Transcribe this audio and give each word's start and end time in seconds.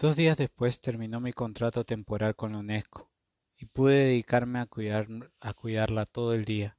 Dos 0.00 0.14
días 0.14 0.36
después 0.36 0.80
terminó 0.80 1.18
mi 1.18 1.32
contrato 1.32 1.82
temporal 1.82 2.36
con 2.36 2.52
la 2.52 2.58
UNESCO 2.58 3.10
y 3.56 3.66
pude 3.66 3.96
dedicarme 3.96 4.60
a, 4.60 4.66
cuidar, 4.66 5.08
a 5.40 5.54
cuidarla 5.54 6.06
todo 6.06 6.34
el 6.34 6.44
día. 6.44 6.78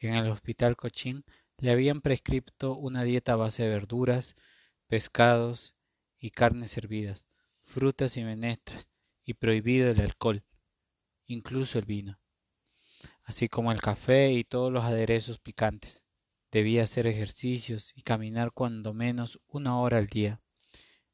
En 0.00 0.14
el 0.14 0.28
hospital 0.28 0.74
Cochín 0.74 1.24
le 1.58 1.70
habían 1.70 2.00
prescrito 2.00 2.74
una 2.74 3.04
dieta 3.04 3.34
a 3.34 3.36
base 3.36 3.62
de 3.62 3.68
verduras, 3.68 4.34
pescados 4.88 5.76
y 6.18 6.30
carnes 6.30 6.76
hervidas, 6.76 7.28
frutas 7.60 8.16
y 8.16 8.24
menestras, 8.24 8.90
y 9.24 9.34
prohibido 9.34 9.88
el 9.88 10.00
alcohol, 10.00 10.44
incluso 11.26 11.78
el 11.78 11.84
vino, 11.84 12.18
así 13.26 13.48
como 13.48 13.70
el 13.70 13.80
café 13.80 14.32
y 14.32 14.42
todos 14.42 14.72
los 14.72 14.82
aderezos 14.82 15.38
picantes. 15.38 16.04
Debía 16.50 16.82
hacer 16.82 17.06
ejercicios 17.06 17.92
y 17.94 18.02
caminar 18.02 18.50
cuando 18.50 18.92
menos 18.92 19.40
una 19.46 19.78
hora 19.78 19.98
al 19.98 20.08
día. 20.08 20.40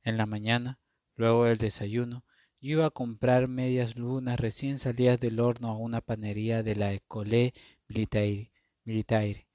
En 0.02 0.16
la 0.16 0.24
mañana, 0.24 0.81
luego 1.16 1.44
del 1.44 1.58
desayuno, 1.58 2.24
yo 2.60 2.78
iba 2.78 2.86
a 2.86 2.90
comprar 2.90 3.48
medias 3.48 3.96
lunas 3.96 4.38
recién 4.38 4.78
salidas 4.78 5.18
del 5.18 5.40
horno 5.40 5.68
a 5.68 5.76
una 5.76 6.00
panería 6.00 6.62
de 6.62 6.76
la 6.76 6.92
École 6.92 7.52
Militaire. 7.88 9.48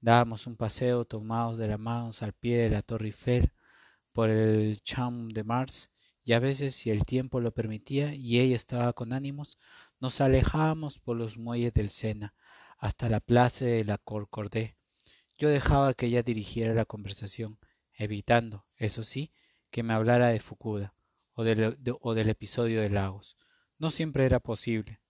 Dábamos 0.00 0.46
un 0.46 0.56
paseo 0.56 1.04
tomados 1.04 1.58
de 1.58 1.68
la 1.68 1.76
manos 1.76 2.22
al 2.22 2.32
pie 2.32 2.58
de 2.58 2.70
la 2.70 2.82
Torre 2.82 3.06
Eiffel 3.06 3.52
por 4.12 4.30
el 4.30 4.80
Champ 4.82 5.32
de 5.32 5.44
Mars 5.44 5.90
y 6.24 6.34
a 6.34 6.38
veces, 6.38 6.76
si 6.76 6.90
el 6.90 7.04
tiempo 7.04 7.40
lo 7.40 7.52
permitía 7.52 8.14
y 8.14 8.38
ella 8.38 8.54
estaba 8.54 8.92
con 8.92 9.12
ánimos, 9.12 9.58
nos 9.98 10.20
alejábamos 10.20 11.00
por 11.00 11.16
los 11.16 11.36
muelles 11.36 11.72
del 11.72 11.90
Sena 11.90 12.34
hasta 12.78 13.08
la 13.08 13.18
plaza 13.18 13.64
de 13.64 13.84
la 13.84 13.98
Concorde. 13.98 14.76
Yo 15.36 15.48
dejaba 15.48 15.94
que 15.94 16.06
ella 16.06 16.22
dirigiera 16.22 16.74
la 16.74 16.84
conversación, 16.84 17.58
evitando, 17.92 18.66
eso 18.76 19.02
sí, 19.02 19.32
que 19.70 19.82
me 19.82 19.94
hablara 19.94 20.28
de 20.28 20.38
Fukuda 20.38 20.94
o 21.34 21.44
del, 21.44 21.76
o 22.00 22.14
del 22.14 22.28
episodio 22.28 22.80
de 22.80 22.90
Lagos. 22.90 23.36
No 23.78 23.90
siempre 23.90 24.24
era 24.24 24.40
posible. 24.40 25.00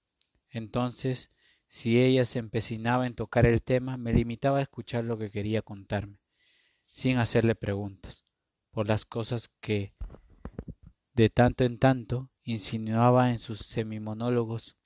Entonces, 0.48 1.30
si 1.66 1.98
ella 1.98 2.24
se 2.24 2.38
empecinaba 2.38 3.06
en 3.06 3.14
tocar 3.14 3.46
el 3.46 3.62
tema, 3.62 3.96
me 3.96 4.12
limitaba 4.12 4.58
a 4.58 4.62
escuchar 4.62 5.04
lo 5.04 5.16
que 5.16 5.30
quería 5.30 5.62
contarme, 5.62 6.20
sin 6.84 7.16
hacerle 7.16 7.54
preguntas, 7.54 8.26
por 8.70 8.86
las 8.86 9.06
cosas 9.06 9.50
que, 9.60 9.94
de 11.14 11.30
tanto 11.30 11.64
en 11.64 11.78
tanto, 11.78 12.30
insinuaba 12.44 13.30
en 13.30 13.38
sus 13.38 13.60
semimonólogos. 13.60 14.76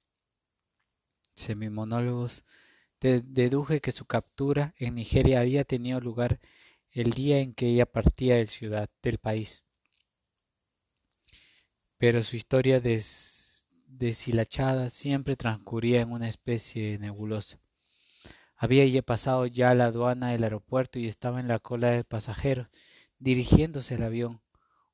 Semimonólogos 1.34 2.45
deduje 3.01 3.81
que 3.81 3.92
su 3.92 4.07
captura 4.07 4.75
en 4.79 4.95
Nigeria 4.95 5.41
había 5.41 5.64
tenido 5.64 6.01
lugar 6.01 6.41
el 6.91 7.11
día 7.11 7.41
en 7.41 7.53
que 7.53 7.67
ella 7.67 7.84
partía 7.84 8.37
del 8.37 8.48
ciudad 8.48 8.89
del 9.03 9.19
país. 9.19 9.66
Pero 11.98 12.22
su 12.22 12.36
historia 12.36 12.80
deshilachada 13.86 14.89
siempre 14.89 15.36
transcurría 15.36 16.00
en 16.02 16.12
una 16.12 16.28
especie 16.28 16.92
de 16.92 16.98
nebulosa. 16.98 17.58
Había 18.56 18.84
ella 18.84 19.02
pasado 19.02 19.47
ya 19.47 19.75
la 19.75 19.86
aduana 19.86 20.33
del 20.33 20.44
aeropuerto 20.44 20.98
y 20.98 21.06
estaba 21.06 21.41
en 21.41 21.48
la 21.48 21.58
cola 21.58 21.91
de 21.91 22.05
pasajeros, 22.05 22.69
dirigiéndose 23.19 23.94
al 23.94 24.02
avión. 24.02 24.41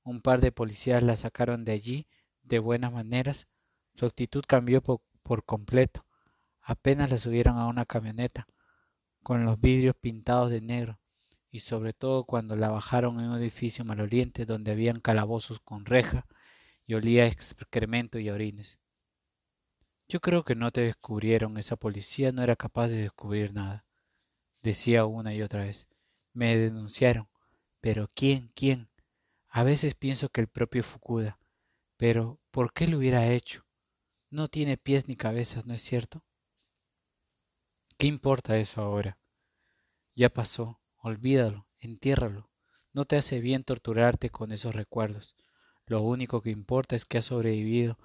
Un 0.04 0.20
par 0.20 0.40
de 0.40 0.52
policías 0.52 1.02
la 1.02 1.16
sacaron 1.16 1.64
de 1.64 1.72
allí 1.72 2.06
de 2.42 2.58
buenas 2.58 2.92
maneras. 2.92 3.46
Su 3.94 4.06
actitud 4.06 4.44
cambió 4.46 4.82
por 4.82 5.44
completo 5.44 6.04
apenas 6.62 7.10
la 7.10 7.18
subieron 7.18 7.58
a 7.58 7.66
una 7.66 7.84
camioneta, 7.84 8.46
con 9.22 9.44
los 9.44 9.60
vidrios 9.60 9.94
pintados 10.00 10.50
de 10.50 10.60
negro, 10.60 10.98
y 11.50 11.60
sobre 11.60 11.92
todo 11.92 12.24
cuando 12.24 12.56
la 12.56 12.70
bajaron 12.70 13.20
en 13.20 13.30
un 13.30 13.36
edificio 13.36 13.84
maloliente 13.84 14.46
donde 14.46 14.70
habían 14.70 15.00
calabozos 15.00 15.60
con 15.60 15.84
reja 15.84 16.26
olía 16.94 17.26
excremento 17.26 18.18
y 18.18 18.30
orines. 18.30 18.78
Yo 20.08 20.20
creo 20.20 20.44
que 20.44 20.54
no 20.54 20.70
te 20.70 20.82
descubrieron, 20.82 21.56
esa 21.56 21.76
policía 21.76 22.32
no 22.32 22.42
era 22.42 22.56
capaz 22.56 22.88
de 22.88 23.02
descubrir 23.02 23.54
nada, 23.54 23.86
decía 24.62 25.06
una 25.06 25.34
y 25.34 25.42
otra 25.42 25.64
vez. 25.64 25.88
Me 26.32 26.56
denunciaron. 26.56 27.28
Pero 27.80 28.10
¿quién? 28.14 28.52
¿quién? 28.54 28.90
A 29.48 29.64
veces 29.64 29.94
pienso 29.94 30.28
que 30.28 30.40
el 30.40 30.48
propio 30.48 30.82
Fukuda. 30.82 31.38
Pero 31.96 32.40
¿por 32.50 32.72
qué 32.72 32.86
lo 32.86 32.98
hubiera 32.98 33.28
hecho? 33.28 33.66
No 34.30 34.48
tiene 34.48 34.76
pies 34.76 35.08
ni 35.08 35.16
cabezas, 35.16 35.66
¿no 35.66 35.74
es 35.74 35.82
cierto? 35.82 36.24
¿Qué 37.98 38.06
importa 38.06 38.56
eso 38.58 38.80
ahora? 38.80 39.18
Ya 40.14 40.30
pasó, 40.30 40.80
olvídalo, 40.96 41.66
entiérralo. 41.80 42.50
No 42.92 43.04
te 43.04 43.16
hace 43.16 43.40
bien 43.40 43.64
torturarte 43.64 44.30
con 44.30 44.52
esos 44.52 44.74
recuerdos. 44.74 45.36
Lo 45.86 46.02
único 46.02 46.40
que 46.40 46.50
importa 46.50 46.96
es 46.96 47.04
que 47.04 47.18
has 47.18 47.26
sobrevivido 47.26 47.98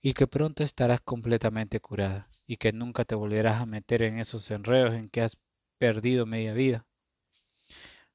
y 0.00 0.14
que 0.14 0.26
pronto 0.26 0.62
estarás 0.62 1.00
completamente 1.00 1.80
curada 1.80 2.28
y 2.46 2.56
que 2.56 2.72
nunca 2.72 3.04
te 3.04 3.14
volverás 3.14 3.60
a 3.60 3.66
meter 3.66 4.02
en 4.02 4.18
esos 4.18 4.50
enredos 4.50 4.94
en 4.94 5.08
que 5.08 5.22
has 5.22 5.38
perdido 5.78 6.26
media 6.26 6.54
vida. 6.54 6.86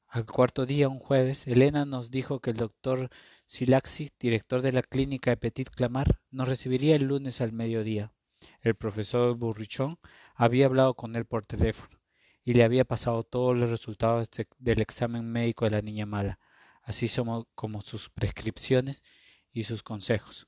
Al 0.07 0.25
cuarto 0.25 0.65
día, 0.65 0.89
un 0.89 0.99
jueves, 0.99 1.47
Elena 1.47 1.85
nos 1.85 2.11
dijo 2.11 2.39
que 2.39 2.51
el 2.51 2.57
doctor 2.57 3.09
Silaxi, 3.45 4.11
director 4.19 4.61
de 4.61 4.71
la 4.71 4.83
clínica 4.83 5.31
de 5.31 5.37
Petit 5.37 5.69
Clamar, 5.69 6.19
nos 6.29 6.47
recibiría 6.47 6.95
el 6.95 7.05
lunes 7.05 7.41
al 7.41 7.51
mediodía. 7.51 8.13
El 8.61 8.75
profesor 8.75 9.35
Burrichón 9.35 9.97
había 10.35 10.67
hablado 10.67 10.93
con 10.93 11.15
él 11.15 11.25
por 11.25 11.45
teléfono 11.45 11.99
y 12.43 12.53
le 12.53 12.63
había 12.63 12.85
pasado 12.85 13.23
todos 13.23 13.55
los 13.55 13.69
resultados 13.69 14.29
del 14.59 14.81
examen 14.81 15.25
médico 15.31 15.65
de 15.65 15.71
la 15.71 15.81
niña 15.81 16.05
mala, 16.05 16.39
así 16.83 17.09
como 17.55 17.81
sus 17.81 18.09
prescripciones 18.09 19.03
y 19.51 19.63
sus 19.63 19.83
consejos. 19.83 20.47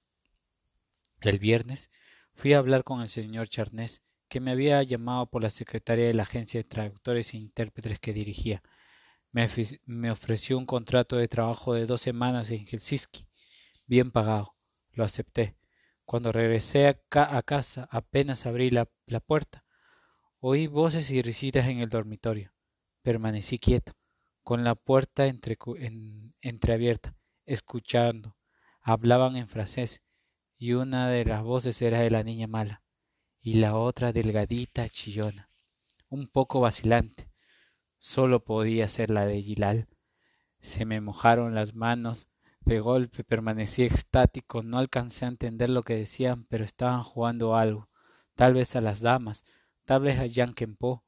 El 1.22 1.40
viernes 1.40 1.90
fui 2.34 2.54
a 2.54 2.60
hablar 2.60 2.84
con 2.84 3.02
el 3.02 3.10
señor 3.10 3.48
Charnés, 3.48 4.04
que 4.28 4.40
me 4.40 4.52
había 4.52 4.82
llamado 4.84 5.28
por 5.28 5.42
la 5.42 5.50
secretaria 5.50 6.06
de 6.06 6.14
la 6.14 6.24
agencia 6.24 6.60
de 6.60 6.66
traductores 6.66 7.34
e 7.34 7.38
intérpretes 7.38 8.00
que 8.00 8.14
dirigía. 8.14 8.62
Me, 9.32 10.12
ofreció 10.12 10.58
un 10.58 10.66
contrato 10.66 11.18
de 11.18 11.28
trabajo 11.28 11.74
de 11.74 11.86
dos 11.86 12.02
semanas 12.02 12.50
en 12.52 12.66
Helsinki, 12.66 13.28
bien 13.86 14.12
pagado. 14.12 14.56
Lo 14.92 15.04
acepté. 15.04 15.58
Cuando 16.06 16.32
regresé 16.32 16.88
a, 16.88 17.42
casa, 17.42 17.88
apenas 17.92 18.46
abrí 18.46 18.70
la, 18.70 18.86
puerta, 19.26 19.66
oí 20.40 20.68
voces 20.68 21.12
y 21.12 21.22
risitas 21.22 21.68
en 21.68 21.80
el 21.80 21.90
dormitorio. 21.90 22.54
Permanecí 23.02 23.60
quieto, 23.60 23.94
con 24.46 24.64
la 24.64 24.76
puerta 24.76 25.26
entreabierta, 25.26 27.16
escuchando. 27.48 28.38
Hablaban 28.80 29.38
en 29.38 29.48
francés, 29.48 30.04
y 30.56 30.74
una 30.74 31.10
de 31.10 31.26
las 31.26 31.42
voces 31.42 31.82
era 31.82 32.02
de 32.02 32.12
la 32.12 32.22
niña 32.22 32.46
mala, 32.46 32.84
y 33.42 33.56
la 33.56 33.76
otra 33.76 34.14
delgadita, 34.14 34.88
chillona, 34.88 35.50
un 36.10 36.28
poco 36.28 36.60
vacilante. 36.60 37.28
Solo 37.98 38.46
podía 38.46 38.88
ser 38.88 39.10
la 39.10 39.26
de 39.26 39.42
Gilal. 39.42 39.88
Se 40.60 40.86
me 40.86 41.02
mojaron 41.02 41.56
las 41.56 41.74
manos 41.74 42.30
de 42.62 42.80
golpe 42.80 43.24
permanecí 43.24 43.82
extático, 43.82 44.62
no 44.62 44.78
alcancé 44.78 45.26
a 45.26 45.30
entender 45.30 45.72
lo 45.72 45.82
que 45.82 45.96
decían, 45.96 46.46
pero 46.46 46.64
estaban 46.64 47.02
jugando 47.02 47.56
algo, 47.56 47.90
tal 48.36 48.54
vez 48.54 48.76
a 48.76 48.82
las 48.82 49.02
damas, 49.02 49.44
tal 49.86 50.04
vez 50.04 50.20
a 50.20 50.28
Jean 50.28 50.54
Kempo, 50.54 51.04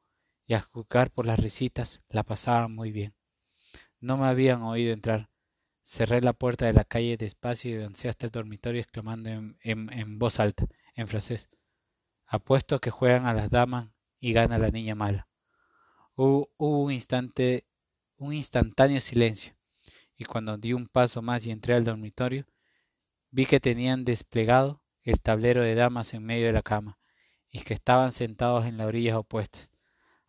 y 0.47 0.55
a 0.55 0.61
juzgar 0.61 1.11
por 1.11 1.27
las 1.27 1.39
risitas 1.39 2.01
la 2.09 2.23
pasaban 2.23 2.73
muy 2.73 2.91
bien. 2.91 3.16
No 3.99 4.17
me 4.17 4.27
habían 4.27 4.61
oído 4.61 4.93
entrar. 4.93 5.29
Cerré 5.81 6.21
la 6.21 6.33
puerta 6.33 6.65
de 6.65 6.73
la 6.73 6.83
calle 6.83 7.17
despacio 7.17 7.71
y 7.71 7.81
avancé 7.81 8.09
hasta 8.09 8.25
el 8.25 8.31
dormitorio 8.31 8.81
exclamando 8.81 9.29
en, 9.29 9.57
en 9.63 10.19
voz 10.19 10.39
alta, 10.39 10.67
en 10.95 11.07
francés, 11.07 11.49
apuesto 12.25 12.79
que 12.79 12.91
juegan 12.91 13.25
a 13.25 13.33
las 13.33 13.49
damas 13.49 13.89
y 14.19 14.33
gana 14.33 14.57
la 14.57 14.69
niña 14.69 14.95
mala. 14.95 15.29
Hubo, 16.15 16.49
hubo 16.57 16.83
un 16.83 16.91
instante, 16.91 17.65
un 18.17 18.33
instantáneo 18.33 18.99
silencio 18.99 19.57
y 20.17 20.25
cuando 20.25 20.57
di 20.57 20.73
un 20.73 20.88
paso 20.88 21.21
más 21.21 21.45
y 21.45 21.51
entré 21.51 21.75
al 21.75 21.85
dormitorio, 21.85 22.45
vi 23.29 23.45
que 23.45 23.59
tenían 23.59 24.03
desplegado 24.03 24.81
el 25.03 25.21
tablero 25.21 25.61
de 25.61 25.75
damas 25.75 26.13
en 26.13 26.23
medio 26.23 26.47
de 26.47 26.53
la 26.53 26.63
cama, 26.63 26.97
y 27.50 27.61
que 27.61 27.75
estaban 27.75 28.11
sentados 28.11 28.65
en 28.65 28.77
las 28.77 28.88
orillas 28.88 29.15
opuestas, 29.15 29.71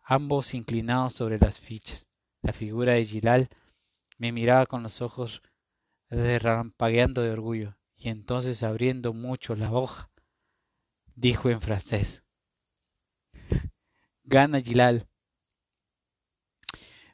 ambos 0.01 0.53
inclinados 0.53 1.13
sobre 1.13 1.39
las 1.39 1.59
fichas. 1.59 2.07
La 2.41 2.53
figura 2.53 2.93
de 2.93 3.03
Gilal 3.03 3.49
me 4.19 4.31
miraba 4.31 4.67
con 4.67 4.83
los 4.83 5.01
ojos 5.01 5.41
derrampagueando 6.09 7.23
de 7.23 7.31
orgullo, 7.31 7.77
y 7.95 8.09
entonces 8.09 8.61
abriendo 8.61 9.13
mucho 9.13 9.55
la 9.55 9.71
hoja, 9.71 10.11
dijo 11.15 11.49
en 11.49 11.61
francés 11.61 12.23
Gana 14.23 14.61
Gilal. 14.61 15.07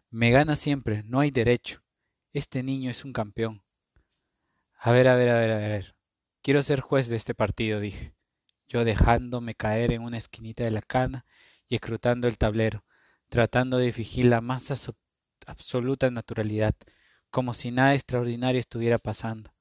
Me 0.10 0.32
gana 0.32 0.56
siempre, 0.56 1.04
no 1.04 1.20
hay 1.20 1.32
derecho. 1.32 1.84
Este 2.34 2.64
niño 2.64 2.90
es 2.90 3.06
un 3.06 3.14
campeón. 3.14 3.64
A 4.78 4.92
ver, 4.92 5.08
a 5.08 5.16
ver, 5.16 5.30
a 5.30 5.40
ver, 5.40 5.52
a 5.52 5.58
ver. 5.58 5.96
Quiero 6.42 6.62
ser 6.64 6.80
juez 6.80 7.08
de 7.08 7.18
este 7.18 7.34
partido, 7.34 7.80
dije, 7.80 8.16
yo 8.68 8.84
dejándome 8.84 9.56
caer 9.56 9.92
en 9.92 10.02
una 10.02 10.18
esquinita 10.18 10.64
de 10.64 10.72
la 10.72 10.82
cana 10.82 11.26
y 11.68 11.76
escrutando 11.76 12.28
el 12.28 12.38
tablero, 12.38 12.84
tratando 13.30 13.78
de 13.78 13.92
fingir 13.92 14.26
la 14.26 14.42
más 14.42 14.72
absoluta 15.48 16.10
naturalidad, 16.12 16.76
como 17.36 17.54
si 17.54 17.70
nada 17.70 17.96
extraordinario 17.96 18.62
estuviera 18.62 18.98
pasando. 18.98 19.54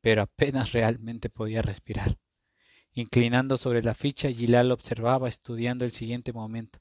pero 0.00 0.22
apenas 0.22 0.70
realmente 0.78 1.28
podía 1.28 1.60
respirar. 1.60 2.20
Inclinando 2.92 3.56
sobre 3.56 3.82
la 3.82 3.94
ficha, 3.94 4.30
Gilal 4.30 4.70
observaba, 4.70 5.26
estudiando 5.26 5.84
el 5.84 5.90
siguiente 5.90 6.32
momento. 6.32 6.78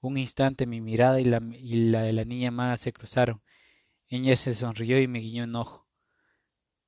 Un 0.00 0.18
instante 0.18 0.66
mi 0.66 0.80
mirada 0.80 1.20
y 1.20 1.24
la, 1.26 1.38
de 1.38 2.12
la 2.12 2.24
niña 2.24 2.50
mala 2.50 2.76
se 2.76 2.92
cruzaron. 2.92 3.40
Ella 4.08 4.34
se 4.34 4.52
sonrió 4.52 5.00
y 5.00 5.06
me 5.06 5.20
guiñó 5.20 5.44
un 5.44 5.54
ojo. 5.54 5.86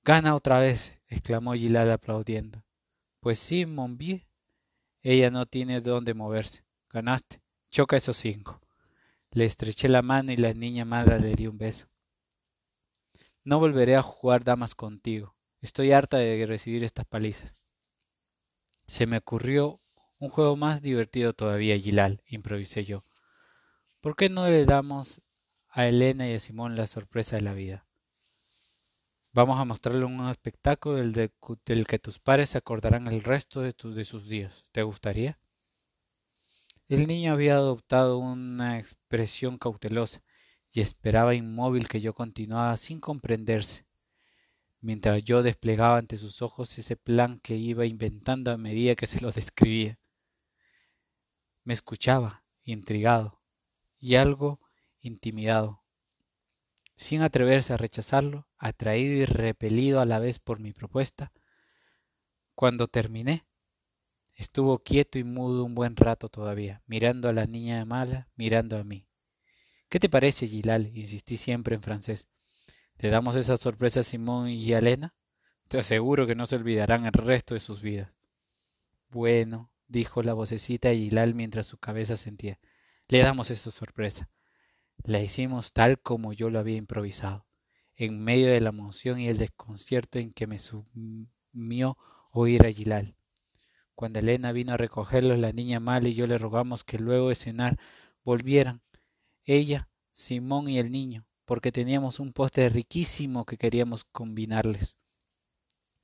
Gana 0.03 0.35
otra 0.35 0.59
vez, 0.59 1.00
exclamó 1.06 1.55
Gilal 1.55 1.93
aplaudiendo. 1.93 2.65
Pues 3.21 3.38
sí, 3.38 3.67
mon 3.67 3.97
Ella 5.00 5.31
no 5.31 5.47
tiene 5.47 5.81
dónde 5.81 6.12
moverse. 6.12 6.65
Ganaste. 6.91 7.41
Choca 7.71 7.97
esos 7.97 8.17
cinco. 8.17 8.61
Le 9.31 9.44
estreché 9.44 9.88
la 9.88 10.03
mano 10.03 10.32
y 10.32 10.37
la 10.37 10.53
niña 10.55 10.85
mala 10.85 11.19
le 11.19 11.37
dio 11.37 11.53
un 11.53 11.59
beso. 11.59 11.94
No 13.44 13.58
volveré 13.58 13.94
a 13.94 14.02
jugar 14.02 14.43
damas 14.43 14.75
contigo. 14.75 15.37
Estoy 15.61 15.93
harta 15.93 16.17
de 16.17 16.46
recibir 16.46 16.82
estas 16.82 17.05
palizas. 17.05 17.61
Se 18.87 19.06
me 19.06 19.19
ocurrió 19.19 19.81
un 20.19 20.31
juego 20.31 20.56
más 20.56 20.81
divertido 20.81 21.35
todavía, 21.35 21.79
Gilal, 21.79 22.23
improvisé 22.26 22.85
yo. 22.85 23.05
¿Por 24.00 24.17
qué 24.17 24.31
no 24.31 24.49
le 24.49 24.64
damos 24.64 25.20
a 25.69 25.87
Elena 25.87 26.26
y 26.26 26.35
a 26.35 26.41
Simón 26.41 26.75
la 26.75 26.87
sorpresa 26.87 27.37
de 27.37 27.43
la 27.43 27.52
vida? 27.52 27.87
Vamos 29.35 29.61
a 29.61 29.67
mostrarle 29.67 30.06
un 30.06 30.26
espectáculo 30.31 30.97
del, 30.97 31.87
que 31.87 31.99
tus 31.99 32.19
padres 32.19 32.50
se 32.50 32.58
acordarán 32.58 33.08
el 33.08 33.23
resto 33.23 33.61
de, 33.61 33.75
de 33.75 34.05
sus 34.06 34.29
días. 34.29 34.64
¿Te 34.73 34.82
gustaría? 34.82 35.38
El 36.88 37.06
niño 37.06 37.32
había 37.32 37.56
adoptado 37.56 38.19
una 38.19 38.79
expresión 38.79 39.58
cautelosa 39.58 40.23
y 40.75 40.82
esperaba 40.82 41.35
inmóvil 41.35 41.88
que 41.88 42.03
yo 42.03 42.12
continuara 42.12 42.76
sin 42.76 43.00
comprenderse 43.00 43.87
mientras 44.85 45.25
yo 45.25 45.43
desplegaba 45.43 45.97
ante 45.97 46.19
sus 46.19 46.43
ojos 46.43 46.79
ese 46.79 46.94
plan 46.94 47.41
que 47.41 47.56
iba 47.56 47.87
inventando 47.87 48.50
a 48.50 48.59
medida 48.59 48.94
que 48.94 49.06
se 49.06 49.19
lo 49.23 49.32
describía. 49.32 49.99
Me 51.62 51.73
escuchaba, 51.73 52.44
intrigado, 52.65 53.41
y 53.99 54.17
algo 54.17 54.61
intimidado, 55.00 55.82
sin 56.97 57.23
atreverse 57.23 57.73
a 57.73 57.79
rechazarlo, 57.79 58.47
atraído 58.59 59.15
y 59.15 59.25
repelido 59.25 60.00
a 60.00 60.05
la 60.05 60.19
vez 60.19 60.38
por 60.38 60.61
mi 60.61 60.75
propuesta. 60.75 61.32
Cuando 62.55 62.87
terminé, 62.87 63.47
estuvo 64.35 64.81
quieto 64.81 65.19
y 65.19 65.25
mudo 65.25 65.65
un 65.65 65.75
buen 65.75 65.97
rato 65.97 66.29
todavía, 66.29 66.82
mirando 66.85 67.31
a 67.31 67.32
la 67.32 67.47
niña 67.47 67.82
mala, 67.87 68.29
mirando 68.37 68.76
a 68.76 68.85
mí. 68.85 69.09
¿Qué 69.94 70.00
te 70.00 70.08
parece, 70.08 70.49
Gilal? 70.49 70.91
insistí 70.96 71.37
siempre 71.37 71.76
en 71.76 71.81
francés. 71.81 72.26
¿Le 72.99 73.11
damos 73.11 73.37
esa 73.37 73.56
sorpresa 73.56 74.00
a 74.00 74.02
Simón 74.02 74.49
y 74.49 74.73
a 74.73 74.81
Elena? 74.81 75.14
Te 75.69 75.79
aseguro 75.79 76.26
que 76.26 76.35
no 76.35 76.46
se 76.46 76.56
olvidarán 76.56 77.06
el 77.06 77.12
resto 77.12 77.55
de 77.55 77.61
sus 77.61 77.81
vidas. 77.81 78.11
Bueno, 79.08 79.70
dijo 79.87 80.25
la 80.25 80.35
vocecita 80.35 80.88
de 80.88 80.96
Gilal 80.96 81.37
mientras 81.37 81.69
su 81.69 81.79
cabeza 81.79 82.17
sentía. 82.17 82.58
Le 83.06 83.20
damos 83.20 83.52
esa 83.52 83.70
sorpresa. 83.70 84.29
La 85.05 85.20
hicimos 85.20 85.73
tal 85.73 86.00
como 86.00 86.32
yo 86.32 86.50
lo 86.50 86.58
había 86.58 86.76
improvisado, 86.76 87.47
en 87.94 88.19
medio 88.19 88.49
de 88.49 88.61
la 88.61 88.70
emoción 88.70 89.20
y 89.20 89.29
el 89.29 89.38
desconcierto 89.38 90.19
en 90.19 90.32
que 90.32 90.49
me 90.49 90.58
sumió 90.58 91.99
oír 92.32 92.67
a 92.67 92.73
Gilal. 92.73 93.14
Cuando 93.94 94.19
Elena 94.19 94.50
vino 94.50 94.73
a 94.73 94.76
recogerlos, 94.76 95.38
la 95.38 95.52
niña 95.52 95.79
mala 95.79 96.08
y 96.08 96.14
yo 96.14 96.26
le 96.26 96.37
rogamos 96.37 96.82
que 96.82 96.99
luego 96.99 97.29
de 97.29 97.37
cenar 97.37 97.79
volvieran, 98.25 98.82
ella, 99.46 99.91
Simón 100.11 100.69
y 100.69 100.79
el 100.79 100.91
niño, 100.91 101.26
porque 101.44 101.70
teníamos 101.70 102.19
un 102.19 102.32
postre 102.32 102.69
riquísimo 102.70 103.44
que 103.44 103.58
queríamos 103.58 104.05
combinarles. 104.05 104.96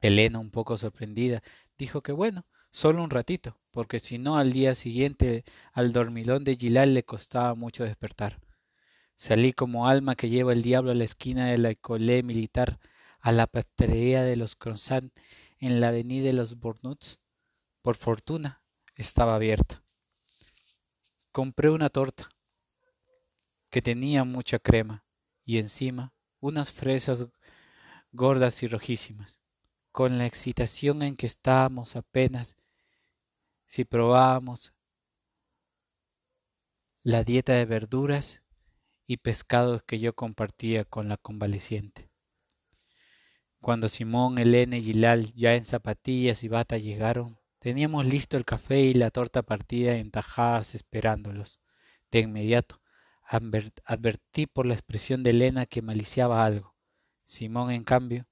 Elena, 0.01 0.39
un 0.39 0.51
poco 0.51 0.77
sorprendida, 0.77 1.43
dijo 1.79 2.03
que 2.03 2.13
bueno, 2.13 2.47
solo 2.71 3.03
un 3.03 3.11
ratito, 3.11 3.59
porque 3.71 4.01
si 4.01 4.19
no 4.19 4.37
al 4.37 4.53
día 4.53 4.75
siguiente 4.75 5.45
al 5.73 5.93
dormilón 5.93 6.45
de 6.45 6.57
Gilal 6.57 6.95
le 6.95 7.05
costaba 7.05 7.55
mucho 7.55 7.85
despertar. 7.85 8.41
Salí 9.15 9.53
como 9.53 9.87
alma 9.87 10.17
que 10.17 10.29
lleva 10.29 10.53
el 10.53 10.63
diablo 10.63 10.91
a 10.91 10.95
la 10.95 11.05
esquina 11.05 11.47
de 11.47 11.59
la 11.59 11.71
École 11.71 12.23
militar, 12.23 12.79
a 13.21 13.33
la 13.33 13.47
pastelería 13.47 14.23
de 14.23 14.37
los 14.37 14.57
Croissants 14.57 15.13
en 15.59 15.81
la 15.81 15.89
avenida 15.89 16.27
de 16.27 16.33
los 16.33 16.59
Bornuts. 16.59 17.21
Por 17.83 17.97
fortuna, 17.97 18.63
estaba 18.97 19.35
abierta. 19.35 19.83
Compré 21.33 21.71
una 21.71 21.91
torta 21.91 22.31
que 23.71 23.81
tenía 23.81 24.25
mucha 24.25 24.59
crema 24.59 25.05
y 25.45 25.59
encima 25.59 26.13
unas 26.41 26.73
fresas 26.73 27.27
gordas 28.13 28.63
y 28.63 28.67
rojísimas. 28.67 29.41
Con 29.93 30.19
la 30.19 30.27
excitación 30.27 31.03
en 31.03 31.17
que 31.17 31.27
estábamos 31.27 31.97
apenas 31.97 32.57
si 33.67 33.85
probábamos 33.85 34.73
la 37.03 37.25
dieta 37.25 37.55
de 37.55 37.65
verduras 37.65 38.43
y 39.07 39.17
pescados 39.19 39.83
que 39.83 39.99
yo 39.99 40.15
compartía 40.15 40.85
con 40.85 41.09
la 41.09 41.17
convaleciente. 41.17 42.11
Cuando 43.61 43.89
Simón, 43.89 44.39
Elena 44.39 44.77
y 44.77 44.83
Gilal, 44.83 45.33
ya 45.35 45.55
en 45.55 45.65
zapatillas 45.65 46.45
y 46.45 46.49
bata, 46.49 46.79
llegaron, 46.79 47.39
teníamos 47.59 48.07
listo 48.07 48.37
el 48.37 48.45
café 48.45 48.81
y 48.81 48.95
la 48.95 49.11
torta 49.11 49.43
partida 49.43 49.97
en 49.97 50.11
tajadas 50.11 50.75
esperándolos. 50.75 51.61
De 52.11 52.21
inmediato 52.21 52.81
advertí 53.31 54.47
por 54.47 54.67
la 54.67 54.75
expresión 54.75 55.23
de 55.23 55.31
Elena 55.31 55.67
que 55.67 55.83
maliciaba 55.83 56.45
algo. 56.45 56.75
Simón, 57.23 57.71
en 57.71 57.85
cambio, 57.85 58.27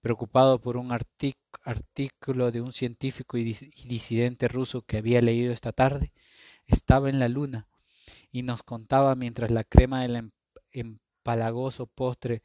preocupado 0.00 0.60
por 0.60 0.78
un 0.78 0.90
artículo 0.92 2.50
de 2.50 2.62
un 2.62 2.72
científico 2.72 3.36
y, 3.36 3.44
disidente 3.44 4.48
ruso 4.48 4.82
que 4.82 4.96
había 4.96 5.20
leído 5.20 5.52
esta 5.52 5.72
tarde, 5.72 6.12
estaba 6.66 7.10
en 7.10 7.18
la 7.18 7.28
luna 7.28 7.68
y 8.30 8.42
nos 8.42 8.62
contaba 8.62 9.14
mientras 9.14 9.50
la 9.50 9.64
crema 9.64 10.02
del 10.02 10.16
em-, 10.16 10.30
empalagoso 10.70 11.86
postre 11.86 12.42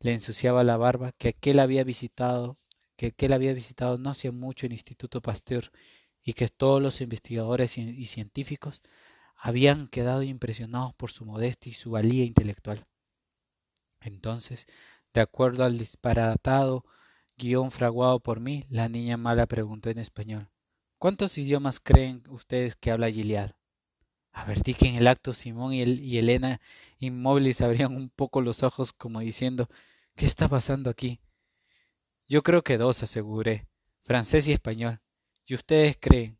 le 0.00 0.14
ensuciaba 0.14 0.64
la 0.64 0.78
barba 0.78 1.12
que 1.12 1.28
aquel 1.28 1.60
había 1.60 1.84
visitado 1.84 2.56
que 2.96 3.06
aquel 3.06 3.32
había 3.32 3.52
visitado 3.52 3.98
no 3.98 4.10
hacía 4.10 4.32
mucho 4.32 4.66
el 4.66 4.72
Instituto 4.72 5.20
Pasteur 5.20 5.70
y 6.22 6.34
que 6.34 6.48
todos 6.48 6.80
los 6.80 7.00
investigadores 7.00 7.76
y 7.78 8.06
científicos 8.06 8.80
habían 9.44 9.88
quedado 9.88 10.22
impresionados 10.22 10.94
por 10.94 11.10
su 11.10 11.24
modestia 11.24 11.70
y 11.70 11.74
su 11.74 11.90
valía 11.90 12.24
intelectual. 12.24 12.86
Entonces, 14.00 14.66
de 15.12 15.20
acuerdo 15.20 15.64
al 15.64 15.78
disparatado 15.78 16.84
guion 17.36 17.72
fraguado 17.72 18.20
por 18.20 18.38
mí, 18.38 18.64
la 18.68 18.88
niña 18.88 19.16
mala 19.16 19.46
preguntó 19.46 19.90
en 19.90 19.98
español 19.98 20.48
¿Cuántos 20.96 21.36
idiomas 21.38 21.80
creen 21.80 22.22
ustedes 22.28 22.76
que 22.76 22.92
habla 22.92 23.10
Gilead? 23.10 23.56
Avertí 24.30 24.74
que 24.74 24.86
en 24.86 24.94
el 24.94 25.08
acto 25.08 25.34
Simón 25.34 25.74
y, 25.74 25.82
y 25.82 26.18
Elena 26.18 26.60
inmóviles 27.00 27.62
abrían 27.62 27.96
un 27.96 28.10
poco 28.10 28.42
los 28.42 28.62
ojos 28.62 28.92
como 28.92 29.18
diciendo 29.18 29.68
¿Qué 30.14 30.24
está 30.24 30.48
pasando 30.48 30.88
aquí? 30.88 31.20
Yo 32.28 32.44
creo 32.44 32.62
que 32.62 32.78
dos, 32.78 33.02
aseguré, 33.02 33.66
francés 34.02 34.46
y 34.46 34.52
español. 34.52 35.00
¿Y 35.44 35.54
ustedes 35.54 35.96
creen? 35.98 36.38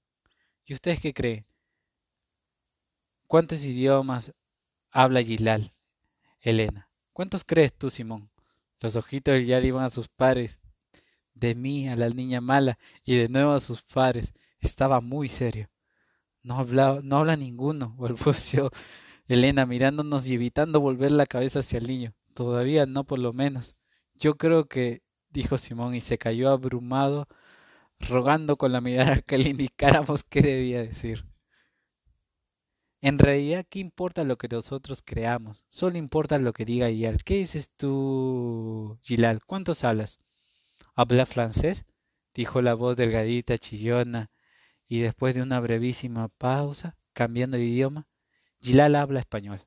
¿Y 0.65 0.75
ustedes 0.75 1.01
qué 1.01 1.13
creen? 1.13 1.52
¿Cuántos 3.33 3.65
idiomas 3.65 4.35
habla 4.91 5.23
Gilal? 5.23 5.73
Elena. 6.43 6.91
¿Cuántos 7.15 7.45
crees 7.47 7.73
tú, 7.73 7.89
Simón? 7.89 8.31
Los 8.79 8.95
ojitos 8.95 9.47
ya 9.47 9.59
iban 9.59 9.85
a 9.85 9.89
sus 9.89 10.11
padres, 10.11 10.61
de 11.33 11.55
mí 11.55 11.89
a 11.89 11.97
la 11.97 12.11
niña 12.11 12.43
mala 12.43 12.79
y 13.07 13.17
de 13.17 13.31
nuevo 13.31 13.53
a 13.53 13.61
sus 13.61 13.81
padres. 13.85 14.35
Estaba 14.61 15.01
muy 15.01 15.31
serio. 15.31 15.71
No 16.43 16.59
habla, 16.59 17.01
no 17.03 17.17
habla 17.17 17.39
ninguno, 17.39 17.95
balbuceó 17.99 18.69
Elena 19.27 19.65
mirándonos 19.65 20.27
y 20.27 20.35
evitando 20.35 20.81
volver 20.81 21.13
la 21.13 21.25
cabeza 21.25 21.61
hacia 21.61 21.79
el 21.79 21.87
niño. 21.87 22.13
Todavía 22.35 22.85
no, 22.85 23.05
por 23.05 23.19
lo 23.19 23.33
menos. 23.33 23.77
Yo 24.15 24.37
creo 24.37 24.67
que, 24.69 25.01
dijo 25.31 25.57
Simón 25.57 25.95
y 25.95 26.03
se 26.03 26.19
cayó 26.19 26.51
abrumado, 26.51 27.29
rogando 27.99 28.59
con 28.59 28.73
la 28.73 28.83
mirada 28.83 29.23
que 29.27 29.39
le 29.39 29.49
indicáramos 29.49 30.23
qué 30.23 30.43
debía 30.43 30.83
decir. 30.83 31.32
En 33.03 33.19
realidad, 33.19 33.67
¿qué 33.69 33.81
importa 33.81 34.23
lo 34.23 34.39
que 34.39 34.47
nosotros 34.47 35.03
creamos? 35.05 35.65
Solo 35.69 35.99
importa 35.99 36.39
lo 36.39 36.53
que 36.53 36.65
diga 36.65 36.89
Gilal. 36.89 37.25
¿Qué 37.25 37.35
dices 37.39 37.69
tú, 37.77 38.97
Gilal? 39.03 39.45
¿Cuántos 39.45 39.83
hablas? 39.83 40.21
¿Habla 40.95 41.27
francés? 41.27 41.85
dijo 42.33 42.63
la 42.63 42.75
voz 42.75 42.97
delgadita, 42.97 43.59
chillona, 43.59 44.31
y 44.87 45.01
después 45.01 45.35
de 45.35 45.43
una 45.43 45.59
brevísima 45.59 46.29
pausa, 46.29 46.97
cambiando 47.13 47.57
de 47.57 47.65
idioma, 47.65 48.07
Gilal 48.61 48.95
habla 48.95 49.19
español. 49.19 49.67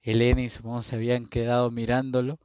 Elena 0.00 0.42
y 0.42 0.48
Simón 0.48 0.84
se 0.84 0.94
habían 0.94 1.26
quedado 1.26 1.72
mirándolo, 1.72 2.38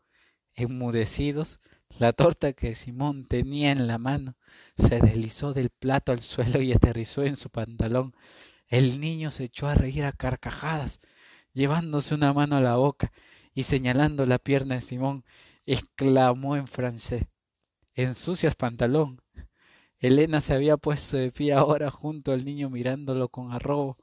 enmudecidos. 0.55 1.59
La 1.99 2.13
torta 2.13 2.53
que 2.53 2.73
Simón 2.73 3.27
tenía 3.27 3.71
en 3.71 3.85
la 3.85 3.99
mano 3.99 4.37
se 4.75 4.99
deslizó 4.99 5.53
del 5.53 5.69
plato 5.69 6.11
al 6.11 6.21
suelo 6.21 6.63
y 6.63 6.73
aterrizó 6.73 7.21
en 7.21 7.35
su 7.35 7.51
pantalón 7.51 8.15
el 8.67 8.99
niño 8.99 9.31
se 9.31 9.45
echó 9.45 9.67
a 9.67 9.75
reír 9.75 10.05
a 10.05 10.11
carcajadas, 10.11 10.99
llevándose 11.53 12.15
una 12.15 12.33
mano 12.33 12.55
a 12.55 12.61
la 12.61 12.75
boca 12.75 13.11
y 13.53 13.63
señalando 13.63 14.25
la 14.25 14.39
pierna 14.39 14.75
de 14.75 14.81
Simón, 14.81 15.23
exclamó 15.65 16.55
en 16.57 16.67
francés 16.67 17.25
ensucias 17.95 18.55
pantalón. 18.55 19.21
Elena 19.99 20.41
se 20.41 20.53
había 20.53 20.77
puesto 20.77 21.17
de 21.17 21.31
pie 21.31 21.53
ahora 21.53 21.89
junto 21.89 22.33
al 22.33 22.43
niño 22.43 22.69
mirándolo 22.69 23.29
con 23.29 23.51
arrobo. 23.51 23.97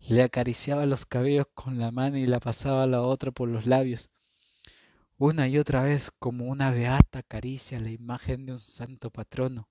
Le 0.00 0.22
acariciaba 0.22 0.86
los 0.86 1.06
cabellos 1.06 1.46
con 1.54 1.78
la 1.78 1.90
mano 1.90 2.18
y 2.18 2.26
la 2.26 2.40
pasaba 2.40 2.86
la 2.86 3.02
otra 3.02 3.30
por 3.30 3.48
los 3.48 3.66
labios. 3.66 4.10
Una 5.16 5.48
y 5.48 5.58
otra 5.58 5.82
vez 5.82 6.12
como 6.18 6.46
una 6.46 6.70
beata 6.70 7.22
caricia 7.22 7.80
la 7.80 7.90
imagen 7.90 8.46
de 8.46 8.52
un 8.52 8.60
santo 8.60 9.10
patrono. 9.10 9.68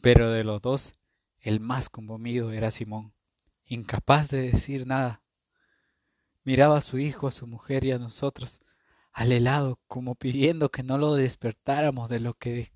Pero 0.00 0.30
de 0.30 0.44
los 0.44 0.62
dos, 0.62 0.94
el 1.40 1.60
más 1.60 1.88
conmovido 1.88 2.52
era 2.52 2.70
Simón, 2.70 3.14
incapaz 3.64 4.28
de 4.30 4.50
decir 4.50 4.86
nada. 4.86 5.22
Miraba 6.44 6.78
a 6.78 6.82
su 6.82 6.98
hijo, 6.98 7.28
a 7.28 7.30
su 7.30 7.46
mujer 7.46 7.84
y 7.84 7.92
a 7.92 7.98
nosotros, 7.98 8.62
al 9.12 9.32
helado, 9.32 9.80
como 9.86 10.14
pidiendo 10.14 10.70
que 10.70 10.82
no 10.82 10.98
lo 10.98 11.14
despertáramos 11.14 12.08
de 12.08 12.20
lo 12.20 12.34
que 12.34 12.72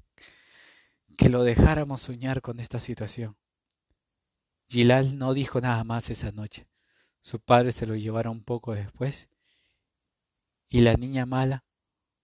que 1.16 1.28
lo 1.28 1.45
dejáramos 1.45 2.00
soñar 2.00 2.40
con 2.40 2.59
esta 2.59 2.81
situación. 2.81 3.37
Gilal 4.66 5.19
no 5.19 5.35
dijo 5.35 5.61
nada 5.61 5.85
más 5.85 6.11
esa 6.11 6.33
noche. 6.33 6.69
Su 7.21 7.38
padre 7.38 7.73
se 7.73 7.87
lo 7.87 7.95
llevara 7.95 8.31
un 8.31 8.42
poco 8.42 8.75
después 8.75 9.28
y 10.69 10.81
la 10.81 10.95
niña 10.95 11.26
mala, 11.26 11.64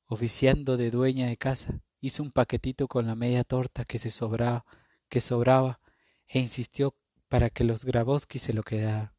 oficiando 0.06 0.78
de 0.78 0.90
dueña 0.90 1.26
de 1.26 1.36
casa, 1.36 1.82
hizo 2.00 2.22
un 2.22 2.32
paquetito 2.32 2.88
con 2.88 3.06
la 3.06 3.14
media 3.14 3.44
torta 3.44 3.84
que 3.84 3.98
se 3.98 4.10
sobraba, 4.10 4.64
que 5.10 5.20
sobraba, 5.20 5.80
e 6.28 6.38
insistió 6.38 6.94
para 7.28 7.50
que 7.50 7.64
los 7.64 7.84
Grabowski 7.84 8.38
se 8.38 8.52
lo 8.52 8.62
quedaran. 8.62 9.12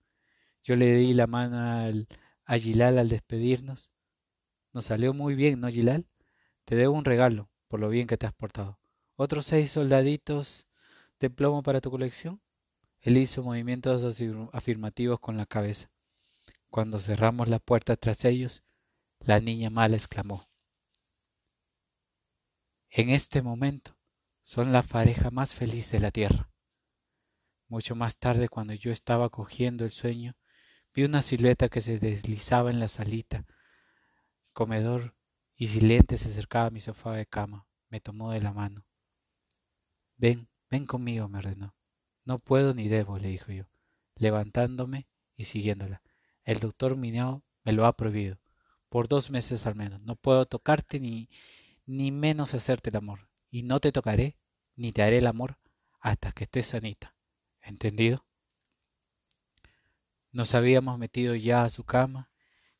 Yo 0.63 0.75
le 0.75 0.95
di 0.95 1.13
la 1.13 1.27
mano 1.27 1.59
al, 1.59 2.07
a 2.45 2.57
Gilal 2.57 2.97
al 2.97 3.09
despedirnos. 3.09 3.89
Nos 4.71 4.85
salió 4.85 5.13
muy 5.13 5.35
bien, 5.35 5.59
¿no, 5.59 5.69
Gilal? 5.69 6.07
Te 6.65 6.75
debo 6.75 6.93
un 6.93 7.05
regalo 7.05 7.49
por 7.67 7.79
lo 7.79 7.89
bien 7.89 8.07
que 8.07 8.17
te 8.17 8.27
has 8.27 8.33
portado. 8.33 8.79
¿Otros 9.15 9.45
seis 9.45 9.71
soldaditos 9.71 10.67
de 11.19 11.29
plomo 11.29 11.63
para 11.63 11.81
tu 11.81 11.91
colección? 11.91 12.41
Él 13.01 13.17
hizo 13.17 13.43
movimientos 13.43 14.21
afirmativos 14.53 15.19
con 15.19 15.37
la 15.37 15.45
cabeza. 15.45 15.89
Cuando 16.69 16.99
cerramos 16.99 17.49
la 17.49 17.59
puerta 17.59 17.95
tras 17.95 18.25
ellos, 18.25 18.63
la 19.19 19.39
niña 19.39 19.69
mala 19.69 19.95
exclamó. 19.95 20.45
En 22.89 23.09
este 23.09 23.41
momento 23.41 23.97
son 24.43 24.71
la 24.71 24.81
pareja 24.81 25.31
más 25.31 25.53
feliz 25.53 25.91
de 25.91 25.99
la 25.99 26.11
tierra. 26.11 26.48
Mucho 27.69 27.95
más 27.95 28.17
tarde, 28.17 28.49
cuando 28.49 28.73
yo 28.73 28.91
estaba 28.91 29.29
cogiendo 29.29 29.85
el 29.85 29.91
sueño, 29.91 30.35
vi 30.93 31.03
una 31.03 31.21
silueta 31.21 31.69
que 31.69 31.81
se 31.81 31.99
deslizaba 31.99 32.71
en 32.71 32.79
la 32.79 32.87
salita, 32.87 33.45
comedor, 34.53 35.15
y 35.55 35.67
silente 35.67 36.17
se 36.17 36.29
acercaba 36.29 36.65
a 36.65 36.69
mi 36.71 36.81
sofá 36.81 37.13
de 37.13 37.25
cama. 37.25 37.67
Me 37.89 38.01
tomó 38.01 38.31
de 38.31 38.41
la 38.41 38.53
mano. 38.53 38.85
Ven, 40.17 40.49
ven 40.69 40.85
conmigo, 40.85 41.27
me 41.27 41.39
ordenó. 41.39 41.75
No 42.25 42.39
puedo 42.39 42.73
ni 42.73 42.87
debo, 42.87 43.19
le 43.19 43.27
dijo 43.27 43.51
yo, 43.51 43.65
levantándome 44.15 45.07
y 45.35 45.43
siguiéndola. 45.43 46.01
El 46.45 46.59
doctor 46.59 46.95
Mineo 46.95 47.43
me 47.63 47.73
lo 47.73 47.85
ha 47.85 47.95
prohibido 47.95 48.39
por 48.89 49.07
dos 49.07 49.29
meses 49.29 49.67
al 49.67 49.75
menos. 49.75 50.01
No 50.01 50.15
puedo 50.15 50.45
tocarte 50.45 50.99
ni, 50.99 51.29
ni 51.85 52.11
menos 52.11 52.53
hacerte 52.53 52.89
el 52.89 52.97
amor. 52.97 53.29
Y 53.49 53.63
no 53.63 53.79
te 53.79 53.91
tocaré 53.91 54.37
ni 54.75 54.91
te 54.91 55.03
haré 55.03 55.19
el 55.19 55.27
amor 55.27 55.59
hasta 55.99 56.31
que 56.31 56.45
estés 56.45 56.67
sanita. 56.67 57.15
¿Entendido? 57.61 58.25
Nos 60.31 60.53
habíamos 60.53 60.97
metido 60.97 61.35
ya 61.35 61.63
a 61.63 61.69
su 61.69 61.83
cama 61.83 62.29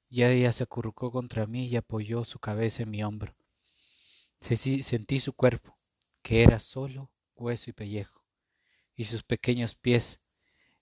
y 0.09 0.23
ella 0.23 0.51
se 0.51 0.63
acurrucó 0.63 1.11
contra 1.11 1.45
mí 1.45 1.67
y 1.67 1.75
apoyó 1.75 2.25
su 2.25 2.39
cabeza 2.39 2.83
en 2.83 2.89
mi 2.89 3.03
hombro. 3.03 3.35
Sentí 4.39 5.19
su 5.19 5.33
cuerpo, 5.33 5.77
que 6.21 6.43
era 6.43 6.59
solo 6.59 7.11
hueso 7.35 7.69
y 7.69 7.73
pellejo, 7.73 8.25
y 8.95 9.05
sus 9.05 9.23
pequeños 9.23 9.75
pies 9.75 10.21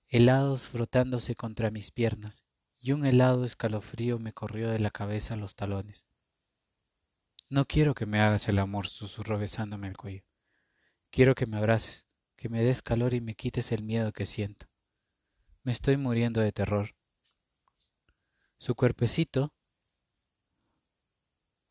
helados 0.07 0.67
frotándose 0.69 1.35
contra 1.35 1.71
mis 1.71 1.91
piernas, 1.91 2.43
y 2.79 2.91
un 2.91 3.05
helado 3.05 3.43
escalofrío 3.43 4.19
me 4.19 4.33
corrió 4.33 4.69
de 4.69 4.79
la 4.79 4.91
cabeza 4.91 5.33
a 5.33 5.37
los 5.37 5.55
talones. 5.55 6.07
No 7.49 7.65
quiero 7.65 7.93
que 7.93 8.05
me 8.05 8.19
hagas 8.19 8.47
el 8.47 8.59
amor, 8.59 8.87
susurró 8.87 9.37
besándome 9.37 9.87
el 9.87 9.97
cuello. 9.97 10.23
Quiero 11.09 11.35
que 11.35 11.45
me 11.45 11.57
abraces, 11.57 12.06
que 12.37 12.49
me 12.49 12.63
des 12.63 12.81
calor 12.81 13.13
y 13.13 13.19
me 13.19 13.35
quites 13.35 13.71
el 13.71 13.83
miedo 13.83 14.13
que 14.13 14.25
siento. 14.25 14.67
Me 15.63 15.71
estoy 15.71 15.97
muriendo 15.97 16.39
de 16.39 16.51
terror. 16.51 16.95
Su 18.57 18.75
cuerpecito, 18.75 19.53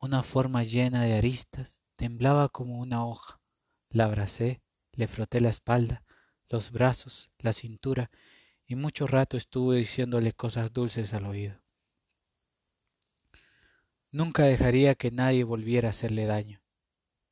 una 0.00 0.22
forma 0.22 0.64
llena 0.64 1.04
de 1.04 1.14
aristas, 1.14 1.80
temblaba 1.94 2.48
como 2.48 2.78
una 2.78 3.06
hoja. 3.06 3.40
La 3.88 4.04
abracé, 4.04 4.60
le 4.92 5.08
froté 5.08 5.40
la 5.40 5.48
espalda, 5.48 6.04
los 6.48 6.72
brazos, 6.72 7.30
la 7.38 7.52
cintura 7.52 8.10
y 8.66 8.74
mucho 8.74 9.06
rato 9.06 9.36
estuve 9.36 9.76
diciéndole 9.78 10.32
cosas 10.32 10.72
dulces 10.72 11.14
al 11.14 11.26
oído. 11.26 11.62
Nunca 14.10 14.44
dejaría 14.44 14.96
que 14.96 15.10
nadie 15.10 15.44
volviera 15.44 15.88
a 15.88 15.90
hacerle 15.90 16.26
daño. 16.26 16.65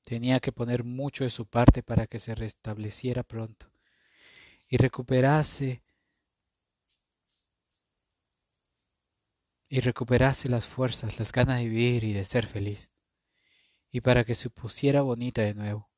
Tenía 0.05 0.41
que 0.41 0.53
poner 0.53 0.85
mucho 0.85 1.25
de 1.25 1.31
su 1.31 1.47
parte 1.47 1.83
para 1.83 2.07
que 2.07 2.19
se 2.19 2.35
restableciera 2.35 3.23
pronto 3.23 3.71
y 4.69 4.77
recuperase 4.77 5.83
y 9.69 9.81
recuperase 9.81 10.49
las 10.49 10.69
fuerzas, 10.69 11.19
las 11.19 11.33
ganas 11.33 11.59
de 11.59 11.69
vivir 11.69 12.05
y 12.05 12.13
de 12.13 12.25
ser 12.25 12.47
feliz, 12.47 12.93
y 13.91 14.03
para 14.03 14.25
que 14.25 14.35
se 14.35 14.51
pusiera 14.51 15.03
bonita 15.03 15.43
de 15.43 15.55
nuevo. 15.55 15.91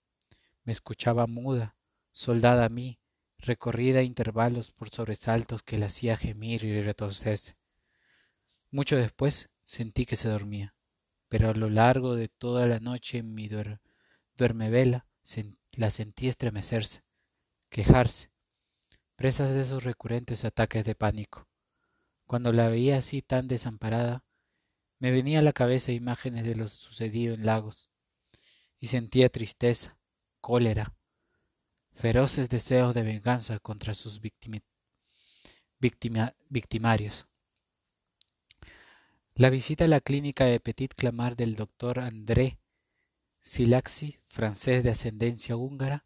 Me 0.65 0.73
escuchaba 0.73 1.27
muda, 1.27 1.77
soldada 2.13 2.65
a 2.65 2.69
mí, 2.69 3.01
recorrida 3.39 3.99
a 3.99 4.03
intervalos 4.03 4.73
por 4.73 4.89
sobresaltos 4.89 5.63
que 5.63 5.79
la 5.79 5.87
hacía 5.87 6.17
gemir 6.17 6.65
y 6.65 6.81
retorcerse. 6.81 7.59
Mucho 8.71 8.97
después 8.97 9.51
sentí 9.65 10.07
que 10.07 10.17
se 10.17 10.29
dormía, 10.29 10.75
pero 11.29 11.51
a 11.51 11.55
lo 11.55 11.69
largo 11.69 12.15
de 12.15 12.29
toda 12.29 12.67
la 12.67 12.81
noche 12.81 13.19
en 13.19 13.35
mi 14.37 14.39
duermevela 14.39 15.07
la 15.73 15.91
sentí 15.91 16.29
estremecerse, 16.29 17.03
quejarse, 17.71 18.31
presas 19.17 19.51
de 19.55 19.63
esos 19.63 19.85
recurrentes 19.85 20.45
ataques 20.45 20.85
de 20.85 20.95
pánico. 20.95 21.49
Cuando 22.27 22.53
la 22.53 22.69
veía 22.69 22.99
así 22.99 23.23
tan 23.23 23.49
desamparada, 23.49 24.25
me 24.99 25.11
venía 25.11 25.39
a 25.39 25.43
la 25.43 25.53
cabeza 25.53 25.93
imágenes 25.93 26.45
de 26.45 26.55
lo 26.55 26.69
sucedido 26.69 27.35
en 27.35 27.47
Lagos, 27.47 27.91
y 28.79 28.89
sentía 28.89 29.31
tristeza, 29.31 29.99
cólera, 30.41 30.95
feroces 31.93 32.49
deseos 32.49 32.95
de 32.95 33.03
venganza 33.03 33.59
contra 33.59 33.95
sus 33.95 34.21
victimarios. 35.81 37.27
La 39.35 39.51
visita 39.51 39.85
a 39.85 39.89
la 39.89 40.01
clínica 40.01 40.45
de 40.45 40.61
Petit 40.61 40.95
Clamar 40.95 41.37
del 41.37 41.57
doctor 41.57 42.01
André 42.01 42.59
Silaxi, 43.49 44.19
francés 44.27 44.83
de 44.83 44.91
ascendencia 44.91 45.55
húngara, 45.55 46.05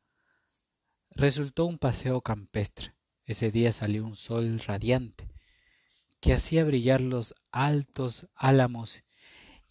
resultó 1.09 1.64
un 1.64 1.78
paseo 1.78 2.20
campestre. 2.20 2.94
Ese 3.25 3.50
día 3.50 3.73
salió 3.73 4.04
un 4.04 4.14
sol 4.14 4.61
radiante 4.61 5.26
que 6.20 6.35
hacía 6.35 6.64
brillar 6.64 7.00
los 7.00 7.35
altos 7.50 8.28
álamos 8.35 9.04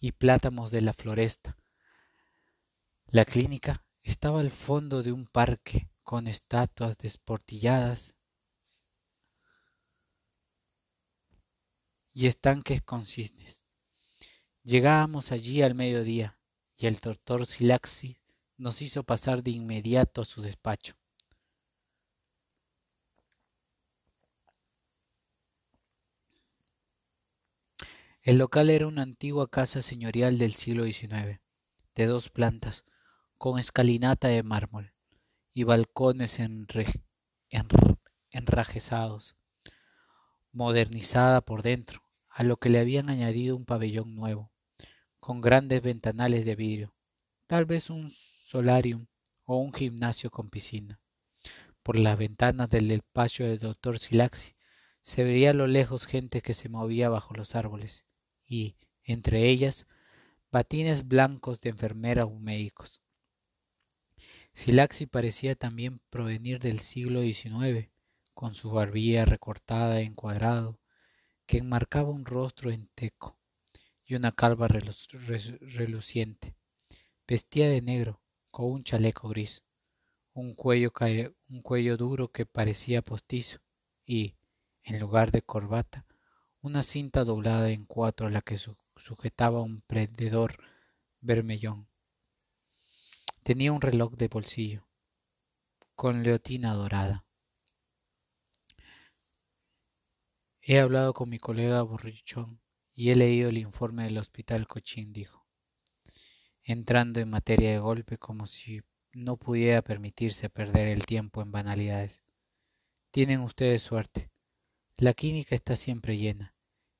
y 0.00 0.10
plátamos 0.10 0.72
de 0.72 0.80
la 0.80 0.92
floresta. 0.92 1.56
La 3.06 3.24
clínica 3.24 3.86
estaba 4.02 4.40
al 4.40 4.50
fondo 4.50 5.04
de 5.04 5.12
un 5.12 5.28
parque 5.28 5.92
con 6.02 6.26
estatuas 6.26 6.98
desportilladas 6.98 8.16
y 12.12 12.26
estanques 12.26 12.82
con 12.82 13.06
cisnes. 13.06 13.62
Llegábamos 14.64 15.30
allí 15.30 15.62
al 15.62 15.76
mediodía 15.76 16.39
y 16.80 16.86
el 16.86 16.96
doctor 16.96 17.44
Silaxi 17.44 18.16
nos 18.56 18.80
hizo 18.80 19.04
pasar 19.04 19.42
de 19.42 19.50
inmediato 19.50 20.22
a 20.22 20.24
su 20.24 20.40
despacho. 20.40 20.94
El 28.22 28.38
local 28.38 28.70
era 28.70 28.86
una 28.86 29.02
antigua 29.02 29.50
casa 29.50 29.82
señorial 29.82 30.38
del 30.38 30.54
siglo 30.54 30.84
XIX, 30.84 31.42
de 31.94 32.06
dos 32.06 32.30
plantas, 32.30 32.86
con 33.36 33.58
escalinata 33.58 34.28
de 34.28 34.42
mármol 34.42 34.94
y 35.52 35.64
balcones 35.64 36.38
enrajezados, 38.30 39.36
modernizada 40.52 41.42
por 41.42 41.62
dentro, 41.62 42.02
a 42.30 42.42
lo 42.42 42.58
que 42.58 42.70
le 42.70 42.78
habían 42.78 43.10
añadido 43.10 43.54
un 43.54 43.66
pabellón 43.66 44.14
nuevo, 44.14 44.49
con 45.20 45.42
grandes 45.42 45.82
ventanales 45.82 46.46
de 46.46 46.56
vidrio, 46.56 46.94
tal 47.46 47.66
vez 47.66 47.90
un 47.90 48.08
solarium 48.08 49.06
o 49.44 49.58
un 49.58 49.72
gimnasio 49.72 50.30
con 50.30 50.48
piscina. 50.48 50.98
Por 51.82 51.98
las 51.98 52.18
ventanas 52.18 52.70
del 52.70 52.88
despacho 52.88 53.44
del 53.44 53.58
doctor 53.58 53.98
Silaxi 53.98 54.54
se 55.02 55.22
veía 55.22 55.50
a 55.50 55.54
lo 55.54 55.66
lejos 55.66 56.06
gente 56.06 56.40
que 56.40 56.54
se 56.54 56.70
movía 56.70 57.10
bajo 57.10 57.34
los 57.34 57.54
árboles 57.54 58.06
y, 58.48 58.76
entre 59.04 59.48
ellas, 59.48 59.86
batines 60.50 61.06
blancos 61.06 61.60
de 61.60 61.70
enfermeras 61.70 62.26
o 62.26 62.38
médicos. 62.38 63.02
Silaxi 64.52 65.06
parecía 65.06 65.54
también 65.54 66.00
provenir 66.10 66.58
del 66.58 66.80
siglo 66.80 67.20
XIX, 67.20 67.90
con 68.32 68.54
su 68.54 68.70
barbilla 68.70 69.26
recortada 69.26 70.00
en 70.00 70.14
cuadrado, 70.14 70.80
que 71.46 71.58
enmarcaba 71.58 72.10
un 72.10 72.24
rostro 72.24 72.70
enteco 72.70 73.39
y 74.10 74.16
una 74.16 74.32
calva 74.32 74.66
reluciente. 74.66 76.56
Vestía 77.28 77.70
de 77.70 77.80
negro, 77.80 78.20
con 78.50 78.66
un 78.72 78.82
chaleco 78.82 79.28
gris, 79.28 79.62
un 80.32 80.56
cuello, 80.56 80.92
un 81.48 81.62
cuello 81.62 81.96
duro 81.96 82.32
que 82.32 82.44
parecía 82.44 83.02
postizo 83.02 83.60
y, 84.04 84.34
en 84.82 84.98
lugar 84.98 85.30
de 85.30 85.42
corbata, 85.42 86.06
una 86.60 86.82
cinta 86.82 87.22
doblada 87.22 87.70
en 87.70 87.86
cuatro 87.86 88.26
a 88.26 88.30
la 88.30 88.42
que 88.42 88.58
sujetaba 88.96 89.62
un 89.62 89.80
prendedor 89.82 90.56
vermellón. 91.20 91.88
Tenía 93.44 93.70
un 93.70 93.80
reloj 93.80 94.14
de 94.16 94.26
bolsillo, 94.26 94.88
con 95.94 96.24
leotina 96.24 96.74
dorada. 96.74 97.26
He 100.62 100.80
hablado 100.80 101.14
con 101.14 101.28
mi 101.28 101.38
colega 101.38 101.82
Borrichón 101.82 102.60
y 103.00 103.10
he 103.10 103.14
leído 103.14 103.48
el 103.48 103.56
informe 103.56 104.04
del 104.04 104.18
hospital 104.18 104.66
Cochín, 104.66 105.14
dijo, 105.14 105.46
entrando 106.62 107.18
en 107.18 107.30
materia 107.30 107.70
de 107.70 107.78
golpe 107.78 108.18
como 108.18 108.44
si 108.44 108.82
no 109.14 109.38
pudiera 109.38 109.80
permitirse 109.80 110.50
perder 110.50 110.86
el 110.88 111.06
tiempo 111.06 111.40
en 111.40 111.50
banalidades. 111.50 112.22
Tienen 113.10 113.40
ustedes 113.40 113.80
suerte. 113.80 114.30
La 114.98 115.14
clínica 115.14 115.54
está 115.54 115.76
siempre 115.76 116.18
llena 116.18 116.54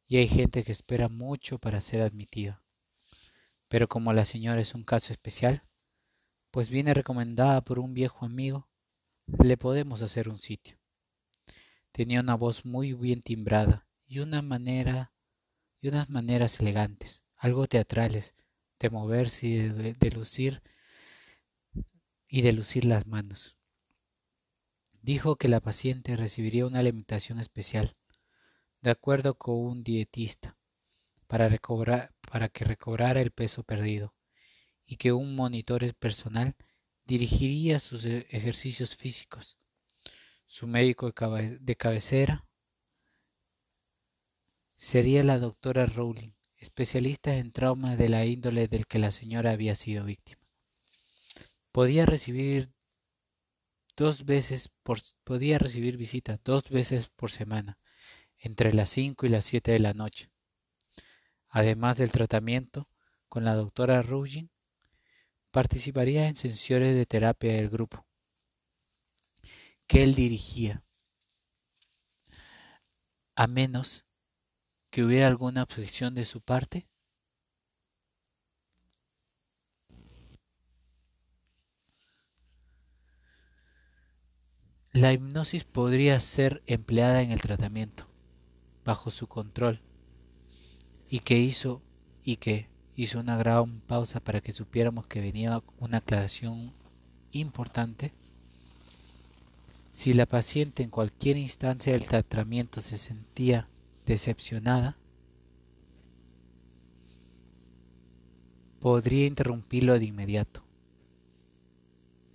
y 0.06 0.16
hay 0.16 0.26
gente 0.26 0.64
que 0.64 0.72
espera 0.72 1.10
mucho 1.10 1.58
para 1.58 1.82
ser 1.82 2.00
admitida. 2.00 2.64
Pero 3.68 3.86
como 3.86 4.14
la 4.14 4.24
señora 4.24 4.62
es 4.62 4.74
un 4.74 4.84
caso 4.84 5.12
especial, 5.12 5.64
pues 6.50 6.70
viene 6.70 6.94
recomendada 6.94 7.60
por 7.60 7.78
un 7.78 7.92
viejo 7.92 8.24
amigo, 8.24 8.70
le 9.26 9.58
podemos 9.58 10.00
hacer 10.00 10.30
un 10.30 10.38
sitio. 10.38 10.78
Tenía 11.92 12.20
una 12.20 12.36
voz 12.36 12.64
muy 12.64 12.94
bien 12.94 13.20
timbrada 13.20 13.86
y 14.06 14.20
una 14.20 14.40
manera 14.40 15.12
y 15.80 15.88
unas 15.88 16.10
maneras 16.10 16.60
elegantes, 16.60 17.22
algo 17.36 17.66
teatrales, 17.66 18.34
de 18.78 18.90
moverse 18.90 19.46
y 19.46 19.58
de 19.58 20.10
lucir 20.10 20.62
y 22.30 22.42
de 22.42 22.52
lucir 22.52 22.84
las 22.84 23.06
manos. 23.06 23.56
Dijo 25.02 25.36
que 25.36 25.48
la 25.48 25.60
paciente 25.60 26.16
recibiría 26.16 26.66
una 26.66 26.78
alimentación 26.78 27.40
especial, 27.40 27.96
de 28.80 28.90
acuerdo 28.90 29.34
con 29.34 29.56
un 29.56 29.82
dietista, 29.82 30.56
para, 31.26 31.48
que 32.48 32.64
recobrara 32.64 33.20
el 33.20 33.30
peso 33.30 33.62
perdido, 33.64 34.14
y 34.84 34.96
que 34.96 35.12
un 35.12 35.34
monitor 35.34 35.94
personal 35.94 36.56
dirigiría 37.04 37.78
sus 37.78 38.04
e-, 38.04 38.26
ejercicios 38.30 38.96
físicos. 38.96 39.58
Su 40.46 40.66
médico 40.66 41.12
de 41.12 41.76
cabecera 41.76 42.46
sería 44.80 45.22
la 45.22 45.38
doctora 45.38 45.86
Rowling, 45.86 46.32
especialista 46.56 47.36
en 47.36 47.52
trauma 47.52 47.96
de 47.96 48.08
la 48.08 48.24
índole 48.24 48.66
del 48.66 48.86
que 48.86 48.98
la 48.98 49.12
señora 49.12 49.50
había 49.50 49.74
sido 49.74 50.04
víctima 50.04 50.40
podía 51.72 52.06
recibir 52.06 52.72
dos 53.96 54.24
veces 54.24 54.70
por 54.82 54.98
podía 55.24 55.58
recibir 55.58 55.96
visita 55.96 56.40
dos 56.42 56.64
veces 56.64 57.10
por 57.10 57.30
semana, 57.30 57.78
entre 58.38 58.72
las 58.72 58.88
cinco 58.88 59.26
y 59.26 59.28
las 59.28 59.44
siete 59.44 59.72
de 59.72 59.78
la 59.78 59.92
noche. 59.92 60.30
Además 61.48 61.98
del 61.98 62.10
tratamiento 62.10 62.88
con 63.28 63.44
la 63.44 63.54
doctora 63.54 64.02
Rugin, 64.02 64.50
participaría 65.50 66.28
en 66.28 66.36
sesiones 66.36 66.94
de 66.94 67.06
terapia 67.06 67.52
del 67.52 67.68
grupo 67.68 68.06
que 69.86 70.04
él 70.04 70.14
dirigía, 70.14 70.84
a 73.34 73.46
menos 73.48 74.06
que 74.90 75.04
hubiera 75.04 75.26
alguna 75.26 75.62
objeción 75.62 76.14
de 76.14 76.24
su 76.24 76.40
parte, 76.40 76.86
La 84.92 85.12
hipnosis 85.12 85.62
podría 85.62 86.18
ser 86.18 86.64
empleada 86.66 87.22
en 87.22 87.30
el 87.30 87.40
tratamiento, 87.40 88.08
bajo 88.84 89.12
su 89.12 89.28
control, 89.28 89.80
y 91.08 91.20
que 91.20 91.38
hizo 91.38 91.80
y 92.24 92.38
que 92.38 92.68
hizo 92.96 93.20
una 93.20 93.36
gran 93.36 93.82
pausa 93.82 94.18
para 94.18 94.40
que 94.40 94.50
supiéramos 94.50 95.06
que 95.06 95.20
venía 95.20 95.62
una 95.78 95.98
aclaración 95.98 96.74
importante. 97.30 98.12
Si 99.92 100.12
la 100.12 100.26
paciente 100.26 100.82
en 100.82 100.90
cualquier 100.90 101.36
instancia 101.36 101.92
del 101.92 102.06
tratamiento 102.06 102.80
se 102.80 102.98
sentía 102.98 103.68
decepcionada, 104.12 104.96
podría 108.80 109.26
interrumpirlo 109.26 109.98
de 109.98 110.06
inmediato. 110.06 110.62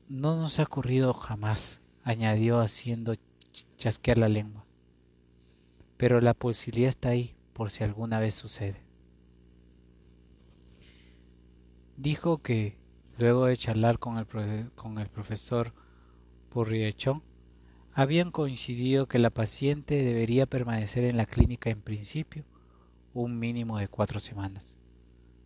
No 0.08 0.36
nos 0.36 0.60
ha 0.60 0.64
ocurrido 0.64 1.14
jamás 1.14 1.82
añadió 2.04 2.60
haciendo 2.60 3.16
chasquear 3.78 4.20
la 4.20 4.30
lengua. 4.30 4.64
Pero 5.98 6.22
la 6.22 6.34
posibilidad 6.34 6.90
está 6.90 7.10
ahí 7.10 7.36
por 7.54 7.72
si 7.72 7.84
alguna 7.84 8.20
vez 8.20 8.36
sucede. 8.36 8.84
Dijo 11.98 12.40
que, 12.40 12.78
luego 13.18 13.46
de 13.46 13.58
charlar 13.58 13.98
con 13.98 14.18
el, 14.18 14.26
profesor 15.10 15.74
Purriechón, 16.50 17.24
habían 17.98 18.30
coincidido 18.30 19.08
que 19.08 19.20
la 19.20 19.30
paciente 19.30 20.04
debería 20.04 20.46
permanecer 20.46 21.06
en 21.06 21.16
la 21.16 21.26
clínica 21.26 21.70
en 21.70 21.82
principio 21.82 22.44
un 23.14 23.40
mínimo 23.40 23.78
de 23.78 23.88
cuatro 23.88 24.20
semanas. 24.20 24.76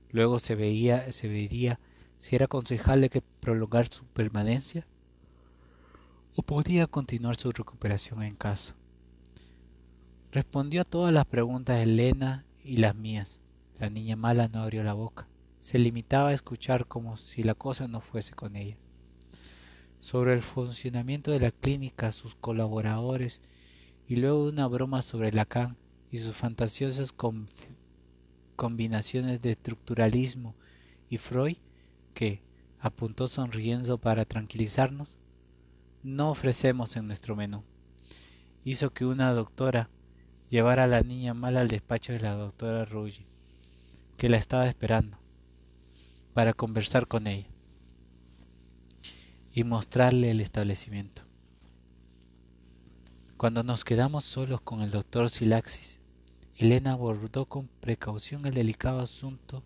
Luego 0.09 0.39
se, 0.39 0.55
veía, 0.55 1.11
se 1.11 1.27
vería 1.27 1.79
si 2.17 2.35
era 2.35 2.45
aconsejable 2.45 3.11
que 3.11 3.21
prolongar 3.21 3.93
su 3.93 4.03
permanencia 4.05 4.87
o 6.35 6.41
podía 6.41 6.87
continuar 6.87 7.35
su 7.35 7.51
recuperación 7.51 8.23
en 8.23 8.35
casa. 8.35 8.75
Respondió 10.31 10.81
a 10.81 10.85
todas 10.85 11.13
las 11.13 11.25
preguntas 11.25 11.77
de 11.77 11.83
Elena 11.83 12.45
y 12.63 12.77
las 12.77 12.95
mías. 12.95 13.41
La 13.77 13.91
niña 13.91 14.15
mala 14.15 14.47
no 14.47 14.63
abrió 14.63 14.83
la 14.83 14.93
boca. 14.93 15.27
Se 15.59 15.77
limitaba 15.77 16.29
a 16.29 16.33
escuchar 16.33 16.87
como 16.87 17.15
si 17.15 17.43
la 17.43 17.53
cosa 17.53 17.87
no 17.87 18.01
fuese 18.01 18.33
con 18.33 18.55
ella. 18.55 18.77
Sobre 19.99 20.33
el 20.33 20.41
funcionamiento 20.41 21.31
de 21.31 21.41
la 21.41 21.51
clínica, 21.51 22.13
sus 22.13 22.33
colaboradores, 22.35 23.41
y 24.07 24.15
luego 24.15 24.45
una 24.45 24.65
broma 24.65 25.01
sobre 25.01 25.33
Lacan 25.33 25.77
y 26.09 26.19
sus 26.19 26.35
fantasiosas 26.35 27.13
combinaciones 28.55 29.41
de 29.41 29.51
estructuralismo 29.51 30.55
y 31.09 31.17
Freud, 31.17 31.57
que, 32.13 32.41
apuntó 32.79 33.27
sonriendo 33.27 33.97
para 33.97 34.23
tranquilizarnos, 34.23 35.19
no 36.01 36.31
ofrecemos 36.31 36.95
en 36.95 37.07
nuestro 37.07 37.35
menú. 37.35 37.63
Hizo 38.63 38.91
que 38.91 39.05
una 39.05 39.33
doctora 39.33 39.89
llevara 40.49 40.85
a 40.85 40.87
la 40.87 41.01
niña 41.01 41.33
mala 41.33 41.59
al 41.59 41.67
despacho 41.67 42.13
de 42.13 42.21
la 42.21 42.35
doctora 42.35 42.85
Ruggi, 42.85 43.25
que 44.15 44.29
la 44.29 44.37
estaba 44.37 44.67
esperando, 44.67 45.17
para 46.33 46.53
conversar 46.53 47.05
con 47.05 47.27
ella 47.27 47.49
y 49.53 49.63
mostrarle 49.63 50.31
el 50.31 50.41
establecimiento. 50.41 51.23
Cuando 53.37 53.63
nos 53.63 53.83
quedamos 53.83 54.25
solos 54.25 54.61
con 54.61 54.81
el 54.81 54.91
doctor 54.91 55.29
Silaxis, 55.29 56.01
Elena 56.55 56.91
abordó 56.91 57.45
con 57.45 57.67
precaución 57.79 58.45
el 58.45 58.53
delicado 58.53 58.99
asunto 58.99 59.63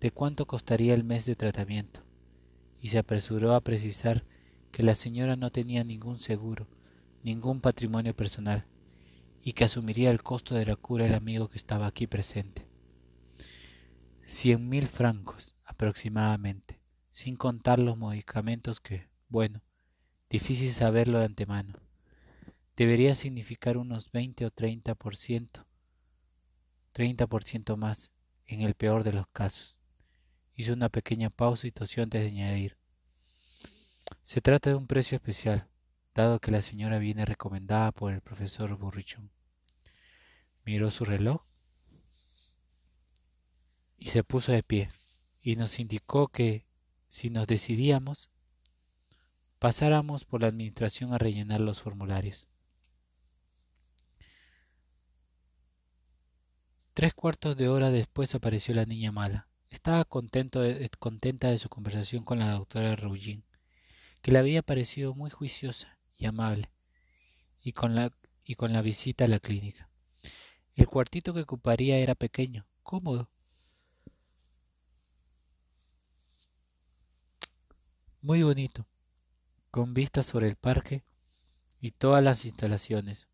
de 0.00 0.10
cuánto 0.10 0.46
costaría 0.46 0.94
el 0.94 1.04
mes 1.04 1.26
de 1.26 1.36
tratamiento 1.36 2.00
y 2.80 2.88
se 2.88 2.98
apresuró 2.98 3.54
a 3.54 3.60
precisar 3.60 4.24
que 4.70 4.82
la 4.82 4.94
señora 4.94 5.36
no 5.36 5.50
tenía 5.50 5.84
ningún 5.84 6.18
seguro, 6.18 6.66
ningún 7.22 7.60
patrimonio 7.60 8.14
personal, 8.14 8.66
y 9.42 9.52
que 9.52 9.64
asumiría 9.64 10.10
el 10.10 10.22
costo 10.22 10.54
de 10.54 10.66
la 10.66 10.76
cura 10.76 11.06
el 11.06 11.14
amigo 11.14 11.48
que 11.48 11.58
estaba 11.58 11.86
aquí 11.86 12.06
presente. 12.06 12.66
Cien 14.26 14.68
mil 14.68 14.86
francos 14.86 15.54
aproximadamente, 15.64 16.80
sin 17.14 17.36
contar 17.36 17.78
los 17.78 17.96
medicamentos 17.96 18.80
que, 18.80 19.08
bueno, 19.28 19.62
difícil 20.28 20.72
saberlo 20.72 21.20
de 21.20 21.26
antemano, 21.26 21.74
debería 22.74 23.14
significar 23.14 23.76
unos 23.76 24.10
veinte 24.10 24.44
o 24.44 24.50
treinta 24.50 24.96
por 24.96 25.14
ciento, 25.14 25.64
treinta 26.90 27.28
por 27.28 27.44
ciento 27.44 27.76
más, 27.76 28.10
en 28.46 28.62
el 28.62 28.74
peor 28.74 29.04
de 29.04 29.12
los 29.12 29.28
casos. 29.28 29.78
Hizo 30.56 30.72
una 30.72 30.88
pequeña 30.88 31.30
pausa 31.30 31.68
y 31.68 31.70
tosió 31.70 32.02
antes 32.02 32.20
de 32.20 32.26
añadir. 32.26 32.76
Se 34.22 34.40
trata 34.40 34.70
de 34.70 34.76
un 34.76 34.88
precio 34.88 35.14
especial, 35.14 35.68
dado 36.14 36.40
que 36.40 36.50
la 36.50 36.62
señora 36.62 36.98
viene 36.98 37.24
recomendada 37.24 37.92
por 37.92 38.12
el 38.12 38.22
profesor 38.22 38.76
Burrichón. 38.76 39.30
Miró 40.64 40.90
su 40.90 41.04
reloj 41.04 41.44
y 43.98 44.08
se 44.08 44.24
puso 44.24 44.50
de 44.50 44.64
pie, 44.64 44.88
y 45.40 45.54
nos 45.54 45.78
indicó 45.78 46.26
que, 46.26 46.63
si 47.14 47.30
nos 47.30 47.46
decidíamos, 47.46 48.28
pasáramos 49.60 50.24
por 50.24 50.40
la 50.40 50.48
administración 50.48 51.14
a 51.14 51.18
rellenar 51.18 51.60
los 51.60 51.80
formularios. 51.80 52.48
Tres 56.92 57.14
cuartos 57.14 57.56
de 57.56 57.68
hora 57.68 57.92
después 57.92 58.34
apareció 58.34 58.74
la 58.74 58.84
niña 58.84 59.12
mala. 59.12 59.46
Estaba 59.70 60.04
contento 60.04 60.62
contenta 60.98 61.50
de 61.50 61.58
su 61.58 61.68
conversación 61.68 62.24
con 62.24 62.40
la 62.40 62.50
doctora 62.50 62.96
Rougin, 62.96 63.44
que 64.20 64.32
le 64.32 64.40
había 64.40 64.62
parecido 64.62 65.14
muy 65.14 65.30
juiciosa 65.30 66.00
y 66.16 66.26
amable, 66.26 66.72
y 67.60 67.74
con 67.74 67.94
la, 67.94 68.10
y 68.42 68.56
con 68.56 68.72
la 68.72 68.82
visita 68.82 69.26
a 69.26 69.28
la 69.28 69.38
clínica. 69.38 69.88
El 70.74 70.88
cuartito 70.88 71.32
que 71.32 71.42
ocuparía 71.42 71.96
era 71.98 72.16
pequeño, 72.16 72.66
cómodo. 72.82 73.30
Muy 78.24 78.42
bonito, 78.42 78.88
con 79.70 79.92
vistas 79.92 80.24
sobre 80.24 80.46
el 80.46 80.56
parque 80.56 81.04
y 81.78 81.90
todas 81.90 82.24
las 82.24 82.46
instalaciones. 82.46 83.28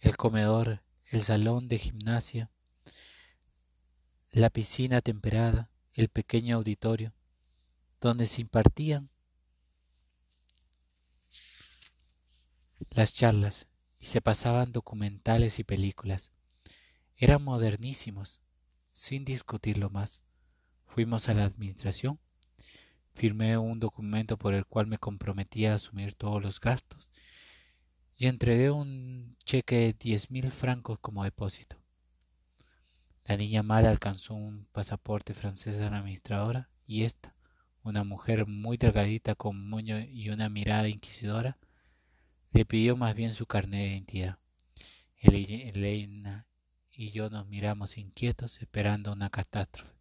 El 0.00 0.16
comedor, 0.16 0.82
el 1.04 1.22
salón 1.22 1.68
de 1.68 1.78
gimnasia, 1.78 2.50
la 4.32 4.50
piscina 4.50 5.02
temperada, 5.02 5.70
el 5.92 6.08
pequeño 6.08 6.56
auditorio, 6.56 7.14
donde 8.00 8.26
se 8.26 8.40
impartían 8.40 9.08
las 12.90 13.12
charlas 13.12 13.68
y 14.00 14.06
se 14.06 14.20
pasaban 14.20 14.72
documentales 14.72 15.60
y 15.60 15.62
películas. 15.62 16.32
Eran 17.14 17.44
modernísimos, 17.44 18.40
sin 18.90 19.24
discutirlo 19.24 19.90
más. 19.90 20.22
Fuimos 20.86 21.28
a 21.28 21.34
la 21.34 21.44
administración, 21.44 22.18
firmé 23.18 23.58
un 23.58 23.80
documento 23.80 24.38
por 24.38 24.54
el 24.54 24.64
cual 24.64 24.86
me 24.86 24.98
comprometía 24.98 25.72
a 25.72 25.74
asumir 25.74 26.14
todos 26.14 26.40
los 26.40 26.60
gastos 26.60 27.10
y 28.16 28.26
entregué 28.26 28.70
un 28.70 29.36
cheque 29.44 29.76
de 29.76 29.92
diez 29.92 30.30
mil 30.30 30.52
francos 30.52 31.00
como 31.00 31.24
depósito. 31.24 31.76
La 33.24 33.36
niña 33.36 33.64
mala 33.64 33.90
alcanzó 33.90 34.34
un 34.34 34.68
pasaporte 34.70 35.34
francés 35.34 35.80
a 35.80 35.90
la 35.90 35.98
administradora 35.98 36.70
y 36.86 37.02
ésta, 37.02 37.34
una 37.82 38.04
mujer 38.04 38.46
muy 38.46 38.76
delgadita 38.76 39.34
con 39.34 39.68
moño 39.68 39.98
y 39.98 40.30
una 40.30 40.48
mirada 40.48 40.88
inquisidora, 40.88 41.58
le 42.52 42.64
pidió 42.64 42.96
más 42.96 43.16
bien 43.16 43.34
su 43.34 43.46
carnet 43.46 43.80
de 43.80 43.88
identidad. 43.88 44.38
Elena 45.16 46.46
y 46.92 47.10
yo 47.10 47.30
nos 47.30 47.48
miramos 47.48 47.98
inquietos 47.98 48.62
esperando 48.62 49.12
una 49.12 49.28
catástrofe. 49.28 49.97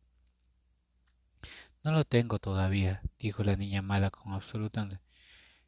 No 1.88 1.94
lo 1.94 2.04
tengo 2.04 2.38
todavía, 2.38 3.02
dijo 3.18 3.46
la 3.46 3.56
niña 3.56 3.82
mala 3.82 4.12
con 4.12 4.34
absoluta. 4.34 4.90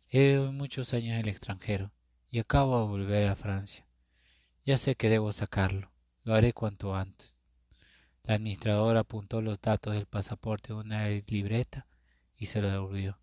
He 0.10 0.20
vivido 0.20 0.52
muchos 0.52 0.94
años 0.94 1.14
en 1.14 1.20
el 1.22 1.30
extranjero 1.30 1.94
y 2.28 2.40
acabo 2.40 2.78
de 2.78 2.88
volver 2.88 3.30
a 3.30 3.38
Francia. 3.38 3.88
Ya 4.66 4.78
sé 4.78 4.96
que 4.96 5.08
debo 5.08 5.32
sacarlo. 5.32 5.94
Lo 6.26 6.36
haré 6.36 6.52
cuanto 6.52 6.94
antes. 6.94 7.38
La 8.24 8.36
administradora 8.36 9.00
apuntó 9.00 9.42
los 9.42 9.62
datos 9.62 9.94
del 9.94 10.08
pasaporte 10.08 10.74
en 10.74 10.80
una 10.80 11.08
libreta 11.08 11.88
y 12.36 12.48
se 12.48 12.62
lo 12.62 12.70
devolvió. 12.70 13.18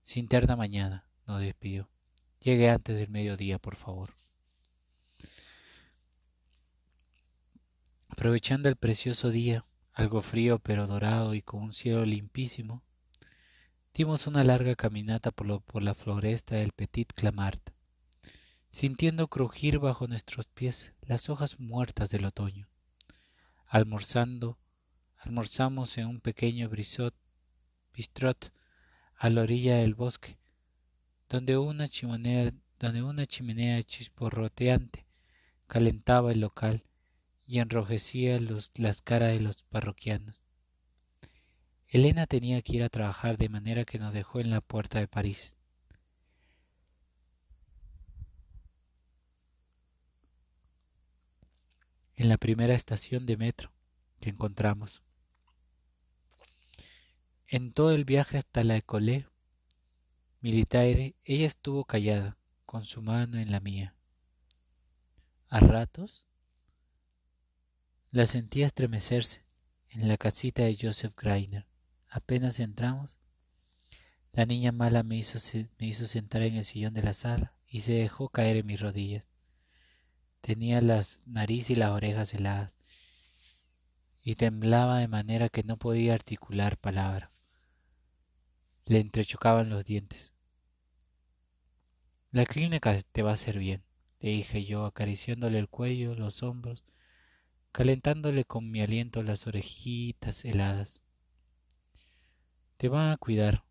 Sin 0.00 0.24
interna 0.24 0.56
mañana, 0.56 1.06
nos 1.26 1.42
despidió. 1.42 1.90
Llegue 2.40 2.70
antes 2.70 2.96
del 2.96 3.10
mediodía, 3.10 3.58
por 3.58 3.76
favor. 3.76 4.14
Aprovechando 8.08 8.70
el 8.70 8.76
precioso 8.76 9.28
día, 9.28 9.66
algo 9.94 10.20
frío 10.22 10.58
pero 10.58 10.86
dorado 10.86 11.34
y 11.34 11.42
con 11.42 11.62
un 11.62 11.72
cielo 11.72 12.04
limpísimo, 12.04 12.82
dimos 13.94 14.26
una 14.26 14.44
larga 14.44 14.74
caminata 14.74 15.30
por, 15.30 15.82
la 15.82 15.94
floresta 15.94 16.56
del 16.56 16.72
Petit 16.72 17.12
Clamart 17.12 17.70
sintiendo 18.74 19.28
crujir 19.28 19.78
bajo 19.78 20.08
nuestros 20.08 20.46
pies 20.46 20.94
las 21.02 21.28
hojas 21.28 21.60
muertas 21.60 22.10
del 22.10 22.24
otoño. 22.24 22.68
Almorzando, 23.68 24.58
almorzamos 25.16 25.96
en 25.96 26.08
un 26.08 26.20
pequeño 26.20 26.68
brisot, 26.68 27.14
bistrot 27.92 28.52
a 29.14 29.30
la 29.30 29.42
orilla 29.42 29.76
del 29.76 29.94
bosque, 29.94 30.38
donde 31.28 31.56
una 31.56 31.86
chimenea 31.86 33.82
chisporroteante 33.84 35.06
calentaba 35.68 36.32
el 36.32 36.40
local 36.40 36.82
y 37.46 37.58
enrojecía 37.58 38.40
los, 38.40 38.70
las 38.74 39.02
caras 39.02 39.32
de 39.32 39.40
los 39.40 39.64
parroquianos. 39.64 40.42
Elena 41.88 42.26
tenía 42.26 42.60
que 42.62 42.76
ir 42.76 42.82
a 42.82 42.88
trabajar 42.88 43.36
de 43.36 43.48
manera 43.48 43.84
que 43.84 43.98
nos 43.98 44.12
dejó 44.12 44.40
en 44.40 44.50
la 44.50 44.60
puerta 44.60 44.98
de 44.98 45.08
París. 45.08 45.54
en 52.16 52.28
la 52.28 52.38
primera 52.38 52.74
estación 52.74 53.26
de 53.26 53.36
metro 53.36 53.72
que 54.20 54.30
encontramos. 54.30 55.02
En 57.46 57.72
todo 57.72 57.92
el 57.92 58.04
viaje 58.04 58.38
hasta 58.38 58.64
la 58.64 58.76
École 58.76 59.26
Militaire, 60.40 61.14
ella 61.24 61.46
estuvo 61.46 61.84
callada, 61.84 62.36
con 62.66 62.84
su 62.84 63.02
mano 63.02 63.38
en 63.38 63.50
la 63.50 63.60
mía. 63.60 63.94
A 65.48 65.60
ratos 65.60 66.26
la 68.14 68.26
sentía 68.26 68.66
estremecerse 68.66 69.44
en 69.88 70.06
la 70.06 70.16
casita 70.16 70.62
de 70.62 70.78
Joseph 70.80 71.14
Greiner. 71.20 71.66
Apenas 72.08 72.60
entramos, 72.60 73.18
la 74.30 74.46
niña 74.46 74.70
mala 74.70 75.02
me 75.02 75.16
hizo, 75.16 75.36
me 75.80 75.88
hizo 75.88 76.06
sentar 76.06 76.42
en 76.42 76.54
el 76.54 76.64
sillón 76.64 76.94
de 76.94 77.02
la 77.02 77.12
sala 77.12 77.56
y 77.66 77.80
se 77.80 77.94
dejó 77.94 78.28
caer 78.28 78.58
en 78.58 78.66
mis 78.66 78.80
rodillas. 78.80 79.28
Tenía 80.40 80.80
las 80.80 81.22
nariz 81.26 81.70
y 81.70 81.74
las 81.74 81.90
orejas 81.90 82.32
heladas 82.34 82.78
y 84.22 84.36
temblaba 84.36 84.98
de 84.98 85.08
manera 85.08 85.48
que 85.48 85.64
no 85.64 85.76
podía 85.76 86.14
articular 86.14 86.78
palabra. 86.78 87.32
Le 88.86 89.00
entrechocaban 89.00 89.70
los 89.70 89.84
dientes. 89.84 90.34
La 92.30 92.46
clínica 92.46 92.96
te 93.10 93.22
va 93.22 93.32
a 93.32 93.34
hacer 93.34 93.58
bien, 93.58 93.82
le 94.20 94.30
dije 94.30 94.64
yo, 94.64 94.84
acariciándole 94.84 95.58
el 95.58 95.68
cuello, 95.68 96.14
los 96.14 96.44
hombros, 96.44 96.84
calentándole 97.74 98.46
con 98.46 98.70
mi 98.70 98.80
aliento 98.80 99.22
las 99.22 99.46
orejitas 99.46 100.46
heladas. 100.46 101.02
Te 102.78 102.88
van 102.88 103.12
a 103.12 103.18
cuidar, 103.18 103.66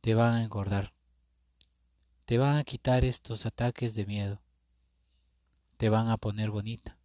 te 0.00 0.14
van 0.14 0.36
a 0.36 0.42
engordar, 0.42 0.94
te 2.24 2.38
van 2.38 2.56
a 2.56 2.64
quitar 2.64 3.04
estos 3.04 3.44
ataques 3.44 3.94
de 3.94 4.06
miedo 4.06 4.40
te 5.80 5.88
van 5.88 6.10
a 6.10 6.18
poner 6.18 6.50
bonita 6.50 6.98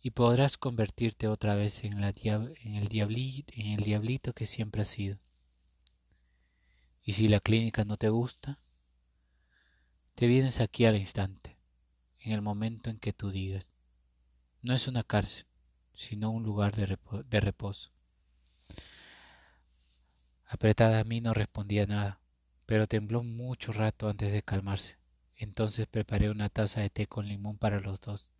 y 0.00 0.12
podrás 0.12 0.56
convertirte 0.56 1.26
otra 1.26 1.56
vez 1.56 1.82
en, 1.82 1.98
el 2.04 2.86
diablito, 2.86 3.52
en 3.56 3.66
el 3.72 3.82
diablito 3.82 4.32
que 4.34 4.46
siempre 4.46 4.82
has 4.82 4.88
sido. 4.88 5.18
Y 7.02 7.14
si 7.14 7.26
la 7.26 7.40
clínica 7.40 7.84
no 7.84 7.96
te 7.96 8.08
gusta, 8.08 8.60
te 10.14 10.28
vienes 10.28 10.60
aquí 10.60 10.84
al 10.84 10.96
instante, 10.96 11.58
en 12.20 12.30
el 12.30 12.40
momento 12.40 12.88
en 12.88 13.00
que 13.00 13.12
tú 13.12 13.32
digas. 13.32 13.69
No 14.62 14.74
es 14.74 14.88
una 14.88 15.02
cárcel, 15.02 15.46
sino 15.94 16.30
un 16.30 16.42
lugar 16.42 16.74
de, 16.76 17.40
reposo. 17.40 17.92
Apretada 20.44 21.00
a 21.00 21.04
mí 21.04 21.22
no 21.22 21.32
respondía 21.32 21.86
nada, 21.86 22.20
pero 22.66 22.86
tembló 22.86 23.22
mucho 23.22 23.72
rato 23.72 24.10
antes 24.10 24.32
de 24.32 24.42
calmarse. 24.42 24.98
Entonces 25.38 25.86
preparé 25.86 26.28
una 26.28 26.50
taza 26.50 26.82
de 26.82 26.90
té 26.90 27.06
con 27.06 27.26
limón 27.26 27.56
para 27.56 27.80
los 27.80 28.00
dos. 28.00 28.32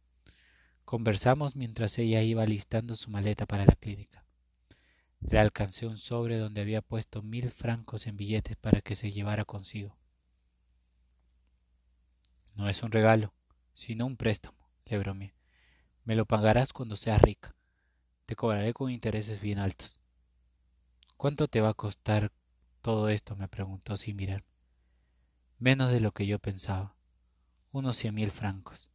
Conversamos 0.85 1.57
mientras 1.57 1.99
ella 1.99 2.21
iba 2.21 2.45
listando 2.45 2.97
su 2.97 3.11
maleta 3.11 3.47
para 3.47 3.65
la 3.65 3.75
clínica. 3.75 4.27
Le 5.21 5.39
alcancé 5.39 5.87
un 5.87 5.97
sobre 5.97 6.37
donde 6.37 6.61
había 6.61 6.83
puesto 6.83 7.23
mil 7.23 7.51
francos 7.51 8.07
en 8.07 8.19
billetes 8.19 8.57
para 8.57 8.83
que 8.83 8.95
se 8.95 9.11
llevara 9.11 9.47
consigo. 9.47 9.97
No 12.57 12.69
es 12.69 12.83
un 12.83 12.93
regalo, 12.93 13.33
sino 13.73 14.05
un 14.05 14.19
préstamo, 14.19 14.69
le 14.85 14.99
bromeé. 14.99 15.40
Me 16.05 16.17
lo 16.17 16.27
pagarás 16.27 16.73
cuando 16.73 16.97
seas 16.97 17.21
rica. 17.21 17.55
Te 18.27 18.37
cobraré 18.37 18.73
con 18.73 18.91
intereses 18.91 19.41
bien 19.41 19.59
altos. 19.59 20.01
¿Cuánto 21.17 21.49
te 21.49 21.61
va 21.61 21.71
a 21.71 21.75
costar 21.75 22.33
todo 22.81 23.09
esto? 23.09 23.37
me 23.37 23.49
preguntó 23.49 23.97
sin 23.97 24.17
mirar. 24.17 24.45
Menos 25.59 25.93
de 25.93 26.01
lo 26.01 26.13
que 26.13 26.27
yo 26.27 26.39
pensaba. 26.39 26.97
Unos 27.73 27.97
cien 27.97 28.15
mil 28.15 28.31
francos. 28.31 28.91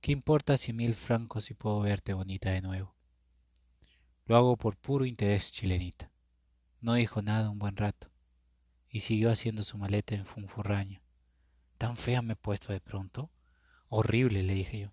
¿Qué 0.00 0.12
importa 0.12 0.56
cien 0.56 0.76
mil 0.76 0.94
francos 0.94 1.44
si 1.44 1.54
puedo 1.54 1.80
verte 1.80 2.12
bonita 2.12 2.50
de 2.50 2.60
nuevo? 2.60 2.94
Lo 4.26 4.36
hago 4.36 4.56
por 4.56 4.76
puro 4.76 5.06
interés, 5.06 5.52
chilenita. 5.52 6.10
No 6.80 6.94
dijo 6.94 7.22
nada 7.22 7.50
un 7.50 7.58
buen 7.58 7.76
rato, 7.76 8.10
y 8.88 9.00
siguió 9.00 9.30
haciendo 9.30 9.62
su 9.62 9.76
maleta 9.76 10.14
en 10.14 10.24
funfurraño. 10.24 11.02
¿Tan 11.78 11.96
fea 11.96 12.22
me 12.22 12.34
he 12.34 12.36
puesto 12.36 12.72
de 12.72 12.80
pronto? 12.80 13.30
Horrible, 13.88 14.42
le 14.42 14.54
dije 14.54 14.78
yo. 14.80 14.92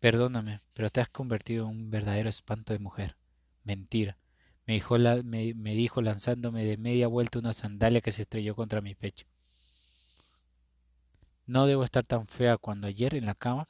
Perdóname, 0.00 0.60
pero 0.74 0.90
te 0.90 1.00
has 1.00 1.08
convertido 1.08 1.64
en 1.64 1.70
un 1.70 1.90
verdadero 1.90 2.28
espanto 2.28 2.72
de 2.72 2.78
mujer. 2.78 3.16
Mentira. 3.64 4.16
me 4.66 4.74
dijo, 4.74 4.96
me, 4.98 5.74
dijo 5.74 6.02
lanzándome 6.02 6.64
de 6.64 6.76
media 6.76 7.08
vuelta 7.08 7.38
una 7.38 7.52
sandalia 7.52 8.00
que 8.00 8.12
se 8.12 8.22
estrelló 8.22 8.54
contra 8.54 8.80
mi 8.80 8.94
pecho. 8.94 9.26
No 11.46 11.66
debo 11.66 11.82
estar 11.82 12.06
tan 12.06 12.28
fea 12.28 12.58
cuando 12.58 12.86
ayer 12.86 13.14
en 13.14 13.26
la 13.26 13.34
cama 13.34 13.66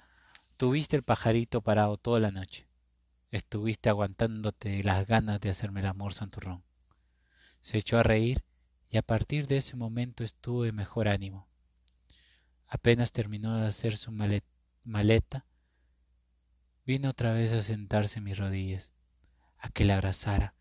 tuviste 0.57 0.97
el 0.97 1.03
pajarito 1.03 1.63
parado 1.63 1.97
toda 1.97 2.21
la 2.21 2.31
noche. 2.31 2.67
Estuviste 3.31 3.89
aguantándote 3.89 4.83
las 4.83 5.07
ganas 5.07 5.41
de 5.41 5.51
hacerme 5.51 5.81
el 5.81 5.87
amor 5.87 6.13
santurrón. 6.13 6.63
Se 7.61 7.79
echó 7.79 7.99
a 7.99 8.03
reír 8.03 8.45
y 8.91 8.97
a 8.99 9.03
partir 9.03 9.47
de 9.47 9.59
ese 9.59 9.77
momento 9.77 10.25
estuvo 10.25 10.65
de 10.65 10.73
mejor 10.73 11.09
ánimo. 11.09 11.49
Apenas 12.67 13.13
terminó 13.13 13.57
de 13.57 13.67
hacer 13.67 13.97
su 13.97 14.13
maleta, 14.13 15.47
vino 16.89 17.11
otra 17.11 17.35
vez 17.35 17.53
a 17.53 17.61
sentarse 17.61 18.19
en 18.19 18.25
mis 18.25 18.39
rodillas, 18.39 18.93
a 19.59 19.69
que 19.69 19.85
la 19.85 19.97
abrazara 19.97 20.55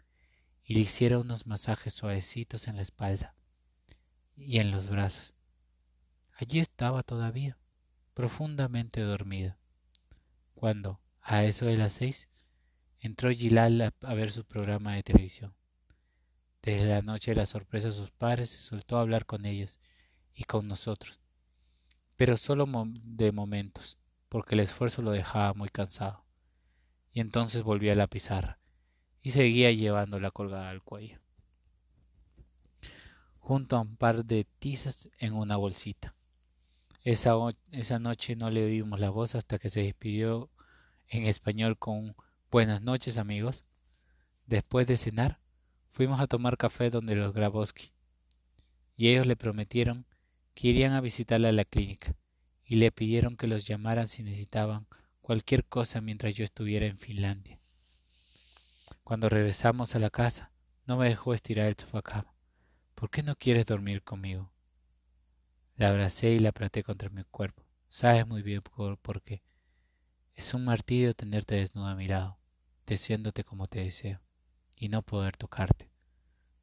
y 0.62 0.74
le 0.74 0.82
hiciera 0.82 1.20
unos 1.20 1.48
masajes 1.48 1.94
suavecitos 1.94 2.68
en 2.68 2.76
la 2.76 2.82
espalda 2.82 3.34
y 4.36 4.60
en 4.60 4.70
los 4.70 4.90
brazos. 4.90 5.36
Allí 6.34 6.60
estaba 6.60 7.02
todavía, 7.04 7.58
profundamente 8.14 9.00
dormida, 9.00 9.58
cuando, 10.54 11.00
a 11.22 11.46
eso 11.46 11.66
de 11.66 11.78
las 11.78 11.94
seis, 11.94 12.28
entró 13.00 13.32
Gilal 13.32 13.82
a, 13.82 14.14
ver 14.14 14.30
su 14.30 14.44
programa 14.44 14.96
de 14.96 15.04
televisión. 15.04 15.56
Desde 16.62 16.88
la 16.88 17.02
noche 17.02 17.32
de 17.32 17.38
la 17.38 17.46
sorpresa 17.46 17.94
sus 17.94 18.12
padres 18.12 18.50
se 18.50 18.64
soltó 18.64 18.98
a 18.98 19.02
hablar 19.02 19.26
con 19.26 19.46
ellos 19.46 19.80
y 20.34 20.44
con 20.44 20.68
nosotros, 20.68 21.22
pero 22.18 22.36
solo 22.36 22.68
de 22.86 23.32
momentos, 23.32 23.98
porque 24.30 24.56
el 24.56 24.62
esfuerzo 24.62 25.02
lo 25.02 25.12
dejaba 25.12 25.54
muy 25.54 25.70
cansado. 25.70 26.26
Y 27.12 27.20
entonces 27.20 27.64
volvió 27.64 27.92
a 27.92 27.96
la 27.96 28.08
pizarra 28.08 28.60
y 29.22 29.32
seguía 29.32 29.72
llevándola 29.72 30.32
colgada 30.32 30.70
al 30.70 30.84
cuello, 30.84 31.20
junto 33.40 33.76
a 33.76 33.82
un 33.82 33.98
par 33.98 34.24
de 34.26 34.46
tizas 34.60 35.10
en 35.18 35.34
una 35.34 35.58
bolsita. 35.58 36.16
Esa, 37.04 37.34
esa 37.72 38.00
noche 38.00 38.36
no 38.36 38.50
le 38.50 38.66
oímos 38.66 39.00
la 39.00 39.10
voz 39.10 39.36
hasta 39.36 39.60
que 39.60 39.70
se 39.70 39.82
despidió 39.82 40.50
en 41.08 41.26
español 41.26 41.78
con 41.78 42.16
buenas 42.52 42.82
noches 42.82 43.18
amigos. 43.18 43.66
Después 44.46 44.88
de 44.88 44.98
cenar, 44.98 45.40
fuimos 45.90 46.20
a 46.20 46.28
tomar 46.28 46.58
café 46.58 46.90
donde 46.90 47.16
los 47.16 47.34
Grabowski, 47.34 47.92
y 48.96 49.10
ellos 49.10 49.26
le 49.26 49.36
prometieron 49.36 50.06
que 50.54 50.70
irían 50.70 50.94
a 50.94 51.02
visitarla 51.02 51.50
a 51.50 51.54
la 51.54 51.66
clínica, 51.66 52.16
y 52.68 52.76
le 52.76 52.92
pidieron 52.92 53.38
que 53.38 53.48
los 53.48 53.66
llamaran 53.66 54.10
si 54.10 54.24
necesitaban 54.24 54.88
cualquier 55.22 55.66
cosa 55.66 56.02
mientras 56.02 56.36
yo 56.36 56.44
estuviera 56.44 56.86
en 56.86 56.98
Finlandia. 56.98 57.60
Cuando 59.04 59.30
regresamos 59.30 59.96
a 59.96 60.00
la 60.00 60.10
casa, 60.10 60.52
no 60.86 60.98
me 60.98 61.08
dejó 61.08 61.34
estirar 61.34 61.68
el 61.68 61.78
sofá. 61.78 62.26
¿Por 62.94 63.10
qué 63.10 63.24
no 63.24 63.36
quieres 63.38 63.66
dormir 63.66 64.04
conmigo? 64.04 64.52
La 65.76 65.90
abracé 65.90 66.32
y 66.32 66.40
la 66.40 66.50
apreté 66.50 66.84
contra 66.84 67.10
mi 67.10 67.24
cuerpo. 67.24 67.64
Sabes 67.88 68.28
muy 68.28 68.42
bien 68.42 68.62
por, 68.62 69.22
qué. 69.22 69.44
Es 70.36 70.54
un 70.54 70.66
martirio 70.66 71.14
tenerte 71.14 71.56
desnudo 71.56 71.88
a 71.88 71.96
mi 71.96 72.08
lado, 72.08 72.38
deseándote 72.86 73.46
como 73.46 73.68
te 73.68 73.80
deseo, 73.80 74.22
y 74.76 74.90
no 74.90 75.04
poder 75.04 75.38
tocarte. 75.38 75.90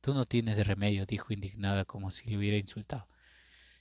Tú 0.03 0.13
no 0.13 0.27
tienes 0.27 0.67
remedio, 0.67 1.07
dijo 1.07 1.33
indignada 1.33 1.87
como 1.87 2.11
si 2.11 2.29
le 2.29 2.37
hubiera 2.37 2.59
insultado. 2.59 3.09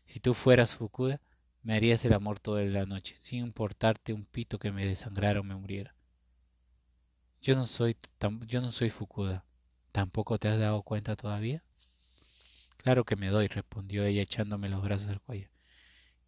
Si 0.06 0.22
tú 0.22 0.34
fueras 0.34 0.76
Fukuda, 0.76 1.20
me 1.64 1.76
harías 1.76 2.04
el 2.06 2.14
amor 2.14 2.40
toda 2.40 2.62
la 2.64 2.86
noche, 2.86 3.16
sin 3.22 3.40
importarte 3.40 4.14
un 4.14 4.26
pito 4.26 4.60
que 4.60 4.72
me 4.72 4.86
desangrara 4.86 5.40
o 5.40 5.44
me 5.44 5.56
muriera. 5.56 5.96
Yo 7.42 7.56
no 7.56 7.66
soy, 7.66 7.98
yo 8.48 8.62
no 8.62 8.72
soy 8.72 8.90
Fukuda. 8.90 9.46
¿Tampoco 9.92 10.38
te 10.38 10.48
has 10.48 10.60
dado 10.60 10.82
cuenta 10.84 11.16
todavía? 11.16 11.64
Claro 12.78 13.06
que 13.06 13.16
me 13.16 13.30
doy, 13.30 13.48
respondió 13.48 14.04
ella 14.04 14.22
echándome 14.22 14.70
los 14.70 14.84
brazos 14.84 15.10
al 15.10 15.22
cuello. 15.22 15.50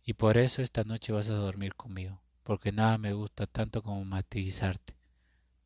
Y 0.04 0.14
por 0.14 0.38
eso 0.38 0.62
esta 0.62 0.84
noche 0.84 1.12
vas 1.12 1.30
a 1.30 1.34
dormir 1.34 1.76
conmigo, 1.76 2.22
porque 2.44 2.72
nada 2.72 2.98
me 2.98 3.14
gusta 3.14 3.48
tanto 3.48 3.82
como 3.82 4.06
martirizarte. 4.06 4.96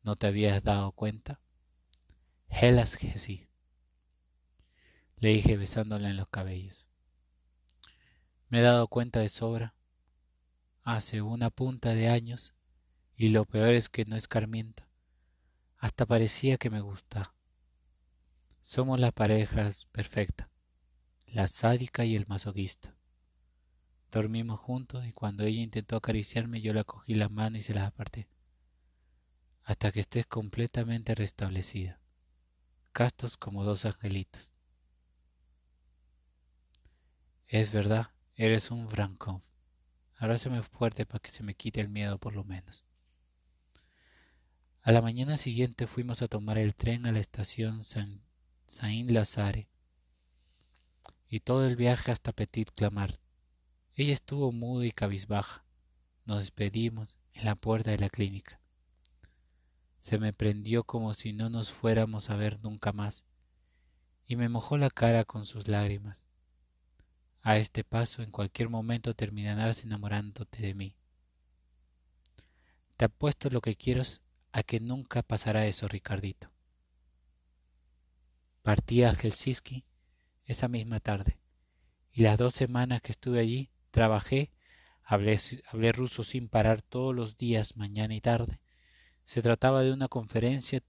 ¿No 0.02 0.16
te 0.16 0.26
habías 0.26 0.64
dado 0.64 0.92
cuenta? 0.92 1.40
Helas 2.48 2.96
que 2.96 3.18
sí, 3.18 3.46
le 5.18 5.28
dije 5.28 5.56
besándola 5.56 6.08
en 6.08 6.16
los 6.16 6.28
cabellos. 6.28 6.89
Me 8.50 8.58
he 8.58 8.62
dado 8.62 8.86
cuenta 8.88 9.20
de 9.20 9.30
sobra, 9.30 9.74
hace 10.82 11.22
una 11.22 11.48
punta 11.48 11.94
de 11.94 12.08
años, 12.08 12.52
y 13.16 13.30
lo 13.30 13.46
peor 13.46 13.72
es 13.72 13.88
que 13.88 14.04
no 14.04 14.16
es 14.16 14.28
Carmienta. 14.28 14.86
Hasta 15.78 16.04
parecía 16.04 16.58
que 16.58 16.68
me 16.68 16.82
gusta. 16.82 17.34
Somos 18.60 19.00
las 19.00 19.12
parejas 19.12 19.86
perfectas 19.86 20.50
la 21.32 21.46
sádica 21.46 22.04
y 22.04 22.16
el 22.16 22.26
masoquista. 22.26 22.96
Dormimos 24.10 24.58
juntos 24.58 25.06
y 25.06 25.12
cuando 25.12 25.44
ella 25.44 25.62
intentó 25.62 25.96
acariciarme 25.96 26.60
yo 26.60 26.74
la 26.74 26.82
cogí 26.82 27.14
la 27.14 27.28
mano 27.28 27.56
y 27.56 27.62
se 27.62 27.74
las 27.74 27.86
aparté. 27.86 28.28
Hasta 29.62 29.92
que 29.92 30.00
estés 30.00 30.26
completamente 30.26 31.14
restablecida, 31.14 32.00
castos 32.92 33.36
como 33.36 33.62
dos 33.62 33.84
angelitos. 33.84 34.52
Es 37.46 37.72
verdad, 37.72 38.10
eres 38.42 38.70
un 38.70 38.88
Frankov. 38.88 39.42
Abrázame 40.16 40.62
fuerte 40.62 41.04
para 41.04 41.20
que 41.20 41.30
se 41.30 41.42
me 41.42 41.52
quite 41.52 41.82
el 41.82 41.90
miedo 41.90 42.16
por 42.16 42.34
lo 42.34 42.42
menos. 42.42 42.86
A 44.80 44.92
la 44.92 45.02
mañana 45.02 45.36
siguiente 45.36 45.86
fuimos 45.86 46.22
a 46.22 46.28
tomar 46.28 46.56
el 46.56 46.74
tren 46.74 47.04
a 47.04 47.12
la 47.12 47.18
estación 47.18 47.82
Saint-Lazare 48.64 49.68
y 51.28 51.40
todo 51.40 51.66
el 51.66 51.76
viaje 51.76 52.12
hasta 52.12 52.32
Petit 52.32 52.70
Clamart. 52.70 53.20
Ella 53.92 54.14
estuvo 54.14 54.52
muda 54.52 54.86
y 54.86 54.92
cabizbaja. 54.92 55.66
Nos 56.24 56.38
despedimos 56.38 57.18
en 57.34 57.44
la 57.44 57.56
puerta 57.56 57.90
de 57.90 57.98
la 57.98 58.08
clínica. 58.08 58.58
Se 59.98 60.18
me 60.18 60.32
prendió 60.32 60.84
como 60.84 61.12
si 61.12 61.34
no 61.34 61.50
nos 61.50 61.72
fuéramos 61.72 62.30
a 62.30 62.36
ver 62.36 62.58
nunca 62.62 62.94
más, 62.94 63.26
y 64.24 64.36
me 64.36 64.48
mojó 64.48 64.78
la 64.78 64.88
cara 64.88 65.26
con 65.26 65.44
sus 65.44 65.68
lágrimas. 65.68 66.24
A 67.42 67.56
este 67.56 67.84
paso 67.84 68.22
en 68.22 68.30
cualquier 68.30 68.68
momento 68.68 69.14
terminarás 69.14 69.84
enamorándote 69.84 70.62
de 70.62 70.74
mí. 70.74 70.96
Te 72.96 73.06
apuesto 73.06 73.48
lo 73.48 73.60
que 73.62 73.76
quiero 73.76 74.02
a 74.52 74.62
que 74.62 74.78
nunca 74.78 75.22
pasará 75.22 75.66
eso, 75.66 75.88
Ricardito. 75.88 76.50
Partí 78.62 79.04
a 79.04 79.14
Helsinki 79.14 79.84
esa 80.44 80.68
misma 80.68 81.00
tarde. 81.00 81.38
Y 82.12 82.22
las 82.22 82.36
dos 82.36 82.54
semanas 82.54 83.00
que 83.00 83.12
estuve 83.12 83.40
allí, 83.40 83.70
trabajé, 83.90 84.50
hablé, 85.02 85.38
hablé 85.72 85.92
ruso 85.92 86.24
sin 86.24 86.48
parar 86.48 86.82
todos 86.82 87.14
los 87.14 87.36
días, 87.36 87.76
mañana 87.76 88.14
y 88.14 88.20
tarde. 88.20 88.60
Se 89.24 89.40
trataba 89.40 89.82
de 89.82 89.92
una 89.92 90.08
conferencia 90.08 90.82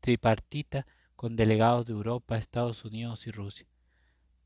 tripartita 0.00 0.86
con 1.14 1.36
delegados 1.36 1.86
de 1.86 1.92
Europa, 1.92 2.36
Estados 2.36 2.84
Unidos 2.84 3.26
y 3.26 3.30
Rusia, 3.30 3.66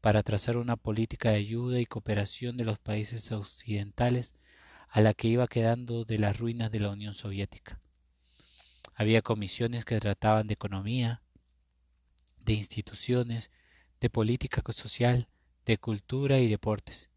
para 0.01 0.23
trazar 0.23 0.57
una 0.57 0.77
política 0.77 1.31
de 1.31 1.37
ayuda 1.37 1.81
y 1.81 1.87
cooperación 1.87 2.57
de 2.57 2.65
los 2.65 2.79
países 2.79 3.31
occidentales 3.33 4.35
a 4.89 5.01
la 5.01 5.15
que 5.15 5.29
iba 5.29 5.47
quedando 5.47 6.05
de 6.05 6.19
las 6.19 6.39
ruinas 6.39 6.71
de 6.71 6.81
la 6.81 6.91
Unión 6.91 7.15
Soviética. 7.15 7.81
Había 8.95 9.23
comisiones 9.23 9.85
que 9.85 10.01
trataban 10.01 10.47
de 10.47 10.55
economía, 10.55 11.23
de 12.39 12.55
instituciones, 12.55 13.51
de 14.01 14.11
política 14.11 14.63
social, 14.73 15.29
de 15.65 15.79
cultura 15.79 16.39
y 16.39 16.49
deportes, 16.49 17.11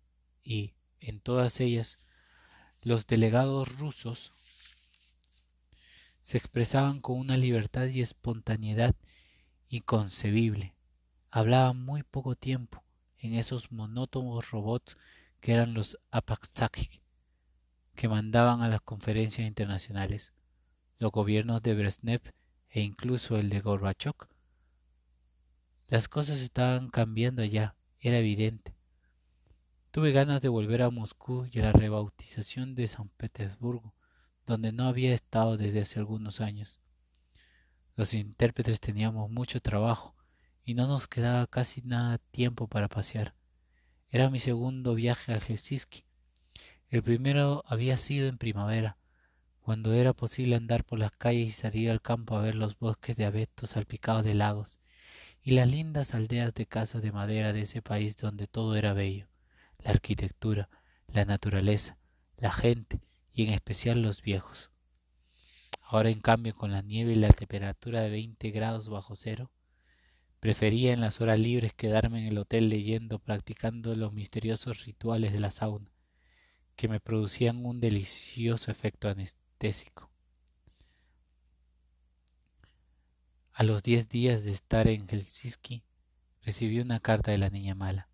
y, 0.44 0.74
en 1.00 1.20
todas 1.20 1.60
ellas, 1.60 1.98
los 2.82 3.08
delegados 3.08 3.78
rusos 3.80 4.32
se 6.22 6.38
expresaban 6.38 7.02
con 7.02 7.18
una 7.18 7.38
libertad 7.38 7.88
y 7.88 8.02
espontaneidad 8.02 8.96
inconcebible. 9.68 10.74
Hablaban 11.36 11.84
muy 11.84 12.04
poco 12.04 12.36
tiempo 12.36 12.84
en 13.18 13.34
esos 13.34 13.72
monótonos 13.72 14.52
robots 14.52 14.98
que 15.40 15.54
eran 15.54 15.74
los 15.74 15.98
Apaxaki, 16.12 17.02
que 17.96 18.08
mandaban 18.08 18.62
a 18.62 18.70
las 18.70 18.82
conferencias 18.82 19.48
internacionales. 19.48 20.32
Los 21.00 21.12
gobiernos 21.12 21.64
de 21.64 21.74
Brezhnev 21.74 22.22
e 22.70 22.82
incluso 22.82 23.40
el 23.40 23.50
de 23.50 23.62
Gorbachev 23.62 24.14
las 25.88 26.08
cosas 26.08 26.40
estaban 26.40 26.92
cambiando 26.92 27.44
ya, 27.44 27.76
era 28.00 28.20
evidente. 28.20 28.76
Tuve 29.90 30.12
ganas 30.12 30.40
de 30.40 30.50
volver 30.50 30.84
a 30.84 30.92
Moscú 30.92 31.48
y 31.52 31.58
a 31.58 31.64
la 31.64 31.72
rebautización 31.72 32.76
de 32.76 32.88
San 32.88 33.10
Petersburgo, 33.10 33.96
donde 34.46 34.72
no 34.72 34.88
había 34.88 35.16
estado 35.16 35.58
desde 35.58 35.82
hace 35.82 35.98
algunos 35.98 36.42
años. 36.42 36.80
Los 37.96 38.14
intérpretes 38.14 38.80
teníamos 38.80 39.32
mucho 39.32 39.60
trabajo 39.62 40.13
y 40.66 40.74
no 40.74 40.88
nos 40.88 41.08
quedaba 41.08 41.48
casi 41.48 41.82
nada 41.82 42.18
tiempo 42.18 42.68
para 42.68 42.88
pasear. 42.88 43.36
Era 44.10 44.30
mi 44.30 44.40
segundo 44.40 44.96
viaje 44.96 45.34
a 45.34 45.40
Helsinki. 45.40 46.06
El 46.90 47.04
primero 47.04 47.64
había 47.66 47.98
sido 47.98 48.28
en 48.28 48.38
primavera, 48.38 48.98
cuando 49.60 49.94
era 49.94 50.14
posible 50.14 50.56
andar 50.56 50.84
por 50.84 51.00
las 51.00 51.12
calles 51.12 51.48
y 51.48 51.52
salir 51.52 51.90
al 51.90 52.02
campo 52.02 52.36
a 52.36 52.42
ver 52.42 52.56
los 52.56 52.78
bosques 52.78 53.16
de 53.18 53.26
abetos 53.26 53.72
salpicados 53.72 54.24
de 54.24 54.34
lagos 54.34 54.80
y 55.42 55.52
las 55.52 55.68
lindas 55.68 56.14
aldeas 56.14 56.54
de 56.54 56.66
casas 56.66 57.02
de 57.02 57.12
madera 57.12 57.54
de 57.54 57.62
ese 57.62 57.82
país 57.82 58.16
donde 58.18 58.48
todo 58.48 58.76
era 58.76 58.94
bello, 58.94 59.28
la 59.80 59.92
arquitectura, 59.92 60.70
la 61.08 61.26
naturaleza, 61.26 61.98
la 62.38 62.52
gente 62.52 63.02
y 63.34 63.44
en 63.44 63.54
especial 63.54 64.02
los 64.02 64.22
viejos. 64.22 64.72
Ahora 65.82 66.10
en 66.10 66.22
cambio 66.22 66.56
con 66.56 66.72
la 66.72 66.82
nieve 66.82 67.14
y 67.14 67.16
la 67.16 67.30
temperatura 67.30 68.02
de 68.02 68.10
veinte 68.10 68.52
grados 68.52 68.90
bajo 68.90 69.16
cero, 69.16 69.52
prefería 70.44 70.92
en 70.92 71.00
las 71.00 71.22
horas 71.22 71.40
libres 71.40 71.74
quedarme 71.74 72.20
en 72.20 72.28
el 72.28 72.38
hotel 72.38 72.68
leyendo, 72.68 73.18
practicando 73.18 73.96
los 73.96 74.12
misteriosos 74.12 74.84
rituales 74.84 75.32
de 75.32 75.40
la 75.40 75.52
sauna, 75.52 75.90
que 76.76 76.90
me 76.90 77.00
producían 77.00 77.66
un 77.66 77.80
delicioso 77.80 78.70
efecto 78.70 79.08
anestésico. 79.08 80.12
A 83.54 83.64
los 83.64 83.84
diez 83.84 84.10
días 84.10 84.44
de 84.44 84.52
estar 84.52 84.90
en 84.90 85.08
Helsinki, 85.08 85.86
recibí 86.42 86.82
una 86.82 87.00
carta 87.00 87.32
de 87.32 87.38
la 87.38 87.50
niña 87.50 87.74
mala. 87.74 88.10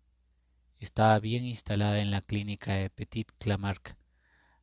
Estaba 0.76 1.18
bien 1.18 1.44
instalada 1.44 1.98
en 1.98 2.12
la 2.12 2.20
clínica 2.20 2.74
de 2.74 2.90
Petit 2.90 3.32
Clamarque, 3.38 3.96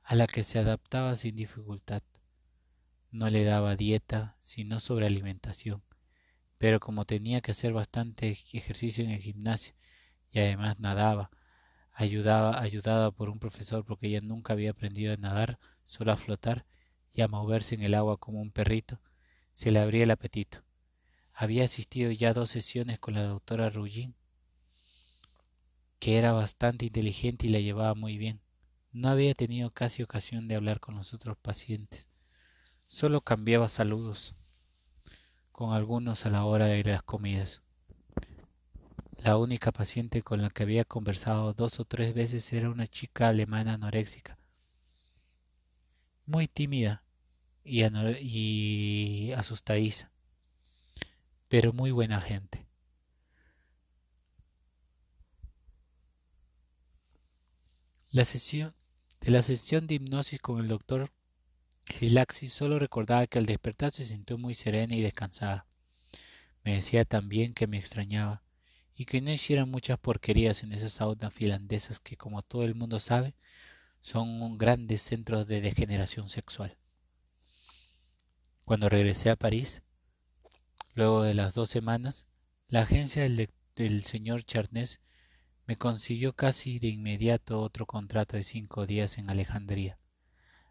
a 0.03 0.15
la 0.15 0.27
que 0.27 0.43
se 0.43 0.57
adaptaba 0.57 1.17
sin 1.17 1.35
dificultad. 1.35 2.01
No 3.11 3.29
le 3.29 3.43
daba 3.43 3.75
dieta, 3.75 4.37
sino 4.39 4.79
sobre 4.79 5.05
alimentación, 5.05 5.83
pero 6.57 6.79
como 6.79 7.05
tenía 7.05 7.41
que 7.41 7.51
hacer 7.51 7.73
bastante 7.73 8.37
ejercicio 8.51 9.03
en 9.03 9.11
el 9.11 9.21
gimnasio 9.21 9.73
y 10.31 10.39
además 10.39 10.79
nadaba, 10.79 11.29
ayudaba, 11.93 12.59
ayudada 12.59 13.11
por 13.11 13.29
un 13.29 13.39
profesor 13.39 13.85
porque 13.85 14.07
ella 14.07 14.21
nunca 14.21 14.53
había 14.53 14.71
aprendido 14.71 15.13
a 15.13 15.17
nadar, 15.17 15.59
solo 15.85 16.11
a 16.11 16.17
flotar 16.17 16.65
y 17.11 17.21
a 17.21 17.27
moverse 17.27 17.75
en 17.75 17.83
el 17.83 17.93
agua 17.93 18.17
como 18.17 18.41
un 18.41 18.51
perrito, 18.51 18.99
se 19.53 19.71
le 19.71 19.79
abría 19.79 20.03
el 20.03 20.11
apetito. 20.11 20.63
Había 21.33 21.65
asistido 21.65 22.11
ya 22.11 22.33
dos 22.33 22.49
sesiones 22.49 22.99
con 22.99 23.13
la 23.13 23.23
doctora 23.23 23.69
Rullín, 23.69 24.15
que 25.99 26.17
era 26.17 26.31
bastante 26.31 26.85
inteligente 26.85 27.47
y 27.47 27.49
la 27.49 27.59
llevaba 27.59 27.93
muy 27.95 28.17
bien. 28.17 28.41
No 28.91 29.09
había 29.09 29.33
tenido 29.35 29.71
casi 29.71 30.03
ocasión 30.03 30.47
de 30.47 30.55
hablar 30.55 30.79
con 30.79 30.95
los 30.95 31.13
otros 31.13 31.37
pacientes. 31.37 32.07
Solo 32.87 33.21
cambiaba 33.21 33.69
saludos 33.69 34.36
con 35.57 35.73
algunos 35.73 36.23
a 36.27 36.29
la 36.29 36.45
hora 36.45 36.67
de 36.67 36.83
las 36.83 37.01
comidas. 37.01 37.63
La 39.17 39.37
única 39.37 39.71
paciente 39.71 40.21
con 40.21 40.39
la 40.43 40.51
que 40.51 40.61
había 40.61 40.85
conversado 40.85 41.51
dos 41.53 41.79
o 41.79 41.85
tres 41.85 42.13
veces 42.13 42.53
era 42.53 42.69
una 42.69 42.85
chica 42.85 43.29
alemana 43.29 43.73
anoréxica, 43.73 44.37
muy 46.27 46.47
tímida 46.47 47.03
y, 47.63 49.31
asustadiza 49.31 50.11
pero 51.47 51.73
muy 51.73 51.89
buena 51.89 52.21
gente. 52.21 52.67
La 58.11 58.25
sesión 58.25 58.75
de 59.21 59.31
la 59.31 59.41
sesión 59.41 59.87
de 59.87 59.95
hipnosis 59.95 60.39
con 60.39 60.59
el 60.59 60.67
doctor 60.67 61.11
Silaxi 61.89 62.47
solo 62.49 62.79
recordaba 62.79 63.27
que 63.27 63.39
al 63.39 63.45
despertar 63.45 63.91
se 63.91 64.05
sintió 64.05 64.37
muy 64.37 64.53
serena 64.53 64.95
y 64.95 65.01
descansada. 65.01 65.65
Me 66.63 66.75
decía 66.75 67.05
también 67.05 67.53
que 67.53 67.67
me 67.67 67.77
extrañaba 67.77 68.43
y 68.95 69.05
que 69.05 69.21
no 69.21 69.31
hiciera 69.31 69.65
muchas 69.65 69.99
porquerías 69.99 70.63
en 70.63 70.73
esas 70.73 70.93
saunas 70.93 71.33
finlandesas 71.33 71.99
que, 71.99 72.17
como 72.17 72.41
todo 72.41 72.63
el 72.63 72.75
mundo 72.75 72.99
sabe, 72.99 73.35
son 74.01 74.57
grandes 74.57 75.01
centros 75.01 75.47
de 75.47 75.61
degeneración 75.61 76.29
sexual. 76.29 76.77
Cuando 78.65 78.89
regresé 78.89 79.29
a 79.29 79.35
París, 79.35 79.81
Luego 80.97 81.21
de 81.21 81.35
las 81.35 81.53
dos 81.53 81.69
semanas, 81.69 82.25
la 82.69 82.81
agencia 82.81 83.21
del, 83.21 84.03
señor 84.03 84.43
Charnés 84.45 84.99
me 85.67 85.77
consiguió 85.77 86.33
casi 86.33 86.79
de 86.79 86.87
inmediato 86.87 87.61
otro 87.61 87.85
contrato 87.85 88.35
de 88.35 88.41
cinco 88.41 88.87
días 88.87 89.19
en 89.19 89.29
Alejandría. 89.29 89.99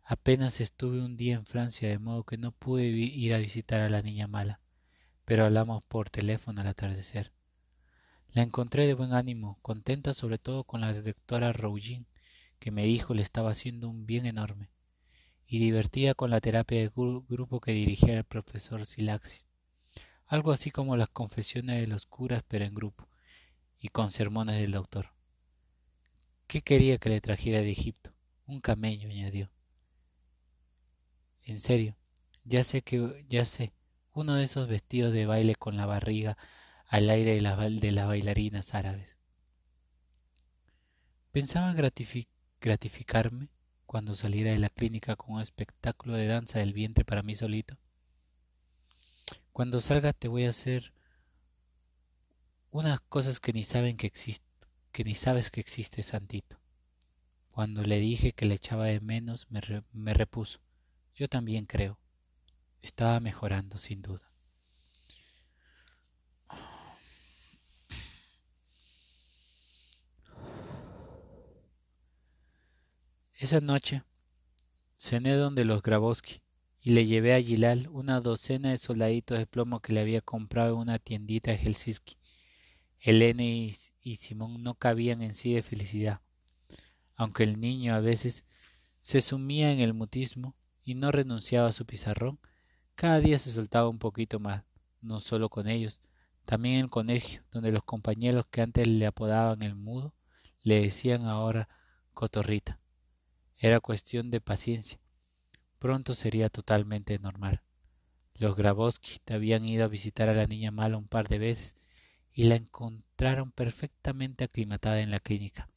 Apenas 0.09 0.61
estuve 0.61 1.05
un 1.05 1.16
día 1.16 1.35
en 1.35 1.47
Francia, 1.47 1.88
de 1.88 1.99
modo 1.99 2.25
que 2.25 2.38
no 2.38 2.53
pude 2.53 2.85
ir 2.87 3.35
a 3.35 3.38
visitar 3.38 3.81
a 3.81 3.90
la 3.90 4.03
niña 4.03 4.29
mala, 4.29 4.61
pero 5.25 5.45
hablamos 5.45 5.83
por 5.83 6.11
teléfono 6.11 6.61
al 6.61 6.69
atardecer. 6.69 7.33
La 8.29 8.42
encontré 8.42 8.87
de 8.87 8.95
buen 8.95 9.12
ánimo, 9.12 9.59
contenta 9.62 10.14
sobre 10.14 10.38
todo 10.38 10.64
con 10.64 10.81
la 10.81 10.92
doctora 10.95 11.53
Rougin, 11.53 12.07
que 12.61 12.71
me 12.71 12.85
dijo 12.85 13.14
le 13.14 13.23
estaba 13.23 13.51
haciendo 13.51 13.88
un 13.88 14.07
bien 14.07 14.27
enorme, 14.27 14.71
y 15.47 15.59
divertida 15.59 16.14
con 16.14 16.31
la 16.31 16.40
terapia 16.40 16.79
de 16.79 16.92
grupo 16.95 17.61
que 17.61 17.73
dirigía 17.73 18.16
el 18.16 18.25
profesor 18.25 18.87
Silaxis 18.87 19.47
algo 20.27 20.51
así 20.51 20.71
como 20.71 20.97
las 20.97 21.09
confesiones 21.09 21.81
de 21.81 21.87
los 21.87 22.07
curas 22.07 22.42
pero 22.47 22.64
en 22.64 22.75
grupo, 22.75 23.09
y 23.79 23.88
con 23.88 24.11
sermones 24.11 24.61
del 24.61 24.73
doctor. 24.73 25.12
¿Qué 26.47 26.62
quería 26.62 26.99
que 26.99 27.09
le 27.09 27.21
trajera 27.21 27.61
de 27.61 27.71
Egipto? 27.71 28.12
Un 28.47 28.61
camello, 28.61 29.09
añadió. 29.09 29.51
En 31.46 31.61
serio, 31.61 31.96
ya 32.44 32.64
sé 32.64 32.82
que, 32.82 33.24
ya 33.28 33.44
sé, 33.44 33.72
uno 34.12 34.35
de 34.35 34.42
esos 34.42 34.66
vestidos 34.66 35.12
de 35.12 35.26
baile 35.26 35.54
con 35.54 35.76
la 35.76 35.87
barriga 35.87 36.37
al 36.88 37.09
aire 37.09 37.35
de, 37.37 37.40
las 37.40 37.56
de 37.56 37.92
las 37.92 38.09
bailarinas 38.09 38.74
árabes. 38.74 39.16
Pensaba 41.30 41.72
gratificarme 42.61 43.48
cuando 43.87 44.16
saliera 44.16 44.50
de 44.50 44.59
la 44.59 44.70
clínica 44.70 45.14
con 45.14 45.37
un 45.37 45.40
espectáculo 45.40 46.14
de 46.14 46.26
danza 46.26 46.59
del 46.59 46.72
vientre 46.72 47.04
para 47.04 47.22
mí 47.22 47.37
solito. 47.37 47.78
Cuando 49.52 49.80
salga 49.80 50.12
te 50.12 50.26
voy 50.26 50.46
a 50.46 50.50
hacer 50.50 50.92
unas 52.72 53.00
cosas 53.02 53.38
que 53.38 53.52
ni 53.52 53.62
saben 53.62 53.96
que 53.96 54.09
existe, 54.09 54.44
que 54.90 55.04
ni 55.04 55.14
sabes 55.14 55.52
que 55.52 55.61
existe 55.61 56.02
Santito. 56.02 56.59
Cuando 57.52 57.85
le 57.85 58.00
dije 58.00 58.32
que 58.32 58.46
le 58.46 58.56
echaba 58.56 58.87
de 58.87 58.98
menos, 58.98 59.48
me, 59.48 59.61
me 59.92 60.12
repuso. 60.12 60.65
Yo 61.16 61.29
también 61.29 61.64
creo. 61.64 61.98
Estaba 62.83 63.18
mejorando, 63.20 63.79
sin 63.79 64.02
duda. 64.02 64.31
Esa 73.38 73.61
noche 73.61 74.02
cené 74.96 75.35
donde 75.35 75.64
los 75.64 75.83
Grabowski 75.83 76.40
y 76.81 76.90
le 76.90 77.07
llevé 77.07 77.35
a 77.35 77.42
Gilal 77.42 77.88
una 77.88 78.20
docena 78.20 78.70
de 78.70 78.79
soldaditos 78.79 79.38
de 79.38 79.46
plomo 79.46 79.81
que 79.81 79.92
le 79.92 80.00
había 80.00 80.20
comprado 80.20 80.74
en 80.74 80.81
una 80.81 80.98
tiendita 80.98 81.50
de 81.50 81.59
Helsinki. 81.59 82.16
Elena 83.00 83.42
y, 83.42 84.16
Simón 84.16 84.62
no 84.62 84.74
cabían 84.74 85.22
en 85.22 85.35
sí 85.35 85.52
de 85.55 85.62
felicidad, 85.62 86.20
aunque 87.14 87.42
el 87.42 87.61
niño 87.61 87.94
a 87.94 88.00
veces 88.00 88.44
se 89.00 89.20
sumía 89.20 89.72
en 89.72 89.81
el 89.81 89.94
mutismo 89.94 90.57
y 90.87 90.94
no 90.94 91.12
renunciaba 91.12 91.68
a 91.68 91.72
su 91.72 91.85
pizarrón, 91.85 92.38
cada 92.94 93.20
día 93.20 93.38
se 93.38 93.51
soltaba 93.51 93.90
un 93.90 93.99
poquito 93.99 94.40
más, 94.40 94.62
no 95.03 95.20
solo 95.20 95.51
con 95.51 95.68
ellos, 95.68 96.01
también 96.46 96.77
en 96.77 96.81
el 96.85 96.90
colegio, 96.90 97.42
donde 97.51 97.72
los 97.72 97.85
compañeros 97.85 98.46
que 98.51 98.62
antes 98.62 98.87
le 98.87 99.05
apodaban 99.05 99.62
el 99.62 99.75
mudo, 99.75 100.14
le 100.62 100.81
decían 100.81 101.27
ahora 101.27 101.68
cotorrita. 102.14 102.81
Era 103.59 103.81
cuestión 103.81 104.31
de 104.31 104.40
paciencia, 104.40 104.99
Pronto 105.79 106.14
sería 106.14 106.49
totalmente 106.49 107.18
normal. 107.18 107.62
Los 108.35 108.57
Grabowski 108.57 109.20
habían 109.29 109.64
ido 109.64 109.85
a 109.85 109.88
visitar 109.88 110.29
a 110.29 110.35
la 110.35 110.46
niña 110.46 110.70
mala 110.70 110.96
un 110.96 111.07
par 111.07 111.29
de 111.29 111.38
veces 111.38 111.75
y 112.33 112.44
la 112.44 112.56
encontraron 112.56 113.52
perfectamente 113.52 114.44
aclimatada 114.44 115.00
en 115.00 115.10
la 115.10 115.21
clínica. 115.21 115.69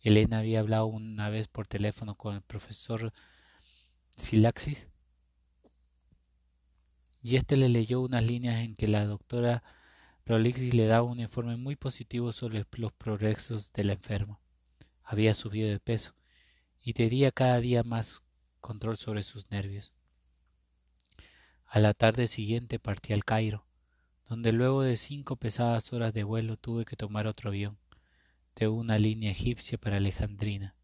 Elena 0.00 0.38
había 0.38 0.60
hablado 0.60 0.86
una 0.86 1.28
vez 1.28 1.48
por 1.48 1.66
teléfono 1.66 2.14
con 2.14 2.36
el 2.36 2.42
profesor 2.42 3.12
Silaxis 4.16 4.88
y 7.26 7.34
éste 7.34 7.56
le 7.56 7.68
leyó 7.68 8.02
unas 8.02 8.24
líneas 8.24 8.60
en 8.60 8.76
que 8.76 8.86
la 8.86 9.04
doctora 9.04 9.64
Prolixis 10.22 10.74
le 10.74 10.86
daba 10.86 11.02
un 11.02 11.18
informe 11.18 11.56
muy 11.56 11.74
positivo 11.74 12.30
sobre 12.30 12.64
los 12.76 12.92
progresos 12.92 13.72
del 13.72 13.90
enfermo. 13.90 14.40
Había 15.02 15.34
subido 15.34 15.68
de 15.68 15.80
peso 15.80 16.14
y 16.84 16.92
tenía 16.92 17.32
cada 17.32 17.58
día 17.60 17.82
más 17.82 18.22
control 18.60 18.96
sobre 18.96 19.24
sus 19.24 19.50
nervios. 19.50 19.92
A 21.66 21.80
la 21.80 21.94
tarde 21.94 22.28
siguiente 22.28 22.78
partí 22.78 23.12
al 23.12 23.24
Cairo, 23.24 23.66
donde 24.28 24.52
luego 24.52 24.82
de 24.82 24.96
cinco 24.96 25.34
pesadas 25.34 25.92
horas 25.92 26.14
de 26.14 26.22
vuelo 26.22 26.56
tuve 26.56 26.84
que 26.84 26.94
tomar 26.94 27.26
otro 27.26 27.50
avión 27.50 27.76
de 28.54 28.68
una 28.68 29.00
línea 29.00 29.32
egipcia 29.32 29.78
para 29.78 29.96
Alejandrina. 29.96 30.76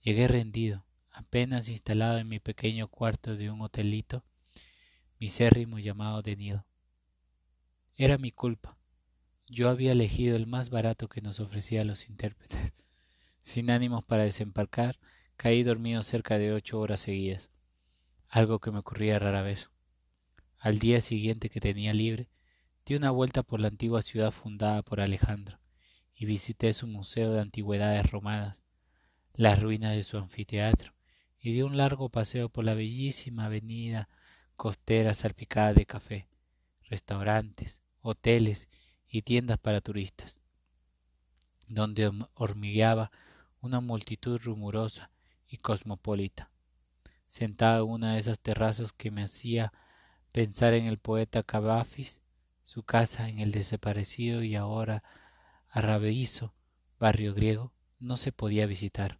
Llegué 0.00 0.26
rendido, 0.26 0.86
apenas 1.20 1.68
instalado 1.68 2.18
en 2.18 2.28
mi 2.28 2.40
pequeño 2.40 2.88
cuarto 2.88 3.36
de 3.36 3.50
un 3.50 3.60
hotelito 3.60 4.24
misérrimo 5.18 5.78
llamado 5.78 6.22
de 6.22 6.34
nido. 6.34 6.66
Era 7.94 8.16
mi 8.16 8.32
culpa. 8.32 8.78
Yo 9.46 9.68
había 9.68 9.92
elegido 9.92 10.34
el 10.36 10.46
más 10.46 10.70
barato 10.70 11.08
que 11.08 11.20
nos 11.20 11.38
ofrecían 11.38 11.86
los 11.86 12.08
intérpretes. 12.08 12.86
Sin 13.42 13.70
ánimos 13.70 14.02
para 14.04 14.24
desembarcar, 14.24 14.98
Caí 15.36 15.62
dormido 15.62 16.02
cerca 16.02 16.36
de 16.38 16.52
ocho 16.52 16.78
horas 16.78 17.00
seguidas, 17.00 17.50
algo 18.28 18.58
que 18.58 18.70
me 18.70 18.80
ocurría 18.80 19.18
rara 19.18 19.40
vez. 19.40 19.70
Al 20.58 20.78
día 20.78 21.00
siguiente 21.00 21.48
que 21.48 21.60
tenía 21.60 21.94
libre, 21.94 22.28
Di 22.84 22.94
una 22.94 23.10
vuelta 23.10 23.42
por 23.42 23.60
la 23.60 23.68
antigua 23.68 24.02
ciudad 24.02 24.30
fundada 24.30 24.82
por 24.82 25.00
Alejandro 25.00 25.60
y 26.14 26.24
visité 26.24 26.72
su 26.72 26.86
museo 26.86 27.32
de 27.32 27.40
antigüedades 27.40 28.10
romanas, 28.10 28.64
las 29.34 29.60
ruinas 29.60 29.94
de 29.94 30.02
su 30.02 30.16
anfiteatro 30.18 30.94
y 31.40 31.52
di 31.52 31.62
un 31.62 31.76
largo 31.76 32.10
paseo 32.10 32.48
por 32.48 32.64
la 32.64 32.74
bellísima 32.74 33.46
avenida 33.46 34.08
costera 34.56 35.14
salpicada 35.14 35.72
de 35.72 35.86
café, 35.86 36.28
restaurantes, 36.84 37.82
hoteles 38.02 38.68
y 39.08 39.22
tiendas 39.22 39.58
para 39.58 39.80
turistas, 39.80 40.40
donde 41.66 42.12
hormigueaba 42.34 43.10
una 43.60 43.80
multitud 43.80 44.38
rumorosa 44.42 45.10
y 45.48 45.58
cosmopolita, 45.58 46.50
sentada 47.26 47.78
en 47.78 47.88
una 47.88 48.12
de 48.12 48.20
esas 48.20 48.38
terrazas 48.40 48.92
que 48.92 49.10
me 49.10 49.22
hacía 49.22 49.72
pensar 50.32 50.74
en 50.74 50.86
el 50.86 50.98
poeta 50.98 51.42
Cavafis, 51.42 52.20
su 52.62 52.82
casa 52.82 53.28
en 53.28 53.38
el 53.38 53.50
desaparecido 53.50 54.42
y 54.42 54.56
ahora 54.56 55.02
arrabeizo 55.68 56.54
barrio 56.98 57.34
griego, 57.34 57.72
no 57.98 58.16
se 58.16 58.30
podía 58.30 58.66
visitar. 58.66 59.18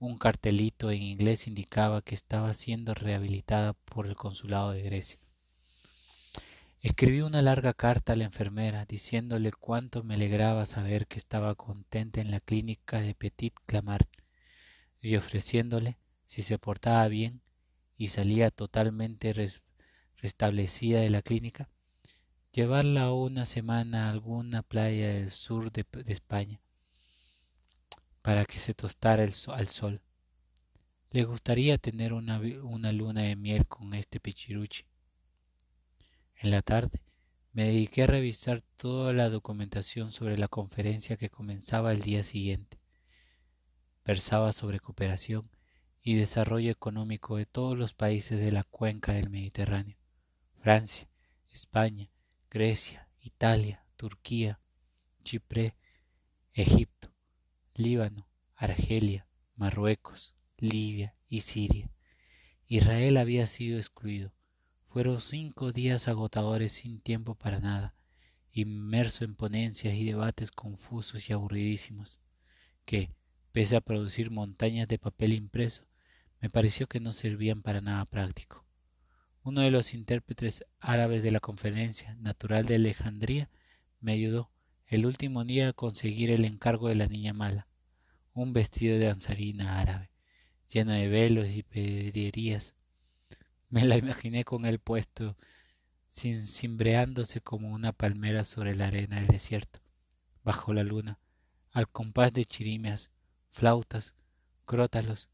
Un 0.00 0.16
cartelito 0.16 0.92
en 0.92 1.02
inglés 1.02 1.48
indicaba 1.48 2.02
que 2.02 2.14
estaba 2.14 2.54
siendo 2.54 2.94
rehabilitada 2.94 3.72
por 3.72 4.06
el 4.06 4.14
consulado 4.14 4.70
de 4.70 4.82
Grecia. 4.82 5.18
Escribí 6.80 7.22
una 7.22 7.42
larga 7.42 7.74
carta 7.74 8.12
a 8.12 8.16
la 8.16 8.22
enfermera 8.22 8.84
diciéndole 8.84 9.50
cuánto 9.50 10.04
me 10.04 10.14
alegraba 10.14 10.66
saber 10.66 11.08
que 11.08 11.18
estaba 11.18 11.56
contenta 11.56 12.20
en 12.20 12.30
la 12.30 12.38
clínica 12.38 13.00
de 13.00 13.16
Petit 13.16 13.54
Clamart 13.66 14.08
y 15.00 15.16
ofreciéndole, 15.16 15.98
si 16.26 16.42
se 16.42 16.58
portaba 16.58 17.08
bien 17.08 17.42
y 17.96 18.08
salía 18.08 18.52
totalmente 18.52 19.34
restablecida 20.16 21.00
de 21.00 21.10
la 21.10 21.22
clínica, 21.22 21.70
llevarla 22.52 23.12
una 23.12 23.46
semana 23.46 24.06
a 24.06 24.10
alguna 24.10 24.62
playa 24.62 25.08
del 25.08 25.32
sur 25.32 25.72
de 25.72 25.84
España 26.06 26.60
para 28.22 28.44
que 28.44 28.58
se 28.58 28.74
tostara 28.74 29.24
el 29.24 29.32
al 29.48 29.68
sol. 29.68 30.02
Le 31.10 31.24
gustaría 31.24 31.78
tener 31.78 32.12
una, 32.12 32.40
una 32.62 32.92
luna 32.92 33.22
de 33.22 33.36
miel 33.36 33.66
con 33.66 33.94
este 33.94 34.20
pichiruchi. 34.20 34.84
En 36.36 36.50
la 36.50 36.62
tarde 36.62 37.02
me 37.52 37.64
dediqué 37.64 38.04
a 38.04 38.06
revisar 38.06 38.62
toda 38.76 39.12
la 39.12 39.30
documentación 39.30 40.12
sobre 40.12 40.38
la 40.38 40.48
conferencia 40.48 41.16
que 41.16 41.30
comenzaba 41.30 41.92
el 41.92 42.00
día 42.00 42.22
siguiente. 42.22 42.78
Versaba 44.04 44.52
sobre 44.52 44.80
cooperación 44.80 45.50
y 46.02 46.14
desarrollo 46.14 46.70
económico 46.70 47.36
de 47.36 47.46
todos 47.46 47.76
los 47.76 47.94
países 47.94 48.38
de 48.38 48.52
la 48.52 48.64
cuenca 48.64 49.12
del 49.12 49.30
Mediterráneo, 49.30 49.96
Francia, 50.60 51.08
España, 51.50 52.10
Grecia, 52.50 53.08
Italia, 53.20 53.84
Turquía, 53.96 54.60
Chipre, 55.24 55.74
Egipto, 56.52 57.07
Líbano, 57.78 58.26
Argelia, 58.56 59.28
Marruecos, 59.54 60.34
Libia 60.56 61.14
y 61.28 61.42
Siria. 61.42 61.92
Israel 62.66 63.16
había 63.16 63.46
sido 63.46 63.78
excluido. 63.78 64.34
Fueron 64.88 65.20
cinco 65.20 65.70
días 65.70 66.08
agotadores 66.08 66.72
sin 66.72 67.00
tiempo 67.00 67.36
para 67.36 67.60
nada, 67.60 67.94
inmerso 68.50 69.24
en 69.24 69.36
ponencias 69.36 69.94
y 69.94 70.04
debates 70.04 70.50
confusos 70.50 71.30
y 71.30 71.32
aburridísimos, 71.32 72.18
que, 72.84 73.12
pese 73.52 73.76
a 73.76 73.80
producir 73.80 74.32
montañas 74.32 74.88
de 74.88 74.98
papel 74.98 75.32
impreso, 75.32 75.86
me 76.40 76.50
pareció 76.50 76.88
que 76.88 76.98
no 76.98 77.12
servían 77.12 77.62
para 77.62 77.80
nada 77.80 78.04
práctico. 78.06 78.66
Uno 79.44 79.60
de 79.60 79.70
los 79.70 79.94
intérpretes 79.94 80.64
árabes 80.80 81.22
de 81.22 81.30
la 81.30 81.38
conferencia, 81.38 82.16
natural 82.16 82.66
de 82.66 82.74
Alejandría, 82.74 83.50
me 84.00 84.14
ayudó 84.14 84.50
el 84.88 85.06
último 85.06 85.44
día 85.44 85.68
a 85.68 85.72
conseguir 85.74 86.32
el 86.32 86.44
encargo 86.44 86.88
de 86.88 86.96
la 86.96 87.06
niña 87.06 87.32
mala 87.32 87.67
un 88.42 88.52
vestido 88.52 88.98
de 88.98 89.06
danzarina 89.06 89.80
árabe, 89.80 90.10
lleno 90.68 90.92
de 90.92 91.08
velos 91.08 91.48
y 91.48 91.62
pedrerías. 91.62 92.74
Me 93.68 93.84
la 93.84 93.96
imaginé 93.96 94.44
con 94.44 94.64
él 94.64 94.78
puesto, 94.78 95.36
cimbreándose 96.08 97.40
como 97.40 97.70
una 97.72 97.92
palmera 97.92 98.44
sobre 98.44 98.74
la 98.74 98.86
arena 98.86 99.16
del 99.16 99.28
desierto, 99.28 99.80
bajo 100.42 100.72
la 100.72 100.82
luna, 100.82 101.18
al 101.70 101.88
compás 101.88 102.32
de 102.32 102.44
chirimeas, 102.44 103.10
flautas, 103.50 104.14
crótalos, 104.64 105.30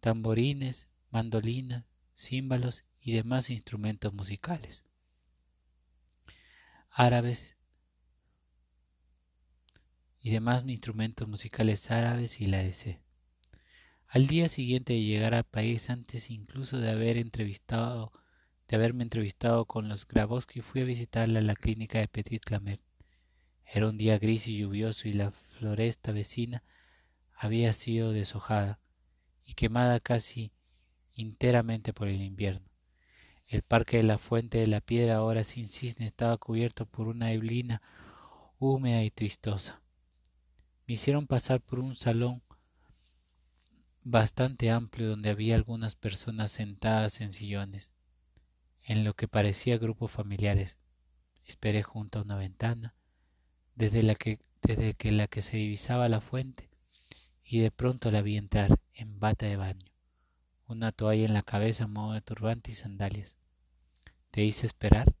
tamborines, 0.00 0.88
mandolinas, 1.10 1.84
címbalos 2.14 2.84
y 3.00 3.12
demás 3.12 3.50
instrumentos 3.50 4.12
musicales. 4.12 4.84
Árabes 6.90 7.57
y 10.28 10.30
demás 10.30 10.62
instrumentos 10.66 11.26
musicales 11.26 11.90
árabes 11.90 12.38
y 12.42 12.48
la 12.48 12.58
DC. 12.58 13.00
Al 14.08 14.26
día 14.26 14.50
siguiente 14.50 14.92
de 14.92 15.00
llegar 15.00 15.32
al 15.32 15.44
país, 15.44 15.88
antes 15.88 16.28
incluso 16.28 16.78
de 16.78 16.90
haber 16.90 17.16
entrevistado, 17.16 18.12
de 18.68 18.76
haberme 18.76 19.04
entrevistado 19.04 19.64
con 19.64 19.88
los 19.88 20.06
Grabowski, 20.06 20.60
fui 20.60 20.82
a 20.82 20.84
visitarla 20.84 21.38
a 21.38 21.42
la 21.42 21.54
clínica 21.54 21.98
de 21.98 22.08
Petit 22.08 22.44
Clamer. 22.44 22.80
Era 23.64 23.88
un 23.88 23.96
día 23.96 24.18
gris 24.18 24.48
y 24.48 24.58
lluvioso 24.58 25.08
y 25.08 25.14
la 25.14 25.30
floresta 25.30 26.12
vecina 26.12 26.62
había 27.34 27.72
sido 27.72 28.12
deshojada 28.12 28.80
y 29.46 29.54
quemada 29.54 29.98
casi 29.98 30.52
enteramente 31.16 31.94
por 31.94 32.06
el 32.06 32.20
invierno. 32.20 32.68
El 33.46 33.62
parque 33.62 33.96
de 33.96 34.02
la 34.02 34.18
Fuente 34.18 34.58
de 34.58 34.66
la 34.66 34.82
Piedra, 34.82 35.16
ahora 35.16 35.42
sin 35.42 35.68
cisne, 35.68 36.04
estaba 36.04 36.36
cubierto 36.36 36.84
por 36.84 37.08
una 37.08 37.28
neblina 37.28 37.80
húmeda 38.58 39.02
y 39.04 39.08
tristosa 39.08 39.80
me 40.88 40.94
hicieron 40.94 41.26
pasar 41.26 41.60
por 41.60 41.80
un 41.80 41.94
salón 41.94 42.42
bastante 44.04 44.70
amplio 44.70 45.10
donde 45.10 45.28
había 45.28 45.54
algunas 45.54 45.96
personas 45.96 46.50
sentadas 46.50 47.20
en 47.20 47.34
sillones, 47.34 47.92
en 48.82 49.04
lo 49.04 49.12
que 49.12 49.28
parecía 49.28 49.76
grupos 49.76 50.10
familiares. 50.10 50.78
Esperé 51.44 51.82
junto 51.82 52.18
a 52.18 52.22
una 52.22 52.36
ventana, 52.36 52.94
desde 53.74 54.02
la 54.02 54.14
que, 54.14 54.40
desde 54.62 55.12
la 55.12 55.26
que 55.26 55.42
se 55.42 55.58
divisaba 55.58 56.08
la 56.08 56.22
fuente, 56.22 56.70
y 57.44 57.58
de 57.58 57.70
pronto 57.70 58.10
la 58.10 58.22
vi 58.22 58.38
entrar 58.38 58.80
en 58.94 59.20
bata 59.20 59.44
de 59.44 59.56
baño, 59.56 59.92
una 60.66 60.90
toalla 60.90 61.26
en 61.26 61.34
la 61.34 61.42
cabeza 61.42 61.86
modo 61.86 62.14
de 62.14 62.22
turbante 62.22 62.70
y 62.70 62.74
sandalias. 62.74 63.36
¿Te 64.30 64.42
hice 64.42 64.64
esperar? 64.64 65.14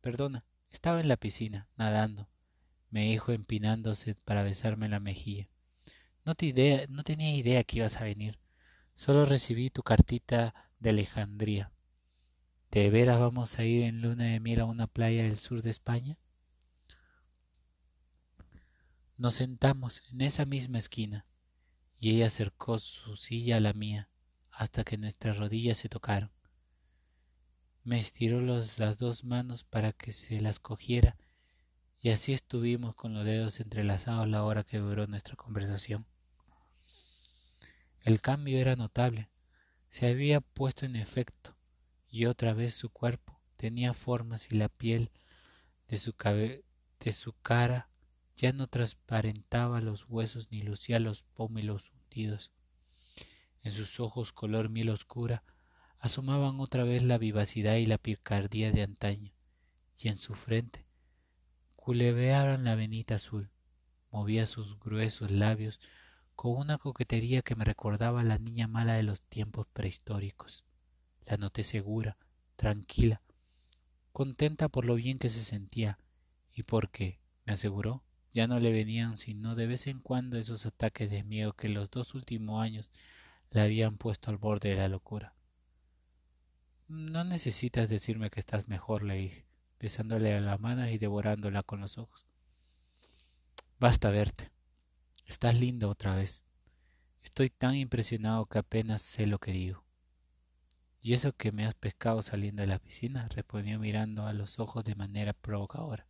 Perdona, 0.00 0.44
estaba 0.70 1.00
en 1.00 1.06
la 1.06 1.16
piscina, 1.16 1.68
nadando 1.76 2.28
me 2.94 3.06
dijo 3.06 3.32
empinándose 3.32 4.14
para 4.14 4.44
besarme 4.44 4.88
la 4.88 5.00
mejilla. 5.00 5.48
No, 6.24 6.36
te 6.36 6.46
idea, 6.46 6.86
no 6.88 7.02
tenía 7.02 7.34
idea 7.34 7.64
que 7.64 7.78
ibas 7.78 7.96
a 7.96 8.04
venir. 8.04 8.38
Solo 8.94 9.26
recibí 9.26 9.68
tu 9.68 9.82
cartita 9.82 10.54
de 10.78 10.90
Alejandría. 10.90 11.72
¿De 12.70 12.90
veras 12.90 13.18
vamos 13.18 13.58
a 13.58 13.64
ir 13.64 13.82
en 13.82 14.00
luna 14.00 14.26
de 14.26 14.38
miel 14.38 14.60
a 14.60 14.66
una 14.66 14.86
playa 14.86 15.24
del 15.24 15.38
sur 15.38 15.60
de 15.60 15.70
España? 15.70 16.18
Nos 19.16 19.34
sentamos 19.34 20.00
en 20.12 20.20
esa 20.20 20.44
misma 20.44 20.78
esquina 20.78 21.26
y 21.98 22.10
ella 22.14 22.26
acercó 22.26 22.78
su 22.78 23.16
silla 23.16 23.56
a 23.56 23.60
la 23.60 23.72
mía 23.72 24.08
hasta 24.52 24.84
que 24.84 24.98
nuestras 24.98 25.38
rodillas 25.38 25.78
se 25.78 25.88
tocaron. 25.88 26.30
Me 27.82 27.98
estiró 27.98 28.40
las 28.40 28.98
dos 28.98 29.24
manos 29.24 29.64
para 29.64 29.92
que 29.92 30.12
se 30.12 30.40
las 30.40 30.60
cogiera 30.60 31.16
y 32.04 32.10
así 32.10 32.34
estuvimos 32.34 32.94
con 32.94 33.14
los 33.14 33.24
dedos 33.24 33.60
entrelazados 33.60 34.28
la 34.28 34.44
hora 34.44 34.62
que 34.62 34.76
duró 34.76 35.06
nuestra 35.06 35.36
conversación. 35.36 36.04
El 38.02 38.20
cambio 38.20 38.58
era 38.58 38.76
notable. 38.76 39.30
Se 39.88 40.10
había 40.10 40.42
puesto 40.42 40.84
en 40.84 40.96
efecto, 40.96 41.56
y 42.06 42.26
otra 42.26 42.52
vez 42.52 42.74
su 42.74 42.90
cuerpo 42.90 43.40
tenía 43.56 43.94
formas 43.94 44.52
y 44.52 44.56
la 44.56 44.68
piel 44.68 45.12
de 45.88 45.96
su, 45.96 46.12
de 46.12 47.12
su 47.14 47.32
cara 47.40 47.88
ya 48.36 48.52
no 48.52 48.66
transparentaba 48.66 49.80
los 49.80 50.04
huesos 50.06 50.48
ni 50.50 50.60
lucía 50.60 50.98
los 50.98 51.22
pómulos 51.22 51.90
hundidos. 51.90 52.52
En 53.62 53.72
sus 53.72 53.98
ojos 53.98 54.34
color 54.34 54.68
miel 54.68 54.90
oscura 54.90 55.42
asomaban 55.98 56.60
otra 56.60 56.84
vez 56.84 57.02
la 57.02 57.16
vivacidad 57.16 57.76
y 57.76 57.86
la 57.86 57.96
picardía 57.96 58.72
de 58.72 58.82
antaño, 58.82 59.32
y 59.96 60.08
en 60.08 60.18
su 60.18 60.34
frente 60.34 60.83
Culevearon 61.84 62.64
la 62.64 62.76
venita 62.76 63.16
azul, 63.16 63.50
movía 64.10 64.46
sus 64.46 64.80
gruesos 64.80 65.30
labios 65.30 65.80
con 66.34 66.56
una 66.56 66.78
coquetería 66.78 67.42
que 67.42 67.56
me 67.56 67.66
recordaba 67.66 68.22
a 68.22 68.24
la 68.24 68.38
niña 68.38 68.66
mala 68.66 68.94
de 68.94 69.02
los 69.02 69.20
tiempos 69.20 69.66
prehistóricos. 69.70 70.64
La 71.26 71.36
noté 71.36 71.62
segura, 71.62 72.16
tranquila, 72.56 73.20
contenta 74.14 74.70
por 74.70 74.86
lo 74.86 74.94
bien 74.94 75.18
que 75.18 75.28
se 75.28 75.42
sentía 75.42 75.98
y 76.54 76.62
porque, 76.62 77.20
me 77.44 77.52
aseguró, 77.52 78.02
ya 78.32 78.46
no 78.46 78.60
le 78.60 78.72
venían 78.72 79.18
sino 79.18 79.54
de 79.54 79.66
vez 79.66 79.86
en 79.86 80.00
cuando 80.00 80.38
esos 80.38 80.64
ataques 80.64 81.10
de 81.10 81.22
miedo 81.22 81.52
que 81.52 81.68
los 81.68 81.90
dos 81.90 82.14
últimos 82.14 82.62
años 82.62 82.90
la 83.50 83.64
habían 83.64 83.98
puesto 83.98 84.30
al 84.30 84.38
borde 84.38 84.70
de 84.70 84.76
la 84.76 84.88
locura. 84.88 85.34
No 86.88 87.24
necesitas 87.24 87.90
decirme 87.90 88.30
que 88.30 88.40
estás 88.40 88.68
mejor, 88.68 89.02
le 89.02 89.16
dije. 89.16 89.43
Besándole 89.78 90.34
a 90.34 90.40
la 90.40 90.58
mano 90.58 90.88
y 90.88 90.98
devorándola 90.98 91.62
con 91.62 91.80
los 91.80 91.98
ojos. 91.98 92.26
Basta 93.78 94.10
verte. 94.10 94.50
Estás 95.26 95.58
linda 95.58 95.88
otra 95.88 96.14
vez. 96.14 96.44
Estoy 97.22 97.48
tan 97.48 97.74
impresionado 97.74 98.46
que 98.46 98.58
apenas 98.58 99.02
sé 99.02 99.26
lo 99.26 99.38
que 99.38 99.52
digo. 99.52 99.84
¿Y 101.00 101.12
eso 101.12 101.34
que 101.34 101.52
me 101.52 101.66
has 101.66 101.74
pescado 101.74 102.22
saliendo 102.22 102.62
de 102.62 102.66
la 102.66 102.78
piscina? 102.78 103.28
respondió 103.28 103.78
mirando 103.78 104.26
a 104.26 104.32
los 104.32 104.58
ojos 104.58 104.84
de 104.84 104.94
manera 104.94 105.32
provocadora. 105.32 106.06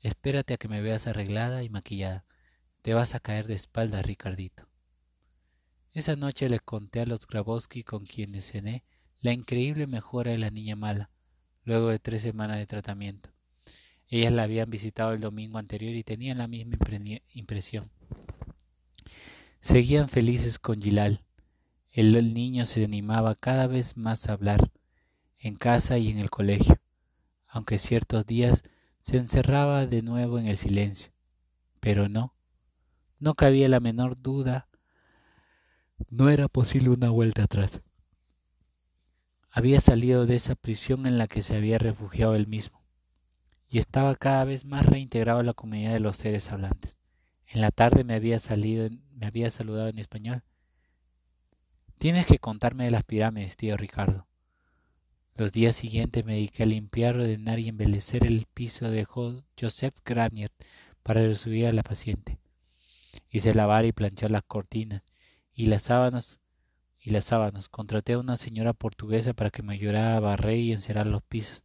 Espérate 0.00 0.54
a 0.54 0.56
que 0.56 0.68
me 0.68 0.80
veas 0.80 1.06
arreglada 1.06 1.62
y 1.62 1.68
maquillada. 1.68 2.24
Te 2.82 2.94
vas 2.94 3.14
a 3.14 3.20
caer 3.20 3.46
de 3.46 3.54
espaldas, 3.54 4.04
Ricardito. 4.04 4.68
Esa 5.92 6.16
noche 6.16 6.48
le 6.48 6.60
conté 6.60 7.00
a 7.00 7.06
los 7.06 7.26
Grabowski 7.26 7.84
con 7.84 8.04
quienes 8.04 8.50
cené 8.50 8.84
la 9.20 9.32
increíble 9.32 9.86
mejora 9.86 10.32
de 10.32 10.38
la 10.38 10.50
niña 10.50 10.76
mala, 10.76 11.10
luego 11.64 11.88
de 11.88 11.98
tres 11.98 12.22
semanas 12.22 12.58
de 12.58 12.66
tratamiento. 12.66 13.30
Ellas 14.08 14.32
la 14.32 14.44
habían 14.44 14.70
visitado 14.70 15.12
el 15.12 15.20
domingo 15.20 15.58
anterior 15.58 15.94
y 15.94 16.04
tenían 16.04 16.38
la 16.38 16.46
misma 16.46 16.76
impresión. 17.32 17.90
Seguían 19.60 20.08
felices 20.08 20.58
con 20.58 20.80
Gilal. 20.80 21.24
El 21.90 22.34
niño 22.34 22.66
se 22.66 22.84
animaba 22.84 23.34
cada 23.34 23.66
vez 23.66 23.96
más 23.96 24.28
a 24.28 24.34
hablar, 24.34 24.70
en 25.38 25.56
casa 25.56 25.98
y 25.98 26.10
en 26.10 26.18
el 26.18 26.30
colegio, 26.30 26.76
aunque 27.48 27.78
ciertos 27.78 28.26
días 28.26 28.62
se 29.00 29.16
encerraba 29.16 29.86
de 29.86 30.02
nuevo 30.02 30.38
en 30.38 30.48
el 30.48 30.56
silencio. 30.56 31.12
Pero 31.80 32.08
no, 32.08 32.34
no 33.18 33.34
cabía 33.34 33.68
la 33.68 33.80
menor 33.80 34.20
duda, 34.20 34.68
no 36.08 36.28
era 36.28 36.48
posible 36.48 36.90
una 36.90 37.10
vuelta 37.10 37.44
atrás. 37.44 37.80
Había 39.56 39.80
salido 39.80 40.26
de 40.26 40.34
esa 40.34 40.56
prisión 40.56 41.06
en 41.06 41.16
la 41.16 41.28
que 41.28 41.40
se 41.40 41.54
había 41.54 41.78
refugiado 41.78 42.34
él 42.34 42.48
mismo 42.48 42.82
y 43.68 43.78
estaba 43.78 44.16
cada 44.16 44.44
vez 44.44 44.64
más 44.64 44.84
reintegrado 44.84 45.38
a 45.38 45.44
la 45.44 45.54
comunidad 45.54 45.92
de 45.92 46.00
los 46.00 46.16
seres 46.16 46.50
hablantes. 46.50 46.96
En 47.46 47.60
la 47.60 47.70
tarde 47.70 48.02
me 48.02 48.14
había 48.14 48.40
salido, 48.40 48.88
me 49.12 49.26
había 49.26 49.52
saludado 49.52 49.86
en 49.86 50.00
español. 50.00 50.42
Tienes 51.98 52.26
que 52.26 52.40
contarme 52.40 52.86
de 52.86 52.90
las 52.90 53.04
pirámides, 53.04 53.56
tío 53.56 53.76
Ricardo. 53.76 54.26
Los 55.36 55.52
días 55.52 55.76
siguientes 55.76 56.24
me 56.24 56.32
dediqué 56.32 56.64
a 56.64 56.66
limpiar, 56.66 57.14
ordenar 57.14 57.60
y 57.60 57.68
embellecer 57.68 58.26
el 58.26 58.46
piso 58.52 58.90
de 58.90 59.04
Joseph 59.04 59.94
Granier 60.04 60.50
para 61.04 61.20
recibir 61.20 61.66
a 61.66 61.72
la 61.72 61.84
paciente. 61.84 62.40
Hice 63.30 63.54
lavar 63.54 63.84
y 63.84 63.92
planchar 63.92 64.32
las 64.32 64.42
cortinas 64.42 65.04
y 65.52 65.66
las 65.66 65.82
sábanas 65.82 66.40
y 67.04 67.10
las 67.10 67.26
sábanas. 67.26 67.68
Contraté 67.68 68.14
a 68.14 68.18
una 68.18 68.36
señora 68.36 68.72
portuguesa 68.72 69.34
para 69.34 69.50
que 69.50 69.62
me 69.62 69.74
ayudara 69.74 70.16
a 70.16 70.20
barrer 70.20 70.58
y 70.58 70.72
encerar 70.72 71.06
los 71.06 71.22
pisos, 71.22 71.62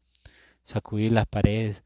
sacudir 0.62 1.14
las 1.14 1.26
paredes, 1.26 1.84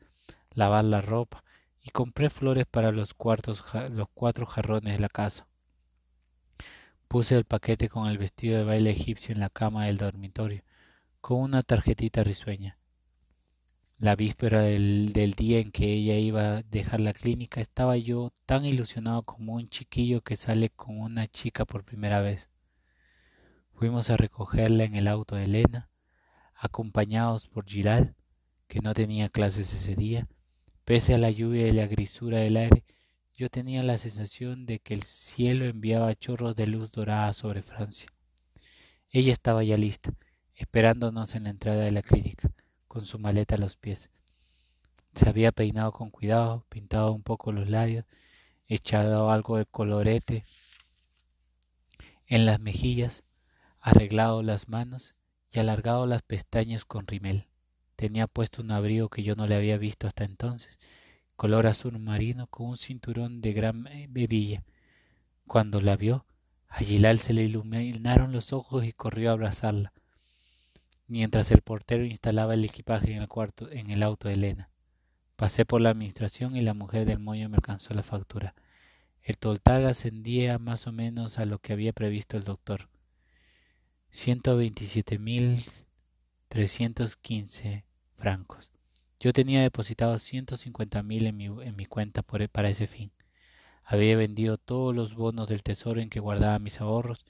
lavar 0.52 0.84
la 0.86 1.02
ropa 1.02 1.44
y 1.82 1.92
compré 1.92 2.30
flores 2.30 2.66
para 2.66 2.92
los, 2.92 3.14
cuartos, 3.14 3.64
los 3.92 4.08
cuatro 4.14 4.46
jarrones 4.46 4.94
de 4.94 5.00
la 5.00 5.10
casa. 5.10 5.48
Puse 7.08 7.38
el 7.38 7.46
paquete 7.46 7.90
con 7.90 8.08
el 8.08 8.18
vestido 8.18 8.58
de 8.58 8.64
baile 8.64 8.90
egipcio 8.90 9.34
en 9.34 9.40
la 9.40 9.50
cama 9.50 9.86
del 9.86 9.98
dormitorio, 9.98 10.64
con 11.22 11.40
una 11.40 11.62
tarjetita 11.62 12.24
risueña. 12.24 12.80
La 14.00 14.16
víspera 14.16 14.62
del, 14.62 15.14
del, 15.14 15.34
día 15.34 15.60
en 15.60 15.72
que 15.72 15.94
ella 15.94 16.18
iba 16.18 16.58
a 16.58 16.64
dejar 16.64 17.00
la 17.00 17.14
clínica 17.14 17.62
estaba 17.62 17.96
yo 17.98 18.34
tan 18.48 18.66
ilusionado 18.66 19.22
como 19.22 19.54
un 19.54 19.70
chiquillo 19.70 20.22
que 20.22 20.36
sale 20.36 20.72
con 20.72 21.00
una 21.00 21.28
chica 21.28 21.66
por 21.66 21.84
primera 21.84 22.22
vez. 22.22 22.50
Fuimos 23.74 24.10
a 24.10 24.18
recogerla 24.18 24.84
en 24.84 24.96
el 24.96 25.08
auto 25.08 25.36
de 25.36 25.46
Elena, 25.46 25.90
acompañados 26.56 27.48
por 27.48 27.66
Giral, 27.66 28.16
que 28.68 28.80
no 28.80 28.94
tenía 28.94 29.30
clases 29.30 29.74
ese 29.74 29.96
día. 29.96 30.28
Pese 30.86 31.14
a 31.14 31.18
la 31.18 31.32
lluvia 31.32 31.68
y 31.68 31.74
la 31.74 31.88
grisura 31.88 32.40
del 32.40 32.58
aire, 32.58 32.86
yo 33.36 33.50
tenía 33.50 33.84
la 33.84 33.98
sensación 33.98 34.66
de 34.66 34.80
que 34.80 34.94
el 34.94 35.04
cielo 35.04 35.66
enviaba 35.66 36.16
chorros 36.16 36.56
de 36.56 36.68
luz 36.68 36.92
dorada 36.92 37.34
sobre 37.34 37.62
Francia. 37.62 38.08
Ella 39.10 39.34
estaba 39.34 39.64
ya 39.64 39.78
lista, 39.78 40.14
esperándonos 40.56 41.36
en 41.36 41.44
la 41.44 41.50
entrada 41.50 41.82
de 41.82 41.92
la 41.92 42.02
clínica 42.02 42.52
con 42.88 43.06
su 43.06 43.18
maleta 43.18 43.56
a 43.56 43.58
los 43.58 43.76
pies. 43.76 44.10
Se 45.16 45.28
había 45.28 45.52
peinado 45.52 45.92
con 45.92 46.10
cuidado, 46.10 46.66
pintado 46.70 47.12
un 47.12 47.24
poco 47.24 47.52
los 47.52 47.70
labios, 47.70 48.06
echado 48.68 49.32
algo 49.32 49.58
de 49.58 49.66
colorete 49.66 50.44
en 52.28 52.46
las 52.46 52.60
mejillas, 52.60 53.24
arreglado 53.84 54.42
las 54.42 54.68
manos 54.68 55.14
y 55.52 55.60
alargado 55.60 56.08
las 56.08 56.24
pestañas 56.24 56.86
con 56.86 57.06
rimel. 57.06 57.48
Tenía 57.96 58.26
puesto 58.26 58.64
un 58.64 58.72
abrigo 58.72 59.10
que 59.10 59.22
yo 59.22 59.36
no 59.36 59.46
le 59.46 59.56
había 59.56 59.78
visto 59.78 60.08
hasta 60.08 60.24
entonces, 60.24 60.80
color 61.36 61.68
azul 61.68 62.00
marino 62.00 62.48
con 62.48 62.70
un 62.70 62.78
cinturón 62.78 63.42
de 63.42 63.54
gran 63.54 63.88
bebilla. 64.10 64.64
Cuando 65.46 65.82
la 65.82 65.96
vio, 65.98 66.26
a 66.70 66.80
se 67.18 67.34
le 67.34 67.44
iluminaron 67.44 68.32
los 68.32 68.54
ojos 68.54 68.84
y 68.86 68.94
corrió 68.94 69.30
a 69.30 69.34
abrazarla 69.34 69.94
mientras 71.08 71.52
el 71.52 71.62
portero 71.62 72.06
instalaba 72.06 72.56
el 72.56 72.66
equipaje 72.66 73.14
en 73.14 73.22
el 73.22 73.28
cuarto 73.28 73.70
en 73.72 73.92
el 73.92 74.04
auto 74.04 74.28
de 74.28 74.36
Elena. 74.36 74.70
Pasé 75.36 75.66
por 75.66 75.80
la 75.80 75.90
administración 75.90 76.56
y 76.56 76.62
la 76.62 76.74
mujer 76.74 77.06
del 77.06 77.20
moño 77.20 77.50
me 77.50 77.58
alcanzó 77.58 77.94
la 77.94 78.04
factura. 78.04 78.56
El 79.22 79.38
total 79.38 79.86
ascendía 79.86 80.58
más 80.60 80.88
o 80.88 80.92
menos 80.92 81.40
a 81.40 81.46
lo 81.46 81.60
que 81.60 81.74
había 81.74 81.94
previsto 81.94 82.36
el 82.36 82.44
doctor. 82.44 82.90
Ciento 84.16 84.56
veintisiete 84.56 85.18
mil 85.18 85.64
trescientos 86.48 87.16
quince 87.16 87.84
francos. 88.14 88.72
Yo 89.20 89.34
tenía 89.34 89.64
depositado 89.64 90.20
ciento 90.20 90.56
cincuenta 90.56 91.02
mil 91.02 91.26
en 91.26 91.36
mi, 91.36 91.46
en 91.46 91.76
mi 91.76 91.88
cuenta 91.88 92.22
por, 92.22 92.48
para 92.48 92.70
ese 92.70 92.86
fin. 92.86 93.12
Había 93.84 94.16
vendido 94.16 94.60
todos 94.60 94.96
los 94.96 95.16
bonos 95.16 95.50
del 95.50 95.64
tesoro 95.64 96.00
en 96.00 96.12
que 96.12 96.20
guardaba 96.20 96.60
mis 96.60 96.80
ahorros 96.80 97.26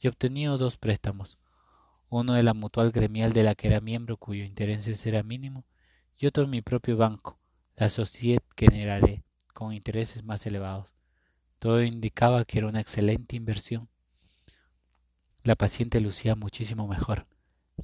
y 0.00 0.08
obtenido 0.08 0.56
dos 0.56 0.78
préstamos 0.78 1.36
uno 2.08 2.32
de 2.32 2.42
la 2.42 2.54
mutual 2.54 2.90
gremial 2.90 3.34
de 3.34 3.42
la 3.42 3.54
que 3.54 3.68
era 3.68 3.80
miembro 3.80 4.16
cuyo 4.16 4.44
interés 4.44 5.04
era 5.06 5.22
mínimo, 5.22 5.64
y 6.16 6.26
otro 6.26 6.44
en 6.44 6.50
mi 6.50 6.62
propio 6.62 6.96
banco, 6.96 7.38
la 7.76 7.90
Societe 7.90 8.46
Generale, 8.56 9.24
con 9.52 9.74
intereses 9.74 10.22
más 10.22 10.46
elevados. 10.46 10.94
Todo 11.58 11.82
indicaba 11.82 12.44
que 12.44 12.58
era 12.58 12.68
una 12.68 12.80
excelente 12.80 13.36
inversión. 13.36 13.88
La 15.44 15.56
paciente 15.56 16.00
lucía 16.00 16.34
muchísimo 16.36 16.88
mejor. 16.88 17.26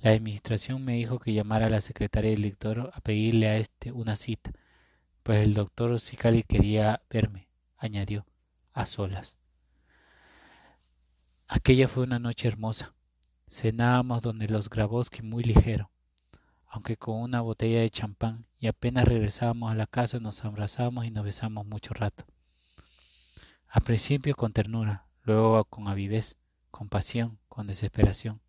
La 0.00 0.12
administración 0.12 0.82
me 0.82 0.94
dijo 0.94 1.18
que 1.18 1.34
llamara 1.34 1.66
a 1.66 1.68
la 1.70 1.82
secretaria 1.82 2.30
del 2.30 2.42
doctor 2.42 2.90
a 2.94 3.02
pedirle 3.02 3.48
a 3.48 3.58
este 3.58 3.92
una 3.92 4.16
cita, 4.16 4.50
pues 5.22 5.42
el 5.42 5.52
doctor 5.52 6.00
Sicali 6.00 6.42
quería 6.42 7.02
verme, 7.10 7.48
añadió, 7.76 8.24
a 8.72 8.86
solas. 8.86 9.36
Aquella 11.48 11.86
fue 11.86 12.04
una 12.04 12.18
noche 12.18 12.48
hermosa. 12.48 12.94
Cenábamos 13.46 14.22
donde 14.22 14.48
los 14.48 14.70
Grabowski 14.70 15.20
muy 15.20 15.44
ligero, 15.44 15.90
aunque 16.66 16.96
con 16.96 17.20
una 17.20 17.42
botella 17.42 17.80
de 17.80 17.90
champán, 17.90 18.46
y 18.56 18.68
apenas 18.68 19.04
regresábamos 19.04 19.70
a 19.70 19.74
la 19.74 19.86
casa 19.86 20.18
nos 20.18 20.42
abrazamos 20.46 21.04
y 21.04 21.10
nos 21.10 21.26
besamos 21.26 21.66
mucho 21.66 21.92
rato. 21.92 22.24
Al 23.68 23.82
principio 23.82 24.34
con 24.34 24.54
ternura, 24.54 25.04
luego 25.24 25.62
con 25.66 25.88
avidez, 25.88 26.38
con 26.70 26.88
pasión, 26.88 27.38
con 27.48 27.66
desesperación. 27.66 28.40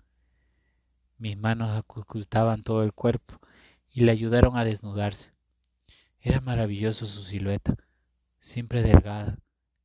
Mis 1.17 1.37
manos 1.37 1.83
ocultaban 1.87 2.63
todo 2.63 2.83
el 2.83 2.93
cuerpo 2.93 3.39
y 3.89 4.01
le 4.01 4.11
ayudaron 4.11 4.57
a 4.57 4.63
desnudarse. 4.63 5.33
Era 6.19 6.41
maravilloso 6.41 7.05
su 7.05 7.23
silueta, 7.23 7.75
siempre 8.39 8.81
delgada, 8.81 9.37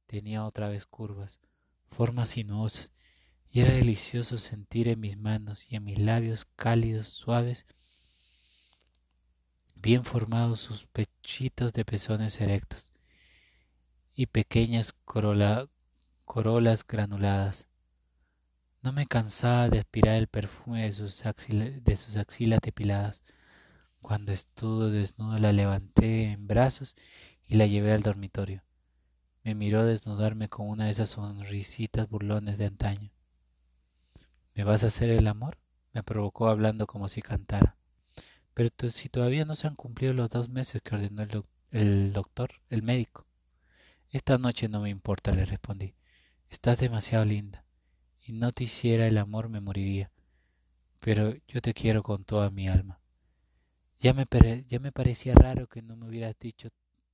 tenía 0.07 0.45
otra 0.45 0.68
vez 0.68 0.87
curvas, 0.87 1.41
formas 1.91 2.28
sinuosas 2.30 2.93
y 3.49 3.61
era 3.61 3.72
delicioso 3.72 4.39
sentir 4.39 4.89
en 4.89 5.01
mis 5.01 5.16
manos 5.16 5.66
y 5.70 5.76
en 5.76 5.84
mis 5.84 5.99
labios 5.99 6.45
cálidos, 6.57 7.09
suaves, 7.09 7.66
bien 9.74 10.05
formados 10.05 10.61
sus 10.61 10.87
pechitos 10.87 11.72
de 11.72 11.84
pezones 11.84 12.41
erectos 12.41 12.91
y 14.14 14.26
pequeñas 14.26 14.95
corolas 15.05 15.68
granuladas. 16.87 17.66
No 18.87 18.93
me 18.93 19.07
cansaba 19.07 19.68
de 19.68 19.80
aspirar 19.80 20.14
el 20.14 20.28
perfume 20.28 20.84
de 20.84 20.93
sus, 20.93 21.20
de 21.49 21.97
sus 21.97 22.16
axilas 22.16 22.61
depiladas. 22.62 23.24
Cuando 24.01 24.30
estuvo 24.30 24.87
desnudo 24.91 25.41
la 25.41 25.53
levanté 25.53 26.30
en 26.30 26.47
brazos 26.47 26.95
y 27.49 27.57
la 27.57 27.66
llevé 27.66 27.91
al 27.91 28.05
dormitorio. 28.05 28.62
Me 29.43 29.57
miró 29.57 29.84
desnudarme 29.84 30.49
con 30.49 30.68
una 30.68 30.84
de 30.84 30.93
esas 30.93 31.09
sonrisitas 31.09 32.09
burlones 32.09 32.59
de 32.59 32.66
antaño. 32.66 33.11
¿Me 34.55 34.62
vas 34.62 34.84
a 34.84 34.87
hacer 34.87 35.11
el 35.11 35.26
amor? 35.26 35.59
me 35.93 36.05
provocó 36.05 36.47
hablando 36.47 36.87
como 36.87 37.09
si 37.09 37.22
cantara. 37.22 37.76
Pero 38.55 38.68
si 38.93 39.09
todavía 39.09 39.45
no 39.45 39.57
se 39.57 39.66
han 39.66 39.74
cumplido 39.74 40.12
los 40.12 40.30
dos 40.30 40.49
meses 40.49 40.80
que 40.80 40.95
ordenó 40.95 41.26
el 41.72 42.12
doctor, 42.12 42.53
el 42.68 42.84
médico. 42.84 43.26
Esta 44.11 44.39
noche 44.39 44.68
no 44.68 44.80
me 44.80 44.91
importa, 44.91 45.32
le 45.32 45.45
respondí. 45.45 45.97
Estás 46.51 46.78
demasiado 46.78 47.24
linda. 47.24 47.65
Y 48.27 48.33
no 48.33 48.51
te 48.51 48.64
hiciera 48.64 49.07
el 49.07 49.18
amor 49.18 49.49
me 49.49 49.61
moriría. 49.61 50.11
Pero 50.99 51.35
yo 51.47 51.61
te 51.61 51.74
quiero 51.74 52.03
con 52.03 52.24
toda 52.24 52.51
mi 52.51 52.66
alma. 52.66 53.01
Ya 54.01 54.12
me, 54.12 54.27
ya 54.66 54.81
me 54.81 54.91
parecía 54.93 55.35
raro 55.35 55.68
que 55.68 55.81
no 55.81 55.97
me 55.97 56.09
hubieras 56.09 56.35
dicho 56.39 56.70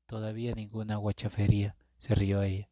todavía 0.06 0.54
ninguna 0.54 0.96
guachafería, 0.96 1.76
se 1.98 2.14
rió 2.14 2.42
ella. 2.42 2.68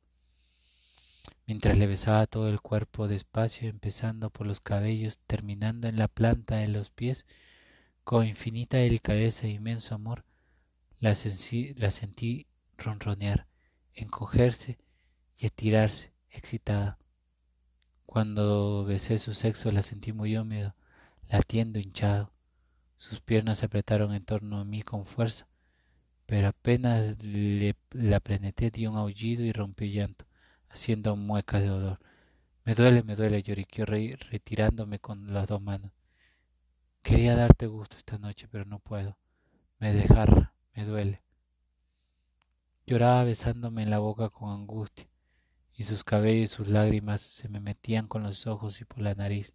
Mientras 1.47 1.76
le 1.76 1.86
besaba 1.86 2.26
todo 2.26 2.49
el 2.49 2.61
cuerpo 2.61 3.09
despacio, 3.09 3.68
empezando 3.68 4.30
por 4.30 4.47
los 4.47 4.61
cabellos, 4.61 5.18
terminando 5.26 5.88
en 5.88 5.97
la 5.97 6.09
planta 6.09 6.57
de 6.57 6.68
los 6.68 6.91
pies, 6.91 7.26
con 8.05 8.26
infinita 8.26 8.78
delicadeza 8.78 9.47
e 9.47 9.51
inmenso 9.51 9.95
amor, 9.95 10.24
la, 10.99 11.16
la 11.76 11.91
sentí 11.91 12.47
ronronear, 12.78 13.47
encogerse 13.95 14.78
y 15.36 15.47
estirarse, 15.47 16.12
excitada. 16.30 16.99
Cuando 18.11 18.84
besé 18.84 19.20
su 19.20 19.34
sexo 19.34 19.70
la 19.70 19.82
sentí 19.82 20.12
muy 20.12 20.36
húmedo, 20.36 20.74
latiendo 21.28 21.78
hinchado. 21.78 22.32
Sus 22.96 23.20
piernas 23.20 23.58
se 23.58 23.66
apretaron 23.66 24.12
en 24.12 24.24
torno 24.24 24.58
a 24.58 24.64
mí 24.64 24.82
con 24.82 25.06
fuerza, 25.06 25.46
pero 26.26 26.48
apenas 26.48 27.24
le, 27.24 27.76
la 27.92 28.18
preneté 28.18 28.72
dio 28.72 28.90
un 28.90 28.96
aullido 28.96 29.44
y 29.44 29.52
rompió 29.52 29.86
llanto, 29.86 30.24
haciendo 30.70 31.14
muecas 31.14 31.62
de 31.62 31.68
dolor. 31.68 32.00
Me 32.64 32.74
duele, 32.74 33.04
me 33.04 33.14
duele, 33.14 33.44
lloriqueó 33.44 33.86
retirándome 33.86 34.98
con 34.98 35.32
las 35.32 35.46
dos 35.46 35.62
manos. 35.62 35.92
Quería 37.02 37.36
darte 37.36 37.68
gusto 37.68 37.96
esta 37.96 38.18
noche, 38.18 38.48
pero 38.50 38.64
no 38.64 38.80
puedo. 38.80 39.18
Me 39.78 39.94
desgarra, 39.94 40.52
me 40.74 40.84
duele. 40.84 41.22
Lloraba 42.88 43.22
besándome 43.22 43.84
en 43.84 43.90
la 43.90 44.00
boca 44.00 44.30
con 44.30 44.50
angustia, 44.50 45.06
y 45.80 45.84
sus 45.84 46.04
cabellos 46.04 46.52
y 46.52 46.54
sus 46.56 46.68
lágrimas 46.68 47.22
se 47.22 47.48
me 47.48 47.58
metían 47.58 48.06
con 48.06 48.22
los 48.22 48.46
ojos 48.46 48.82
y 48.82 48.84
por 48.84 49.00
la 49.00 49.14
nariz. 49.14 49.54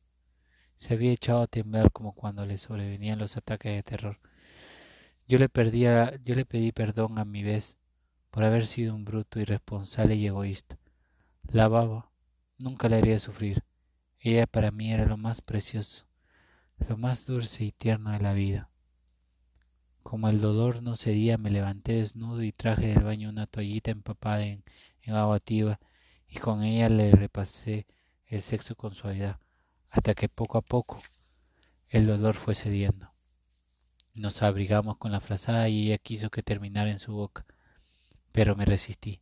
Se 0.76 0.96
había 0.96 1.12
echado 1.12 1.44
a 1.44 1.48
temblar 1.48 1.92
como 1.92 2.16
cuando 2.16 2.48
le 2.48 2.58
sobrevenían 2.58 3.20
los 3.20 3.38
ataques 3.38 3.76
de 3.76 3.84
terror. 3.84 4.20
Yo 5.28 5.38
le, 5.38 5.50
perdía, 5.50 6.20
yo 6.24 6.34
le 6.34 6.44
pedí 6.44 6.72
perdón 6.72 7.20
a 7.20 7.26
mi 7.26 7.44
vez 7.44 7.78
por 8.32 8.44
haber 8.44 8.66
sido 8.66 8.96
un 8.96 9.06
bruto 9.06 9.40
irresponsable 9.40 10.16
y 10.16 10.26
egoísta. 10.26 10.80
La 11.48 11.68
baba 11.68 12.10
nunca 12.58 12.90
la 12.90 12.98
haría 12.98 13.20
sufrir. 13.20 13.64
Ella 14.20 14.48
para 14.48 14.72
mí 14.72 14.92
era 14.92 15.06
lo 15.06 15.18
más 15.18 15.42
precioso, 15.42 16.08
lo 16.90 16.98
más 16.98 17.28
dulce 17.28 17.66
y 17.66 17.72
tierno 17.72 18.10
de 18.10 18.20
la 18.20 18.34
vida. 18.34 18.72
Como 20.02 20.28
el 20.28 20.42
dolor 20.42 20.82
no 20.82 20.96
cedía, 20.96 21.38
me 21.38 21.52
levanté 21.52 21.94
desnudo 21.94 22.42
y 22.42 22.52
traje 22.52 22.88
del 22.88 23.04
baño 23.04 23.30
una 23.30 23.46
toallita 23.46 23.92
empapada 23.92 24.44
en, 24.44 24.64
en 25.04 25.14
agua 25.14 25.38
tibia 25.38 25.80
y 26.36 26.38
con 26.38 26.64
ella 26.64 26.90
le 26.90 27.12
repasé 27.12 27.88
el 28.28 28.42
sexo 28.42 28.76
con 28.76 28.94
suavidad 28.94 29.40
hasta 29.90 30.14
que 30.16 30.28
poco 30.28 30.58
a 30.58 30.62
poco 30.62 31.00
el 31.90 32.06
dolor 32.06 32.36
fue 32.36 32.56
cediendo. 32.56 33.14
Nos 34.14 34.42
abrigamos 34.42 34.98
con 34.98 35.14
la 35.14 35.22
frazada 35.22 35.70
y 35.70 35.86
ella 35.86 35.98
quiso 35.98 36.30
que 36.30 36.44
terminara 36.44 36.90
en 36.90 37.00
su 37.00 37.14
boca, 37.14 37.46
pero 38.34 38.56
me 38.58 38.66
resistí. 38.66 39.22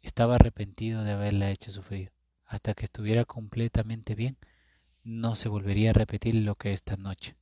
Estaba 0.00 0.36
arrepentido 0.36 1.02
de 1.02 1.12
haberla 1.12 1.50
hecho 1.50 1.72
sufrir. 1.72 2.12
Hasta 2.46 2.74
que 2.74 2.84
estuviera 2.84 3.24
completamente 3.24 4.14
bien, 4.14 4.38
no 5.02 5.34
se 5.34 5.48
volvería 5.48 5.90
a 5.90 5.94
repetir 5.94 6.36
lo 6.36 6.54
que 6.54 6.72
esta 6.72 6.96
noche. 6.96 7.36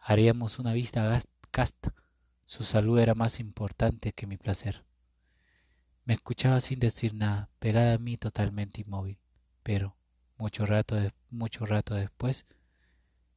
Haríamos 0.00 0.58
una 0.58 0.72
vista 0.72 1.20
casta. 1.50 1.94
Su 2.44 2.64
salud 2.64 2.98
era 2.98 3.14
más 3.14 3.40
importante 3.40 4.12
que 4.12 4.26
mi 4.26 4.38
placer. 4.38 4.87
Me 6.08 6.14
escuchaba 6.14 6.58
sin 6.62 6.78
decir 6.78 7.12
nada, 7.12 7.50
pegada 7.58 7.92
a 7.92 7.98
mí 7.98 8.16
totalmente 8.16 8.80
inmóvil, 8.80 9.18
pero 9.62 9.94
mucho 10.38 10.64
rato, 10.64 10.96
mucho 11.28 11.66
rato 11.66 11.94
después, 11.94 12.46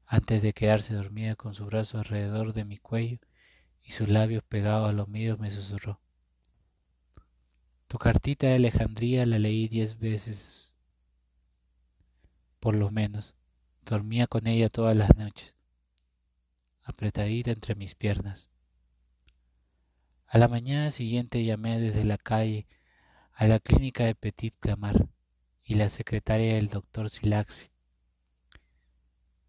antes 0.05 0.41
de 0.41 0.53
quedarse 0.53 0.93
dormida 0.93 1.35
con 1.35 1.53
su 1.53 1.65
brazo 1.65 1.97
alrededor 1.97 2.53
de 2.53 2.63
mi 2.63 2.77
cuello 2.77 3.19
y 3.83 3.91
sus 3.91 4.07
labios 4.07 4.41
pegados 4.43 4.87
a 4.87 4.93
los 4.93 5.09
míos, 5.09 5.37
me 5.37 5.51
susurró. 5.51 5.99
Tu 7.87 7.97
cartita 7.97 8.47
de 8.47 8.55
Alejandría 8.55 9.25
la 9.25 9.37
leí 9.37 9.67
diez 9.67 9.99
veces, 9.99 10.77
por 12.61 12.73
lo 12.73 12.89
menos. 12.89 13.35
Dormía 13.83 14.27
con 14.27 14.47
ella 14.47 14.69
todas 14.69 14.95
las 14.95 15.13
noches, 15.17 15.57
apretadita 16.83 17.51
entre 17.51 17.75
mis 17.75 17.95
piernas. 17.95 18.49
A 20.33 20.37
la 20.37 20.47
mañana 20.47 20.91
siguiente 20.91 21.43
llamé 21.43 21.77
desde 21.77 22.05
la 22.05 22.17
calle 22.17 22.65
a 23.33 23.47
la 23.47 23.59
clínica 23.59 24.05
de 24.05 24.15
Petit 24.15 24.55
Clamar 24.61 25.09
y 25.61 25.75
la 25.75 25.89
secretaria 25.89 26.55
del 26.55 26.69
doctor 26.69 27.09
Silaxi. 27.09 27.67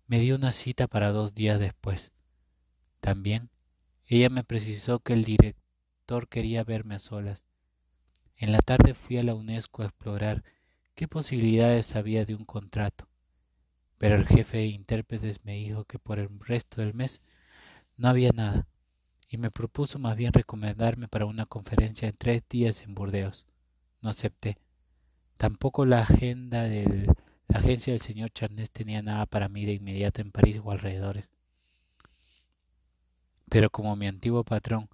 Me 0.09 0.19
dio 0.19 0.35
una 0.35 0.51
cita 0.51 0.89
para 0.89 1.13
dos 1.13 1.35
días 1.35 1.61
después. 1.61 2.11
También 2.99 3.49
ella 4.09 4.29
me 4.29 4.43
precisó 4.43 4.99
que 4.99 5.13
el 5.13 5.23
director 5.23 6.27
quería 6.29 6.65
verme 6.65 6.97
a 6.97 6.99
solas. 6.99 7.47
En 8.35 8.51
la 8.51 8.59
tarde 8.59 8.95
fui 8.95 9.19
a 9.19 9.23
la 9.23 9.37
UNESCO 9.37 9.83
a 9.83 9.87
explorar 9.87 10.43
qué 10.97 11.07
posibilidades 11.07 11.95
había 11.95 12.25
de 12.25 12.35
un 12.35 12.45
contrato, 12.45 13.09
pero 13.99 14.17
el 14.17 14.27
jefe 14.27 14.57
de 14.57 14.67
intérpretes 14.67 15.45
me 15.45 15.55
dijo 15.55 15.85
que 15.85 16.01
por 16.01 16.19
el 16.19 16.41
resto 16.41 16.81
del 16.81 16.93
mes 16.93 17.23
no 17.97 18.09
había 18.09 18.33
nada 18.33 18.67
y 19.33 19.39
me 19.39 19.51
propuso 19.51 19.99
más 19.99 20.15
bien 20.15 20.35
recomendarme 20.35 21.09
para 21.09 21.25
una 21.25 21.47
conferencia 21.47 22.07
de 22.07 22.13
tres 22.13 22.43
días 22.51 22.83
en 22.83 22.95
Burdeos. 22.95 23.47
No 24.03 24.11
acepté. 24.11 24.59
Tampoco 25.39 25.87
la 25.87 26.01
agenda 26.01 26.65
de 26.65 27.07
la 27.49 27.59
agencia 27.59 27.95
del 27.95 28.01
señor 28.01 28.29
Charnés 28.31 28.71
tenía 28.71 29.01
nada 29.01 29.25
para 29.25 29.49
mí 29.49 29.65
de 29.65 29.73
inmediato 29.73 30.21
en 30.21 30.33
París 30.33 30.61
o 30.63 30.71
alrededores. 30.71 31.31
Pero 33.49 33.71
como 33.71 33.97
mi 33.97 34.07
antiguo 34.07 34.45
patrón 34.45 34.91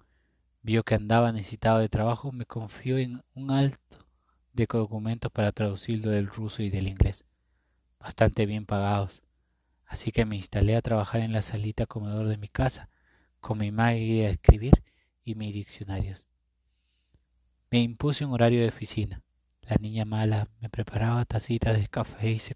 vio 0.61 0.83
que 0.83 0.95
andaba 0.95 1.33
necesitado 1.33 1.79
de 1.79 1.89
trabajo, 1.89 2.31
me 2.31 2.45
confió 2.45 2.97
en 2.97 3.21
un 3.33 3.51
alto 3.51 4.07
de 4.53 4.67
documentos 4.71 5.29
para 5.33 5.51
traducirlo 5.51 6.11
del 6.11 6.27
ruso 6.27 6.63
y 6.63 6.69
del 6.69 6.87
inglés, 6.87 7.25
bastante 7.99 8.45
bien 8.45 8.65
pagados. 8.65 9.21
Así 9.85 10.11
que 10.13 10.23
me 10.23 10.37
instalé 10.37 10.77
a 10.77 10.81
trabajar 10.81 11.19
en 11.19 11.33
la 11.33 11.41
salita 11.41 11.85
comedor 11.85 12.27
de 12.29 12.37
mi 12.37 12.47
casa, 12.47 12.89
con 13.39 13.57
mi 13.57 13.71
máquina 13.71 14.25
de 14.25 14.29
escribir 14.31 14.83
y 15.23 15.35
mis 15.35 15.53
diccionarios. 15.53 16.27
Me 17.71 17.79
impuse 17.79 18.25
un 18.25 18.33
horario 18.33 18.61
de 18.61 18.69
oficina. 18.69 19.21
La 19.61 19.75
niña 19.79 20.05
mala 20.05 20.47
me 20.59 20.69
preparaba 20.69 21.25
tacitas 21.25 21.77
de 21.77 21.87
café 21.87 22.31
y 22.31 22.39
se 22.39 22.55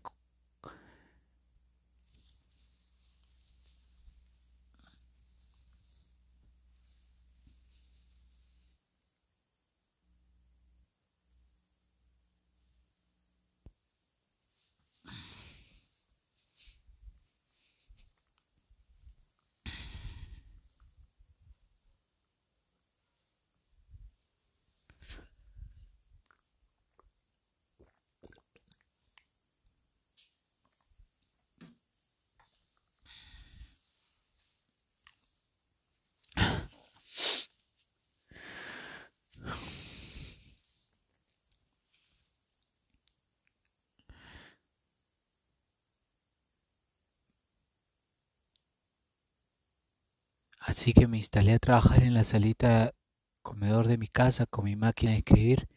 Así 50.76 50.92
que 50.92 51.08
me 51.08 51.18
instalé 51.18 51.54
a 51.54 51.60
trabajar 51.60 52.02
en 52.02 52.16
la 52.16 52.24
salita 52.24 52.96
comedor 53.44 53.86
de 53.86 54.00
mi 54.00 54.08
casa 54.08 54.48
con 54.48 54.66
mi 54.66 54.76
máquina 54.76 55.12
de 55.12 55.20
escribir 55.20 55.70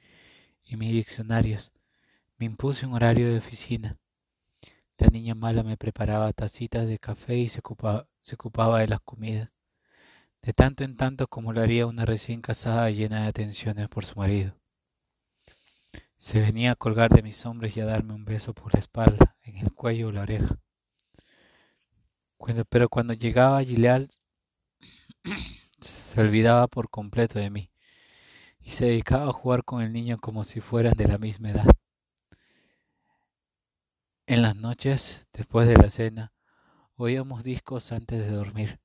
y 0.64 0.76
mis 0.76 0.90
diccionarios. 0.90 1.70
Me 2.38 2.46
impuse 2.46 2.86
un 2.86 2.94
horario 2.94 3.28
de 3.28 3.36
oficina. 3.36 3.98
La 4.96 5.08
niña 5.08 5.34
mala 5.34 5.62
me 5.62 5.76
preparaba 5.76 6.32
tacitas 6.32 6.88
de 6.88 6.98
café 6.98 7.36
y 7.36 7.50
se 7.50 7.60
ocupaba, 7.60 8.78
de 8.80 8.88
las 8.88 9.00
comidas, 9.00 9.54
de 10.40 10.54
tanto 10.54 10.82
en 10.82 10.96
tanto 10.96 11.28
como 11.28 11.52
lo 11.52 11.60
haría 11.60 11.86
una 11.86 12.06
recién 12.06 12.40
casada 12.40 12.88
llena 12.88 13.20
de 13.20 13.28
atenciones 13.28 13.88
por 13.88 14.06
su 14.06 14.18
marido. 14.18 14.56
Se 16.16 16.40
venía 16.40 16.72
a 16.72 16.74
colgar 16.74 17.10
de 17.10 17.22
mis 17.22 17.44
hombros 17.44 17.76
y 17.76 17.80
a 17.82 17.84
darme 17.84 18.14
un 18.14 18.24
beso 18.24 18.54
por 18.54 18.72
la 18.72 18.80
espalda, 18.80 19.36
en 19.42 19.58
el 19.58 19.74
cuello 19.74 20.08
o 20.08 20.12
la 20.12 20.22
oreja. 20.22 20.56
pero 22.70 22.88
cuando 22.88 23.12
llegaba 23.12 23.62
Gilead 23.62 24.08
se 25.80 26.20
olvidaba 26.20 26.66
por 26.66 26.90
completo 26.90 27.38
de 27.38 27.50
mí 27.50 27.70
y 28.60 28.70
se 28.70 28.86
dedicaba 28.86 29.28
a 29.28 29.32
jugar 29.32 29.64
con 29.64 29.82
el 29.82 29.92
niño 29.92 30.18
como 30.18 30.44
si 30.44 30.60
fueran 30.60 30.94
de 30.94 31.06
la 31.06 31.18
misma 31.18 31.50
edad. 31.50 31.66
En 34.26 34.42
las 34.42 34.56
noches, 34.56 35.26
después 35.32 35.68
de 35.68 35.76
la 35.76 35.88
cena, 35.88 36.32
oíamos 36.96 37.44
discos 37.44 37.92
antes 37.92 38.18
de 38.18 38.30
dormir. 38.30 38.80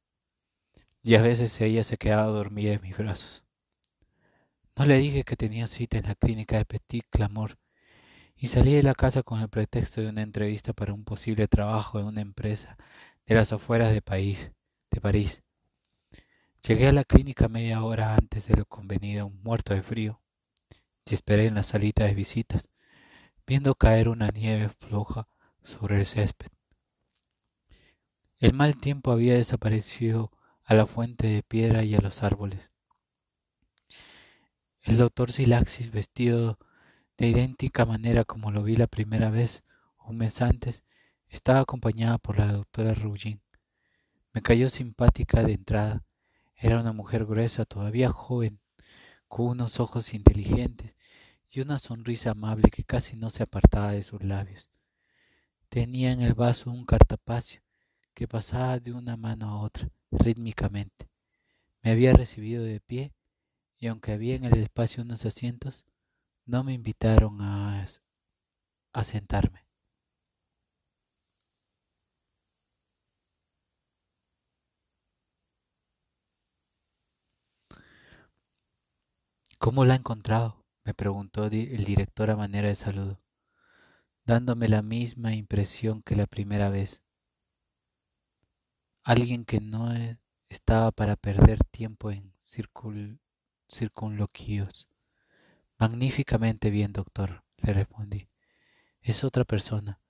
y 1.04 1.16
a 1.16 1.22
veces 1.24 1.60
ella 1.62 1.84
se 1.84 1.98
quedaba 1.98 2.28
dormida 2.28 2.74
en 2.74 2.82
mis 2.82 2.96
brazos. 2.96 3.44
No 4.78 4.86
le 4.86 4.98
dije 4.98 5.24
que 5.24 5.36
tenía 5.36 5.66
cita 5.66 5.98
en 5.98 6.06
la 6.06 6.16
clínica 6.16 6.58
de 6.58 6.66
Petit 6.66 7.06
Clamor 7.10 7.58
y 8.36 8.48
salí 8.48 8.74
de 8.74 8.84
la 8.84 8.94
casa 8.94 9.24
con 9.24 9.42
el 9.42 9.50
pretexto 9.50 10.02
de 10.02 10.10
una 10.10 10.22
entrevista 10.22 10.74
para 10.74 10.94
un 10.94 11.04
posible 11.04 11.48
trabajo 11.48 12.00
en 12.00 12.06
una 12.06 12.22
empresa 12.22 12.78
de 13.26 13.36
las 13.36 13.52
afueras 13.52 13.94
de, 13.94 14.02
país, 14.04 14.52
de 14.92 15.02
París. 15.02 15.42
Llegué 16.64 16.88
a 16.88 16.92
la 16.92 17.04
clínica 17.04 17.48
media 17.48 17.84
hora 17.84 18.14
antes 18.14 18.48
de 18.48 18.56
lo 18.56 18.66
convenido, 18.66 19.30
muerto 19.30 19.74
de 19.74 19.82
frío, 19.82 20.22
y 21.06 21.16
esperé 21.16 21.48
en 21.48 21.56
la 21.56 21.64
salita 21.64 22.06
de 22.06 22.14
visitas, 22.14 22.70
viendo 23.48 23.74
caer 23.74 24.08
una 24.08 24.28
nieve 24.28 24.70
floja 24.70 25.28
sobre 25.64 25.98
el 25.98 26.06
césped. 26.06 26.52
El 28.38 28.54
mal 28.54 28.78
tiempo 28.78 29.12
había 29.12 29.34
desaparecido 29.34 30.32
a 30.64 30.76
la 30.76 30.86
fuente 30.86 31.28
de 31.28 31.42
piedra 31.42 31.84
y 31.84 31.96
a 31.96 32.00
los 32.00 32.22
árboles. 32.22 32.72
El 34.84 34.98
doctor 34.98 35.32
Silaxis, 35.32 35.90
vestido 35.90 36.60
de 37.18 37.28
idéntica 37.28 37.86
manera 37.86 38.24
como 38.24 38.52
lo 38.52 38.62
vi 38.62 38.76
la 38.76 38.88
primera 38.88 39.32
vez, 39.32 39.64
un 40.06 40.18
mes 40.18 40.42
antes, 40.44 40.84
estaba 41.28 41.62
acompañada 41.62 42.20
por 42.20 42.38
la 42.38 42.52
doctora 42.52 42.94
Rugin. 42.94 43.42
Me 44.34 44.42
cayó 44.42 44.70
simpática 44.70 45.42
de 45.44 45.54
entrada. 45.54 46.04
Era 46.64 46.80
una 46.80 46.94
mujer 46.94 47.26
gruesa, 47.26 47.66
todavía 47.66 48.12
joven, 48.12 48.60
con 49.28 49.48
unos 49.48 49.80
ojos 49.80 50.14
inteligentes 50.14 50.96
y 51.50 51.62
una 51.62 51.80
sonrisa 51.80 52.32
amable 52.32 52.70
que 52.70 52.84
casi 52.84 53.16
no 53.16 53.32
se 53.32 53.42
apartaba 53.42 53.94
de 53.94 54.04
sus 54.04 54.24
labios. 54.24 54.70
Tenía 55.70 56.12
en 56.12 56.22
el 56.22 56.36
vaso 56.36 56.70
un 56.70 56.86
cartapacio 56.86 57.64
que 58.14 58.28
pasaba 58.28 58.80
de 58.80 58.94
una 58.94 59.18
mano 59.18 59.48
a 59.48 59.58
otra 59.58 59.90
rítmicamente. 60.12 61.10
Me 61.82 61.90
había 61.90 62.14
recibido 62.14 62.64
de 62.64 62.80
pie 62.80 63.12
y 63.80 63.88
aunque 63.88 64.12
había 64.12 64.36
en 64.36 64.46
el 64.46 64.60
espacio 64.62 65.02
unos 65.02 65.26
asientos, 65.26 65.84
no 66.46 66.64
me 66.64 66.74
invitaron 66.74 67.42
a, 67.42 67.88
a 68.94 69.04
sentarme. 69.04 69.66
¿Cómo 79.62 79.86
la 79.86 79.94
ha 79.94 79.98
encontrado? 79.98 80.66
me 80.84 80.96
preguntó 80.96 81.46
el 81.46 81.84
director 81.86 82.32
a 82.32 82.36
manera 82.36 82.68
de 82.68 82.74
saludo, 82.74 83.22
dándome 84.26 84.68
la 84.68 84.82
misma 84.82 85.36
impresión 85.36 86.02
que 86.02 86.16
la 86.16 86.26
primera 86.26 86.72
vez 86.72 87.04
alguien 89.04 89.46
que 89.46 89.60
no 89.60 89.94
e, 89.94 90.18
estaba 90.50 90.90
para 90.90 91.16
perder 91.16 91.60
tiempo 91.66 92.10
en 92.10 92.34
circunloquios. 93.70 94.90
Magníficamente 95.78 96.72
bien, 96.72 96.92
doctor, 96.92 97.44
le 97.58 97.74
respondí. 97.74 98.30
Es 99.00 99.24
otra 99.24 99.46
persona. 99.46 100.02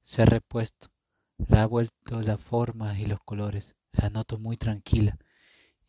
Se 0.00 0.22
ha 0.22 0.24
repuesto. 0.24 0.90
Le 1.36 1.58
ha 1.58 1.66
vuelto 1.66 2.22
la 2.22 2.38
forma 2.38 2.98
y 2.98 3.04
los 3.04 3.20
colores. 3.20 3.76
La 3.92 4.08
noto 4.08 4.38
muy 4.38 4.56
tranquila. 4.56 5.18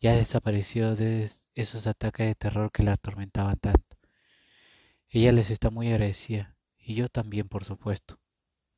Ya 0.00 0.14
desaparecido 0.14 0.96
de 0.96 1.30
esos 1.54 1.86
ataques 1.86 2.26
de 2.26 2.34
terror 2.34 2.70
que 2.72 2.82
la 2.82 2.92
atormentaban 2.92 3.58
tanto. 3.58 3.96
Ella 5.08 5.32
les 5.32 5.50
está 5.50 5.70
muy 5.70 5.88
agradecida. 5.88 6.56
Y 6.78 6.94
yo 6.94 7.08
también, 7.08 7.48
por 7.48 7.64
supuesto. 7.64 8.20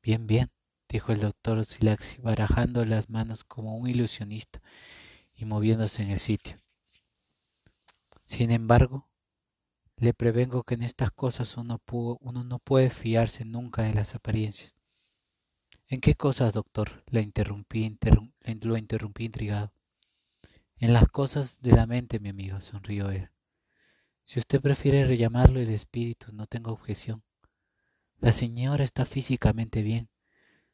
Bien, 0.01 0.25
bien 0.25 0.51
dijo 0.89 1.11
el 1.11 1.19
doctor 1.19 1.63
Silaxi, 1.63 2.19
barajando 2.19 2.83
las 2.83 3.09
manos 3.09 3.43
como 3.43 3.77
un 3.77 3.87
ilusionista 3.87 4.59
y 5.35 5.45
moviéndose 5.45 6.01
en 6.01 6.09
el 6.09 6.19
sitio. 6.19 6.57
Sin 8.25 8.51
embargo, 8.51 9.07
le 9.97 10.13
prevengo 10.13 10.63
que 10.63 10.73
en 10.73 10.83
estas 10.83 11.11
cosas 11.11 11.57
uno, 11.57 11.79
uno 12.21 12.43
no 12.43 12.59
puede 12.59 12.89
fiarse 12.89 13.45
nunca 13.45 13.83
de 13.83 13.93
las 13.93 14.15
apariencias. 14.15 14.73
¿En 15.87 16.01
qué 16.01 16.15
cosas, 16.15 16.53
doctor? 16.53 17.03
Lo 17.11 17.19
interrumpí 17.19 17.83
intrigado. 19.23 19.71
En 20.81 20.93
las 20.93 21.09
cosas 21.09 21.61
de 21.61 21.71
la 21.71 21.85
mente, 21.85 22.21
mi 22.21 22.29
amigo, 22.29 22.61
sonrió 22.61 23.09
él. 23.09 23.29
Si 24.23 24.39
usted 24.39 24.61
prefiere 24.61 25.03
rellamarlo 25.03 25.59
el 25.59 25.71
espíritu, 25.71 26.31
no 26.31 26.45
tengo 26.45 26.71
objeción. 26.71 27.21
La 28.19 28.31
señora 28.31 28.85
está 28.85 29.05
físicamente 29.05 29.81
bien, 29.81 30.09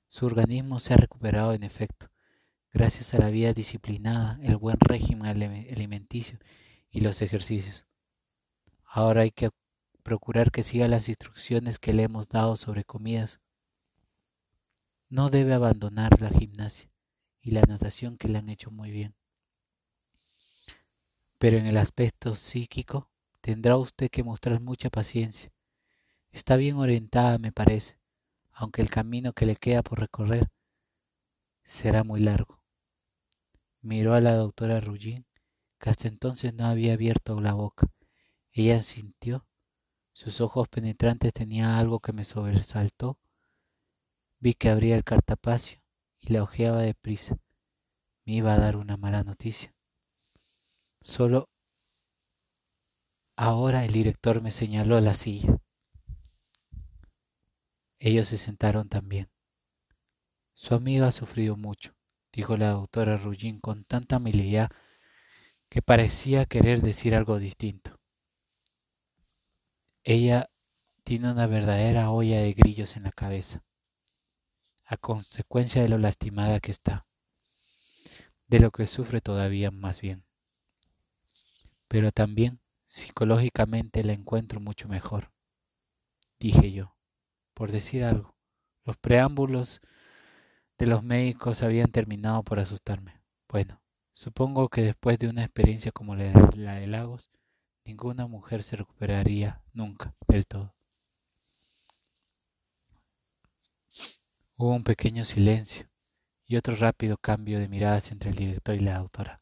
su 0.08 0.28
organismo 0.28 0.80
se 0.80 0.94
ha 0.94 0.98
recuperado 0.98 1.54
en 1.54 1.64
efecto, 1.64 2.12
gracias 2.72 3.16
a 3.16 3.18
la 3.18 3.32
vida 3.32 3.54
disciplinada, 3.54 4.40
el 4.44 4.58
buen 4.58 4.78
régimen 4.80 5.26
alimenticio 5.26 6.38
y 6.92 7.02
los 7.02 7.24
ejercicios. 7.24 7.88
Ahora 8.84 9.22
hay 9.22 9.32
que 9.32 9.50
procurar 10.04 10.52
que 10.52 10.62
siga 10.62 10.88
las 10.88 11.10
instrucciones 11.10 11.80
que 11.80 11.94
le 11.94 12.04
hemos 12.04 12.30
dado 12.30 12.58
sobre 12.58 12.84
comidas. 12.84 13.42
No 15.10 15.32
debe 15.32 15.54
abandonar 15.54 16.22
la 16.22 16.30
gimnasia 16.30 16.92
y 17.42 17.52
la 17.52 17.62
natación 17.62 18.18
que 18.18 18.28
le 18.28 18.38
han 18.38 18.50
hecho 18.50 18.70
muy 18.70 18.92
bien. 18.92 19.16
Pero 21.46 21.58
en 21.60 21.68
el 21.68 21.78
aspecto 21.78 22.34
psíquico 22.34 23.12
tendrá 23.40 23.78
usted 23.78 24.10
que 24.10 24.24
mostrar 24.24 24.62
mucha 24.62 24.90
paciencia. 24.90 25.54
Está 26.32 26.56
bien 26.56 26.78
orientada, 26.78 27.38
me 27.38 27.52
parece 27.52 28.00
aunque 28.52 28.82
el 28.82 28.90
camino 28.90 29.32
que 29.32 29.46
le 29.46 29.56
queda 29.56 29.84
por 29.84 30.00
recorrer 30.00 30.50
será 31.62 32.04
muy 32.04 32.20
largo. 32.20 32.64
Miró 33.82 34.16
a 34.16 34.22
la 34.22 34.34
doctora 34.34 34.80
Rullín, 34.80 35.28
que 35.78 35.92
hasta 35.92 36.08
entonces 36.08 36.56
no 36.56 36.66
había 36.66 36.94
abierto 36.94 37.40
la 37.40 37.54
boca. 37.54 37.92
Ella 38.52 38.82
sintió, 38.82 39.46
sus 40.14 40.42
ojos 40.42 40.68
penetrantes 40.68 41.32
tenían 41.32 41.70
algo 41.70 42.00
que 42.00 42.12
me 42.12 42.26
sobresaltó. 42.26 43.20
Vi 44.40 44.56
que 44.56 44.70
abría 44.70 44.96
el 44.96 45.04
cartapacio 45.04 45.80
y 46.20 46.34
la 46.34 46.42
ojeaba 46.42 46.82
deprisa. 46.82 47.38
Me 48.26 48.34
iba 48.34 48.52
a 48.52 48.58
dar 48.58 48.78
una 48.78 48.98
mala 48.98 49.24
noticia. 49.24 49.75
Solo 51.06 51.52
ahora 53.36 53.86
el 53.86 53.92
director 53.92 54.42
me 54.42 54.52
señaló 54.52 55.00
la 55.02 55.14
silla. 55.14 55.62
Ellos 58.00 58.28
se 58.28 58.40
sentaron 58.40 58.90
también. 58.90 59.30
Su 60.56 60.74
amiga 60.74 61.08
ha 61.08 61.12
sufrido 61.12 61.58
mucho, 61.58 61.94
dijo 62.34 62.58
la 62.58 62.72
doctora 62.72 63.18
Rullín 63.18 63.60
con 63.60 63.84
tanta 63.84 64.16
amabilidad 64.16 64.72
que 65.70 65.84
parecía 65.84 66.48
querer 66.48 66.82
decir 66.82 67.14
algo 67.14 67.38
distinto. 67.38 68.02
Ella 70.04 70.50
tiene 71.04 71.32
una 71.32 71.46
verdadera 71.46 72.10
olla 72.10 72.42
de 72.42 72.54
grillos 72.54 72.96
en 72.96 73.04
la 73.04 73.12
cabeza, 73.12 73.64
a 74.86 74.98
consecuencia 74.98 75.84
de 75.84 75.90
lo 75.90 76.00
lastimada 76.00 76.60
que 76.60 76.72
está, 76.72 77.06
de 78.48 78.60
lo 78.60 78.72
que 78.72 78.88
sufre 78.88 79.22
todavía 79.22 79.70
más 79.70 80.02
bien. 80.02 80.25
Pero 81.88 82.12
también 82.12 82.60
psicológicamente 82.86 84.04
la 84.04 84.14
encuentro 84.14 84.60
mucho 84.60 84.88
mejor, 84.88 85.32
dije 86.40 86.72
yo 86.72 86.96
por 87.56 87.72
decir 87.72 88.04
algo. 88.04 88.36
Los 88.84 88.98
preámbulos 88.98 89.82
de 90.78 90.86
los 90.86 91.02
médicos 91.02 91.64
habían 91.64 91.92
terminado 91.92 92.44
por 92.44 92.60
asustarme. 92.60 93.20
Bueno, 93.48 93.82
supongo 94.14 94.70
que 94.70 94.82
después 94.82 95.18
de 95.18 95.30
una 95.30 95.44
experiencia 95.44 95.92
como 95.92 96.16
la 96.16 96.76
de 96.76 96.88
Lagos, 96.88 97.32
ninguna 97.84 98.28
mujer 98.28 98.62
se 98.62 98.76
recuperaría 98.76 99.64
nunca 99.74 100.14
del 100.28 100.46
todo. 100.46 100.76
Hubo 104.58 104.74
un 104.74 104.84
pequeño 104.84 105.26
silencio 105.26 105.90
y 106.46 106.58
otro 106.58 106.76
rápido 106.76 107.18
cambio 107.18 107.60
de 107.60 107.68
miradas 107.68 108.12
entre 108.12 108.30
el 108.30 108.36
director 108.36 108.76
y 108.76 108.80
la 108.80 109.00
doctora. 109.00 109.42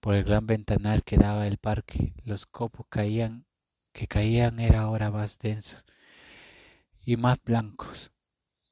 Por 0.00 0.14
el 0.14 0.24
gran 0.24 0.46
ventanal 0.46 1.02
que 1.02 1.16
daba 1.16 1.46
el 1.46 1.58
parque, 1.58 2.14
los 2.24 2.46
copos 2.46 2.86
caían, 2.88 3.46
que 3.92 4.06
caían 4.06 4.60
era 4.60 4.82
ahora 4.82 5.10
más 5.10 5.38
densos 5.38 5.84
y 7.04 7.16
más 7.16 7.42
blancos. 7.42 8.12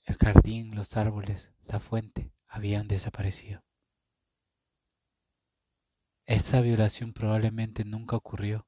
El 0.05 0.17
jardín, 0.17 0.77
los 0.77 0.97
árboles, 0.97 1.51
la 1.65 1.81
fuente 1.81 2.33
habían 2.47 2.87
desaparecido. 2.87 3.65
Esta 6.27 6.61
violación 6.61 7.13
probablemente 7.13 7.85
nunca 7.85 8.17
ocurrió. 8.17 8.67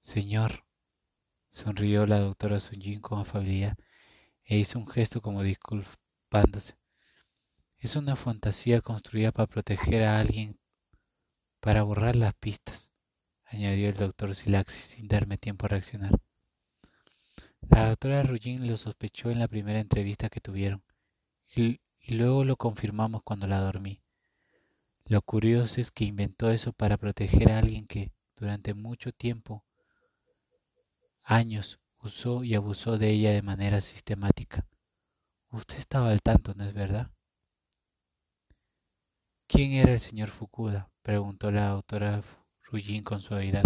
Señor, 0.00 0.66
sonrió 1.48 2.06
la 2.06 2.18
doctora 2.18 2.60
Sunjin 2.60 3.00
con 3.00 3.18
afabilidad 3.20 3.78
e 4.44 4.58
hizo 4.58 4.78
un 4.78 4.86
gesto 4.86 5.22
como 5.22 5.42
disculpándose. 5.42 6.76
Es 7.78 7.96
una 7.96 8.16
fantasía 8.16 8.80
construida 8.80 9.32
para 9.32 9.46
proteger 9.46 10.04
a 10.04 10.18
alguien, 10.18 10.58
para 11.64 11.82
borrar 11.82 12.14
las 12.14 12.34
pistas, 12.34 12.92
añadió 13.46 13.88
el 13.88 13.94
doctor 13.94 14.34
Silaxis 14.34 14.84
sin 14.84 15.08
darme 15.08 15.38
tiempo 15.38 15.64
a 15.64 15.70
reaccionar. 15.70 16.10
La 17.70 17.88
doctora 17.88 18.22
Rullín 18.22 18.66
lo 18.66 18.76
sospechó 18.76 19.30
en 19.30 19.38
la 19.38 19.48
primera 19.48 19.80
entrevista 19.80 20.28
que 20.28 20.42
tuvieron 20.42 20.84
y, 21.56 21.80
luego 22.06 22.44
lo 22.44 22.56
confirmamos 22.56 23.22
cuando 23.22 23.46
la 23.46 23.60
dormí. 23.60 24.02
Lo 25.06 25.22
curioso 25.22 25.80
es 25.80 25.90
que 25.90 26.04
inventó 26.04 26.50
eso 26.50 26.74
para 26.74 26.98
proteger 26.98 27.50
a 27.50 27.60
alguien 27.60 27.86
que 27.86 28.12
durante 28.36 28.74
mucho 28.74 29.12
tiempo, 29.12 29.64
años, 31.24 31.80
usó 31.96 32.44
y 32.44 32.54
abusó 32.54 32.98
de 32.98 33.08
ella 33.08 33.32
de 33.32 33.40
manera 33.40 33.80
sistemática. 33.80 34.66
Usted 35.48 35.78
estaba 35.78 36.10
al 36.10 36.20
tanto, 36.20 36.52
¿no 36.54 36.66
es 36.66 36.74
verdad? 36.74 37.13
¿Quién 39.54 39.74
era 39.74 39.92
el 39.92 40.00
señor 40.00 40.30
Fukuda? 40.30 40.90
preguntó 41.02 41.52
la 41.52 41.68
autora 41.68 42.20
Rujin 42.64 43.04
con 43.04 43.20
suavidad. 43.20 43.62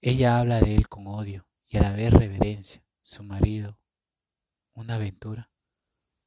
Ella 0.00 0.38
habla 0.38 0.58
de 0.60 0.74
él 0.74 0.88
con 0.88 1.06
odio 1.08 1.46
y 1.68 1.76
a 1.76 1.82
la 1.82 1.92
vez 1.92 2.10
reverencia. 2.10 2.82
Su 3.02 3.22
marido. 3.22 3.78
Una 4.72 4.94
aventura. 4.94 5.50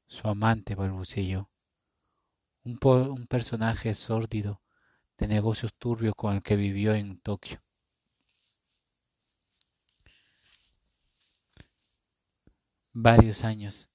Su 0.06 0.28
amante, 0.28 0.76
balbuceó. 0.76 1.50
Un, 2.66 2.78
un 2.84 3.26
personaje 3.26 3.96
sórdido 3.96 4.62
de 5.18 5.28
negocios 5.28 5.74
turbios 5.74 6.14
con 6.16 6.36
el 6.36 6.44
que 6.44 6.56
vivió 6.56 6.94
en 6.94 7.20
Tokio. 7.20 7.64
Varios 12.94 13.44
años. 13.44 13.91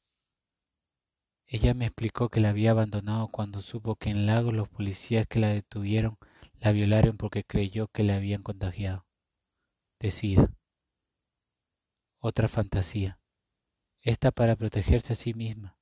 Ella 1.48 1.74
me 1.74 1.86
explicó 1.86 2.28
que 2.28 2.40
la 2.40 2.50
había 2.50 2.72
abandonado 2.72 3.28
cuando 3.28 3.62
supo 3.62 3.96
que 3.96 4.10
en 4.10 4.26
Lago 4.26 4.50
los 4.50 4.68
policías 4.68 5.26
que 5.26 5.38
la 5.38 5.48
detuvieron 5.48 6.18
la 6.60 6.72
violaron 6.72 7.16
porque 7.16 7.44
creyó 7.44 7.88
que 7.88 8.02
la 8.02 8.16
habían 8.16 8.42
contagiado. 8.42 9.06
Decida. 10.00 10.50
Otra 12.18 12.48
fantasía. 12.48 13.20
Esta 14.02 14.30
para 14.32 14.56
protegerse 14.56 15.12
a 15.12 15.16
sí 15.16 15.34
misma. 15.34 15.78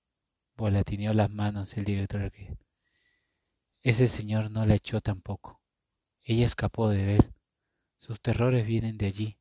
Volatineó 0.56 1.14
las 1.14 1.30
manos 1.30 1.76
el 1.76 1.84
director 1.84 2.30
que 2.30 2.56
ese 3.82 4.08
señor 4.08 4.50
no 4.50 4.64
la 4.64 4.76
echó 4.76 5.02
tampoco. 5.02 5.60
Ella 6.22 6.46
escapó 6.46 6.88
de 6.88 7.16
él. 7.16 7.34
Sus 7.98 8.18
terrores 8.20 8.66
vienen 8.66 8.96
de 8.96 9.06
allí. 9.06 9.38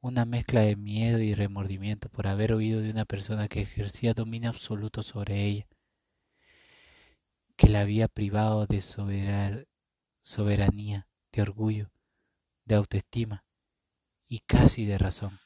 Una 0.00 0.24
mezcla 0.24 0.60
de 0.60 0.76
miedo 0.76 1.18
y 1.18 1.34
remordimiento 1.34 2.08
por 2.08 2.28
haber 2.28 2.52
oído 2.52 2.80
de 2.80 2.90
una 2.90 3.04
persona 3.04 3.48
que 3.48 3.62
ejercía 3.62 4.14
dominio 4.14 4.50
absoluto 4.50 5.02
sobre 5.02 5.44
ella, 5.44 5.66
que 7.56 7.68
la 7.68 7.80
había 7.80 8.06
privado 8.06 8.66
de 8.66 8.80
soberanía, 10.20 11.08
de 11.32 11.42
orgullo, 11.42 11.90
de 12.64 12.74
autoestima 12.74 13.44
y 14.28 14.40
casi 14.40 14.84
de 14.84 14.98
razón. 14.98 15.45